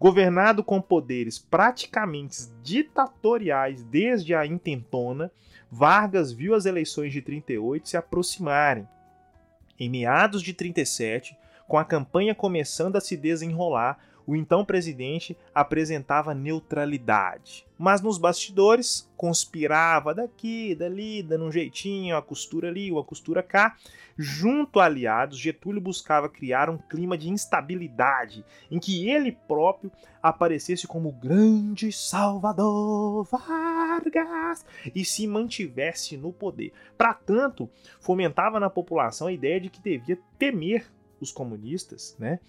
Governado 0.04 0.66
com 0.66 0.82
poderes 0.82 1.40
praticamente 1.40 2.36
ditatoriais 2.62 3.86
desde 3.86 4.36
a 4.36 4.46
intentona, 4.46 5.32
Vargas 5.72 6.34
viu 6.34 6.54
as 6.54 6.66
eleições 6.66 7.14
de 7.14 7.22
38 7.22 7.88
se 7.88 7.96
aproximarem. 7.96 8.86
Em 9.80 9.90
meados 9.90 10.42
de 10.42 10.54
37, 10.54 11.38
com 11.70 11.78
a 11.78 11.86
campanha 11.86 12.36
começando 12.36 12.98
a 12.98 13.00
se 13.00 13.16
desenrolar, 13.16 13.98
o 14.26 14.36
então 14.36 14.64
presidente 14.64 15.38
apresentava 15.54 16.34
neutralidade, 16.34 17.66
mas 17.78 18.02
nos 18.02 18.18
bastidores 18.18 19.12
conspirava 19.18 20.14
daqui, 20.14 20.74
dali, 20.76 21.22
dando 21.22 21.46
um 21.46 21.52
jeitinho, 21.52 22.16
a 22.16 22.22
costura 22.22 22.70
ali, 22.70 22.92
uma 22.92 23.04
costura 23.04 23.44
cá. 23.44 23.76
Junto 24.16 24.80
a 24.80 24.86
aliados, 24.86 25.40
Getúlio 25.40 25.82
buscava 25.82 26.30
criar 26.30 26.70
um 26.70 26.78
clima 26.78 27.18
de 27.18 27.30
instabilidade 27.30 28.46
em 28.70 28.80
que 28.80 29.10
ele 29.10 29.32
próprio 29.32 29.92
aparecesse 30.22 30.88
como 30.88 31.12
grande 31.12 31.92
Salvador 31.92 33.26
Vargas 33.26 34.66
e 34.94 35.04
se 35.04 35.26
mantivesse 35.26 36.16
no 36.16 36.32
poder. 36.32 36.72
Para 36.98 37.14
tanto, 37.14 37.70
fomentava 38.00 38.60
na 38.60 38.70
população 38.70 39.28
a 39.28 39.34
ideia 39.34 39.60
de 39.60 39.70
que 39.70 39.82
devia 39.82 40.20
temer 40.38 40.86
os 41.20 41.32
comunistas, 41.32 42.16
né? 42.20 42.40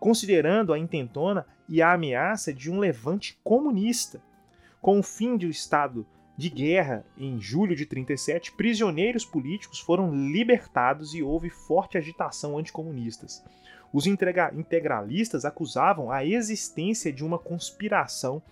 Considerando 0.00 0.72
a 0.72 0.78
intentona 0.78 1.46
e 1.68 1.80
a 1.80 1.92
ameaça 1.92 2.52
de 2.52 2.70
um 2.70 2.80
levante 2.80 3.38
comunista. 3.44 4.20
Com 4.80 4.98
o 4.98 5.02
fim 5.02 5.36
do 5.36 5.46
estado 5.46 6.06
de 6.36 6.48
guerra 6.48 7.04
em 7.18 7.38
julho 7.38 7.76
de 7.76 7.84
37, 7.84 8.52
prisioneiros 8.52 9.26
políticos 9.26 9.78
foram 9.78 10.12
libertados 10.12 11.14
e 11.14 11.22
houve 11.22 11.50
forte 11.50 11.98
agitação 11.98 12.56
anticomunistas. 12.56 13.44
Os 13.92 14.06
integralistas 14.06 15.44
acusavam 15.44 16.10
a 16.10 16.24
existência 16.24 17.12
de 17.12 17.24
uma 17.24 17.38
conspiração 17.38 18.42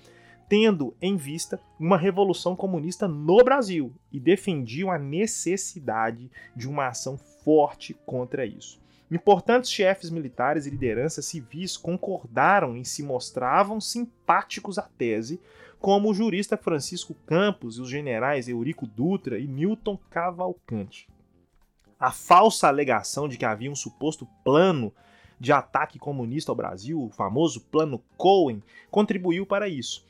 tendo 0.48 0.96
em 1.00 1.16
vista 1.16 1.60
uma 1.78 1.98
revolução 1.98 2.56
comunista 2.56 3.06
no 3.06 3.44
Brasil 3.44 3.92
e 4.10 4.18
defendiam 4.18 4.90
a 4.90 4.98
necessidade 4.98 6.30
de 6.56 6.68
uma 6.68 6.88
ação 6.88 7.18
forte 7.18 7.94
contra 8.06 8.46
isso. 8.46 8.80
Importantes 9.10 9.70
chefes 9.70 10.10
militares 10.10 10.66
e 10.66 10.70
lideranças 10.70 11.24
civis 11.24 11.76
concordaram 11.76 12.76
e 12.76 12.84
se 12.84 13.02
mostravam 13.02 13.80
simpáticos 13.80 14.78
à 14.78 14.82
tese, 14.82 15.40
como 15.80 16.10
o 16.10 16.14
jurista 16.14 16.56
Francisco 16.56 17.14
Campos 17.26 17.78
e 17.78 17.80
os 17.80 17.88
generais 17.88 18.48
Eurico 18.48 18.86
Dutra 18.86 19.38
e 19.38 19.46
Newton 19.46 19.98
Cavalcante. 20.10 21.08
A 21.98 22.10
falsa 22.10 22.68
alegação 22.68 23.28
de 23.28 23.38
que 23.38 23.44
havia 23.44 23.70
um 23.70 23.76
suposto 23.76 24.26
plano 24.44 24.92
de 25.40 25.52
ataque 25.52 25.98
comunista 25.98 26.52
ao 26.52 26.56
Brasil, 26.56 27.02
o 27.02 27.10
famoso 27.10 27.60
Plano 27.60 28.02
Cohen, 28.16 28.62
contribuiu 28.90 29.46
para 29.46 29.68
isso. 29.68 30.06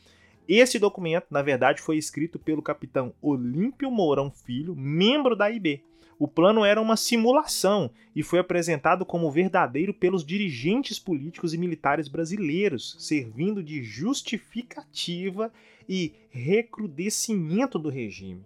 Esse 0.48 0.78
documento, 0.78 1.26
na 1.30 1.42
verdade, 1.42 1.82
foi 1.82 1.98
escrito 1.98 2.38
pelo 2.38 2.62
capitão 2.62 3.12
Olímpio 3.20 3.90
Mourão 3.90 4.30
Filho, 4.30 4.74
membro 4.74 5.36
da 5.36 5.50
IB, 5.50 5.84
o 6.18 6.26
plano 6.26 6.64
era 6.64 6.80
uma 6.80 6.96
simulação 6.96 7.90
e 8.14 8.22
foi 8.22 8.40
apresentado 8.40 9.06
como 9.06 9.30
verdadeiro 9.30 9.94
pelos 9.94 10.24
dirigentes 10.24 10.98
políticos 10.98 11.54
e 11.54 11.58
militares 11.58 12.08
brasileiros, 12.08 12.96
servindo 12.98 13.62
de 13.62 13.82
justificativa 13.82 15.52
e 15.88 16.14
recrudescimento 16.30 17.78
do 17.78 17.88
regime. 17.88 18.44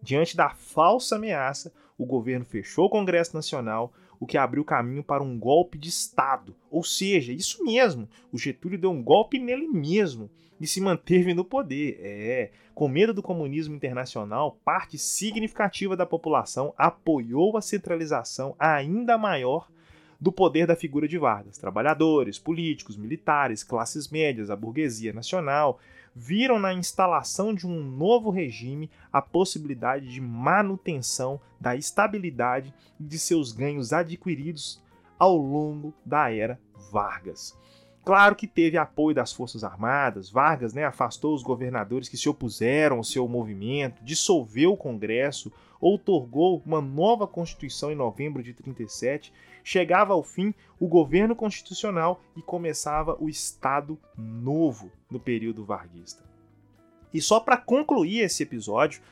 Diante 0.00 0.36
da 0.36 0.50
falsa 0.50 1.16
ameaça, 1.16 1.72
o 1.98 2.06
governo 2.06 2.44
fechou 2.44 2.86
o 2.86 2.90
Congresso 2.90 3.34
Nacional, 3.34 3.92
o 4.20 4.26
que 4.26 4.36
abriu 4.36 4.64
caminho 4.64 5.02
para 5.02 5.22
um 5.22 5.38
golpe 5.38 5.78
de 5.78 5.88
Estado. 5.88 6.54
Ou 6.70 6.82
seja, 6.82 7.32
isso 7.32 7.64
mesmo, 7.64 8.08
o 8.32 8.38
Getúlio 8.38 8.78
deu 8.78 8.90
um 8.90 9.02
golpe 9.02 9.38
nele 9.38 9.68
mesmo 9.68 10.30
e 10.60 10.66
se 10.66 10.80
manteve 10.80 11.34
no 11.34 11.44
poder. 11.44 11.98
É, 12.00 12.50
com 12.74 12.88
medo 12.88 13.12
do 13.12 13.22
comunismo 13.22 13.74
internacional, 13.74 14.58
parte 14.64 14.98
significativa 14.98 15.96
da 15.96 16.06
população 16.06 16.72
apoiou 16.76 17.56
a 17.56 17.60
centralização 17.60 18.54
ainda 18.58 19.18
maior 19.18 19.68
do 20.20 20.32
poder 20.32 20.66
da 20.66 20.74
figura 20.74 21.06
de 21.06 21.16
Vargas. 21.16 21.58
Trabalhadores, 21.58 22.38
políticos, 22.38 22.96
militares, 22.96 23.62
classes 23.62 24.08
médias, 24.08 24.50
a 24.50 24.56
burguesia 24.56 25.12
nacional 25.12 25.78
viram 26.14 26.58
na 26.58 26.74
instalação 26.74 27.54
de 27.54 27.66
um 27.66 27.80
novo 27.80 28.30
regime 28.30 28.90
a 29.12 29.22
possibilidade 29.22 30.08
de 30.08 30.20
manutenção 30.20 31.40
da 31.60 31.76
estabilidade 31.76 32.74
de 32.98 33.18
seus 33.18 33.52
ganhos 33.52 33.92
adquiridos 33.92 34.82
ao 35.18 35.36
longo 35.36 35.94
da 36.04 36.32
era 36.32 36.58
Vargas. 36.90 37.56
Claro 38.04 38.34
que 38.34 38.46
teve 38.46 38.78
apoio 38.78 39.14
das 39.14 39.32
Forças 39.32 39.62
Armadas, 39.62 40.30
Vargas 40.30 40.72
né, 40.72 40.84
afastou 40.84 41.34
os 41.34 41.42
governadores 41.42 42.08
que 42.08 42.16
se 42.16 42.28
opuseram 42.28 42.96
ao 42.96 43.04
seu 43.04 43.28
movimento, 43.28 44.02
dissolveu 44.02 44.72
o 44.72 44.76
Congresso, 44.76 45.52
outorgou 45.78 46.62
uma 46.64 46.80
nova 46.80 47.26
Constituição 47.26 47.92
em 47.92 47.94
novembro 47.94 48.42
de 48.42 48.54
37, 48.54 49.32
chegava 49.68 50.14
ao 50.14 50.22
fim 50.22 50.54
o 50.80 50.88
governo 50.88 51.36
constitucional 51.36 52.22
e 52.34 52.40
começava 52.40 53.18
o 53.20 53.28
Estado 53.28 53.98
Novo 54.16 54.90
no 55.10 55.20
período 55.20 55.62
varguista. 55.62 56.24
E 57.12 57.20
só 57.20 57.38
para 57.38 57.58
concluir 57.58 58.20
esse 58.20 58.42
episódio, 58.42 59.02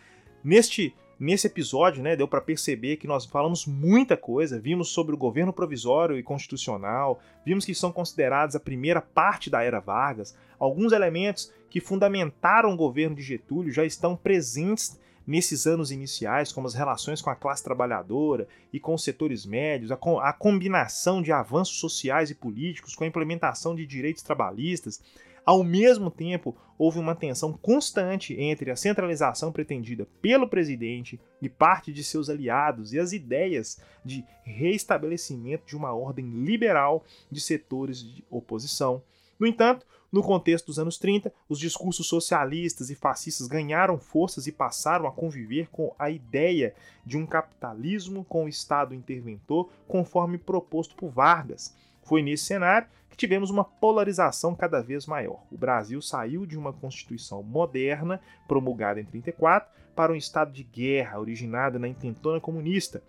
neste 0.42 0.94
Nesse 1.18 1.46
episódio, 1.46 2.02
né, 2.02 2.14
deu 2.14 2.28
para 2.28 2.42
perceber 2.42 2.98
que 2.98 3.06
nós 3.06 3.24
falamos 3.24 3.64
muita 3.64 4.18
coisa, 4.18 4.60
vimos 4.60 4.90
sobre 4.90 5.14
o 5.14 5.18
governo 5.18 5.50
provisório 5.50 6.18
e 6.18 6.22
constitucional, 6.22 7.22
vimos 7.42 7.64
que 7.64 7.74
são 7.74 7.90
considerados 7.90 8.54
a 8.54 8.60
primeira 8.60 9.00
parte 9.00 9.48
da 9.48 9.62
era 9.62 9.80
Vargas, 9.80 10.36
alguns 10.58 10.92
elementos 10.92 11.50
que 11.70 11.80
fundamentaram 11.80 12.70
o 12.70 12.76
governo 12.76 13.16
de 13.16 13.22
Getúlio 13.22 13.72
já 13.72 13.82
estão 13.82 14.14
presentes 14.14 15.00
nesses 15.26 15.66
anos 15.66 15.90
iniciais, 15.90 16.52
como 16.52 16.66
as 16.66 16.74
relações 16.74 17.20
com 17.20 17.30
a 17.30 17.34
classe 17.34 17.64
trabalhadora 17.64 18.46
e 18.72 18.78
com 18.78 18.94
os 18.94 19.02
setores 19.02 19.44
médios, 19.44 19.90
a, 19.90 19.96
co 19.96 20.18
a 20.20 20.32
combinação 20.32 21.20
de 21.20 21.32
avanços 21.32 21.78
sociais 21.80 22.30
e 22.30 22.34
políticos 22.34 22.94
com 22.94 23.04
a 23.04 23.06
implementação 23.06 23.74
de 23.74 23.84
direitos 23.84 24.22
trabalhistas, 24.22 25.02
ao 25.46 25.62
mesmo 25.62 26.10
tempo, 26.10 26.56
houve 26.76 26.98
uma 26.98 27.14
tensão 27.14 27.52
constante 27.52 28.34
entre 28.34 28.68
a 28.68 28.76
centralização 28.76 29.52
pretendida 29.52 30.06
pelo 30.20 30.48
presidente 30.48 31.20
e 31.40 31.48
parte 31.48 31.92
de 31.92 32.02
seus 32.02 32.28
aliados 32.28 32.92
e 32.92 32.98
as 32.98 33.12
ideias 33.12 33.80
de 34.04 34.24
reestabelecimento 34.42 35.64
de 35.66 35.76
uma 35.76 35.94
ordem 35.94 36.28
liberal 36.28 37.04
de 37.30 37.40
setores 37.40 38.02
de 38.02 38.24
oposição. 38.28 39.00
No 39.38 39.46
entanto, 39.46 39.86
no 40.10 40.22
contexto 40.22 40.66
dos 40.66 40.78
anos 40.78 40.98
30, 40.98 41.32
os 41.48 41.58
discursos 41.58 42.06
socialistas 42.06 42.90
e 42.90 42.94
fascistas 42.94 43.46
ganharam 43.46 43.98
forças 43.98 44.46
e 44.46 44.52
passaram 44.52 45.06
a 45.06 45.12
conviver 45.12 45.68
com 45.70 45.94
a 45.98 46.10
ideia 46.10 46.74
de 47.04 47.16
um 47.16 47.26
capitalismo 47.26 48.24
com 48.24 48.44
o 48.44 48.48
Estado 48.48 48.94
interventor, 48.94 49.68
conforme 49.86 50.38
proposto 50.38 50.94
por 50.94 51.10
Vargas. 51.10 51.74
Foi 52.02 52.22
nesse 52.22 52.44
cenário 52.44 52.88
que 53.10 53.16
tivemos 53.16 53.50
uma 53.50 53.64
polarização 53.64 54.54
cada 54.54 54.80
vez 54.80 55.06
maior. 55.06 55.42
O 55.50 55.56
Brasil 55.56 56.00
saiu 56.00 56.46
de 56.46 56.56
uma 56.56 56.72
Constituição 56.72 57.42
moderna, 57.42 58.20
promulgada 58.46 59.00
em 59.00 59.04
34, 59.04 59.68
para 59.94 60.12
um 60.12 60.16
estado 60.16 60.52
de 60.52 60.62
guerra 60.62 61.18
originado 61.18 61.78
na 61.78 61.88
intentona 61.88 62.40
comunista. 62.40 63.02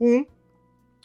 Um 0.00 0.24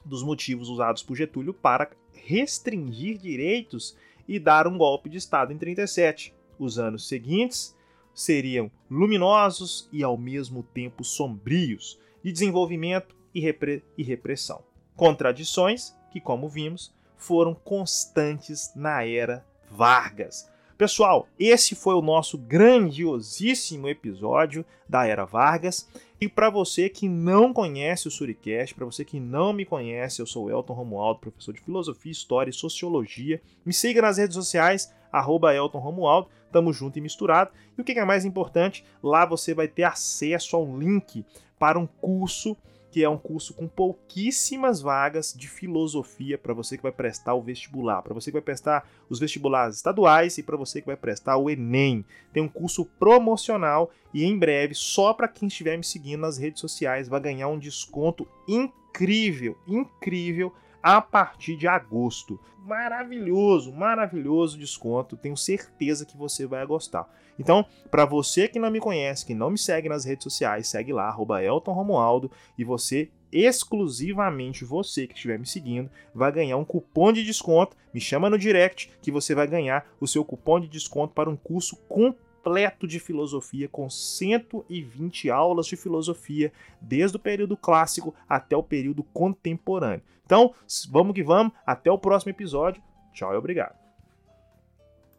dos 0.06 0.24
motivos 0.24 0.70
usados 0.70 1.02
por 1.02 1.16
Getúlio 1.16 1.54
para 1.54 1.90
restringir 2.14 3.18
direitos 3.18 3.98
e 4.28 4.40
dar 4.40 4.68
um 4.68 4.78
golpe 4.78 5.10
de 5.10 5.18
Estado 5.18 5.54
em 5.54 5.58
37. 5.58 6.34
Os 6.58 6.80
anos 6.80 7.08
seguintes 7.08 7.76
seriam 8.14 8.72
luminosos 8.90 9.90
e 9.92 10.04
ao 10.04 10.18
mesmo 10.18 10.64
tempo 10.64 11.04
sombrios, 11.04 12.00
de 12.24 12.32
desenvolvimento 12.32 13.16
e, 13.34 13.40
repre 13.40 13.84
e 13.98 14.04
repressão. 14.04 14.64
Contradições 14.96 15.96
que, 16.12 16.22
como 16.22 16.48
vimos, 16.48 16.96
foram 17.18 17.54
constantes 17.54 18.72
na 18.76 19.06
era 19.06 19.46
Vargas. 19.70 20.50
Pessoal, 20.78 21.30
esse 21.40 21.74
foi 21.74 21.96
o 21.96 22.02
nosso 22.02 22.38
grandiosíssimo 22.38 23.88
episódio 23.88 24.66
da 24.90 25.08
Era 25.08 25.24
Vargas. 25.24 25.88
E 26.20 26.28
para 26.28 26.50
você 26.50 26.90
que 26.90 27.08
não 27.08 27.54
conhece 27.54 28.10
o 28.10 28.12
Suricast, 28.12 28.76
para 28.76 28.84
você 28.84 29.06
que 29.06 29.18
não 29.18 29.54
me 29.54 29.64
conhece, 29.64 30.22
eu 30.22 30.26
sou 30.26 30.50
Elton 30.50 30.74
Romualdo, 30.74 31.22
professor 31.22 31.54
de 31.54 31.62
Filosofia, 31.62 32.12
História 32.12 32.50
e 32.50 32.54
Sociologia. 32.54 33.42
Me 33.66 33.72
siga 33.72 34.02
nas 34.02 34.18
redes 34.18 34.36
sociais, 34.36 34.94
arroba 35.10 35.56
Elton 35.56 35.80
Romualdo, 35.80 36.28
tamo 36.52 36.74
junto 36.74 37.00
e 37.00 37.02
misturado. 37.02 37.52
E 37.78 37.80
o 37.80 37.84
que 37.84 37.98
é 37.98 38.04
mais 38.04 38.26
importante, 38.26 38.84
lá 39.02 39.26
você 39.26 39.54
vai 39.54 39.70
ter 39.70 39.84
acesso 39.84 40.58
a 40.58 40.60
um 40.60 40.78
link 40.78 41.24
para 41.58 41.80
um 41.80 41.88
curso 41.88 42.58
que 42.96 43.04
é 43.04 43.10
um 43.10 43.18
curso 43.18 43.54
com 43.54 43.68
pouquíssimas 43.68 44.80
vagas 44.80 45.34
de 45.38 45.50
filosofia 45.50 46.38
para 46.38 46.54
você 46.54 46.78
que 46.78 46.84
vai 46.84 46.94
prestar 46.94 47.34
o 47.34 47.42
vestibular, 47.42 48.02
para 48.02 48.14
você 48.14 48.32
que 48.32 48.36
vai 48.36 48.42
prestar 48.42 48.90
os 49.10 49.20
vestibulares 49.20 49.76
estaduais 49.76 50.38
e 50.38 50.44
para 50.44 50.56
você 50.56 50.80
que 50.80 50.88
vai 50.88 50.96
prestar 50.96 51.36
o 51.36 51.50
Enem. 51.50 52.06
Tem 52.32 52.42
um 52.42 52.48
curso 52.48 52.86
promocional 52.98 53.92
e 54.14 54.24
em 54.24 54.40
breve, 54.40 54.74
só 54.74 55.14
para 55.14 55.28
quem 55.28 55.50
estiver 55.50 55.76
me 55.76 55.84
seguindo 55.84 56.22
nas 56.22 56.38
redes 56.38 56.62
sociais, 56.62 57.10
vai 57.10 57.20
ganhar 57.20 57.50
um 57.50 57.60
desconto 57.60 58.26
incrível, 58.48 59.58
incrível 59.68 60.54
a 60.82 61.02
partir 61.02 61.58
de 61.58 61.68
agosto. 61.68 62.40
Maravilhoso, 62.66 63.74
maravilhoso 63.74 64.58
desconto. 64.58 65.18
Tenho 65.18 65.36
certeza 65.36 66.06
que 66.06 66.16
você 66.16 66.46
vai 66.46 66.66
gostar. 66.66 67.14
Então, 67.38 67.66
para 67.92 68.06
você 68.06 68.48
que 68.48 68.60
não 68.60 68.72
me 68.72 68.80
conhece, 68.80 69.26
que 69.26 69.34
não 69.34 69.50
me 69.50 69.58
segue 69.58 69.90
nas 69.90 70.06
redes 70.06 70.24
sociais, 70.24 70.68
segue 70.68 70.94
lá, 70.94 71.08
arroba 71.08 71.44
Elton 71.44 71.74
Romualdo, 71.74 72.32
e 72.58 72.64
você, 72.64 73.10
exclusivamente 73.32 74.64
você 74.64 75.06
que 75.08 75.14
estiver 75.14 75.38
me 75.38 75.46
seguindo, 75.46 75.90
vai 76.14 76.32
ganhar 76.32 76.58
um 76.58 76.66
cupom 76.66 77.12
de 77.12 77.24
desconto. 77.24 77.76
Me 77.94 78.00
chama 78.00 78.30
no 78.30 78.38
direct 78.38 78.92
que 79.02 79.12
você 79.12 79.36
vai 79.36 79.48
ganhar 79.48 79.86
o 80.00 80.08
seu 80.08 80.24
cupom 80.24 80.60
de 80.60 80.68
desconto 80.68 81.14
para 81.14 81.30
um 81.30 81.36
curso 81.36 81.76
completo 81.88 82.26
completo 82.46 82.88
de 82.88 83.00
filosofia, 83.00 83.68
com 83.68 83.90
120 83.90 85.32
aulas 85.32 85.66
de 85.66 85.76
filosofia, 85.76 86.54
desde 86.80 87.18
o 87.18 87.20
período 87.20 87.58
clássico 87.58 88.14
até 88.30 88.56
o 88.56 88.62
período 88.62 89.04
contemporâneo. 89.04 90.04
Então, 90.24 90.54
vamos 90.92 91.16
que 91.16 91.24
vamos, 91.24 91.54
até 91.66 91.90
o 91.90 91.98
próximo 91.98 92.30
episódio. 92.30 92.84
Tchau 93.14 93.34
e 93.34 93.38
obrigado. 93.38 93.85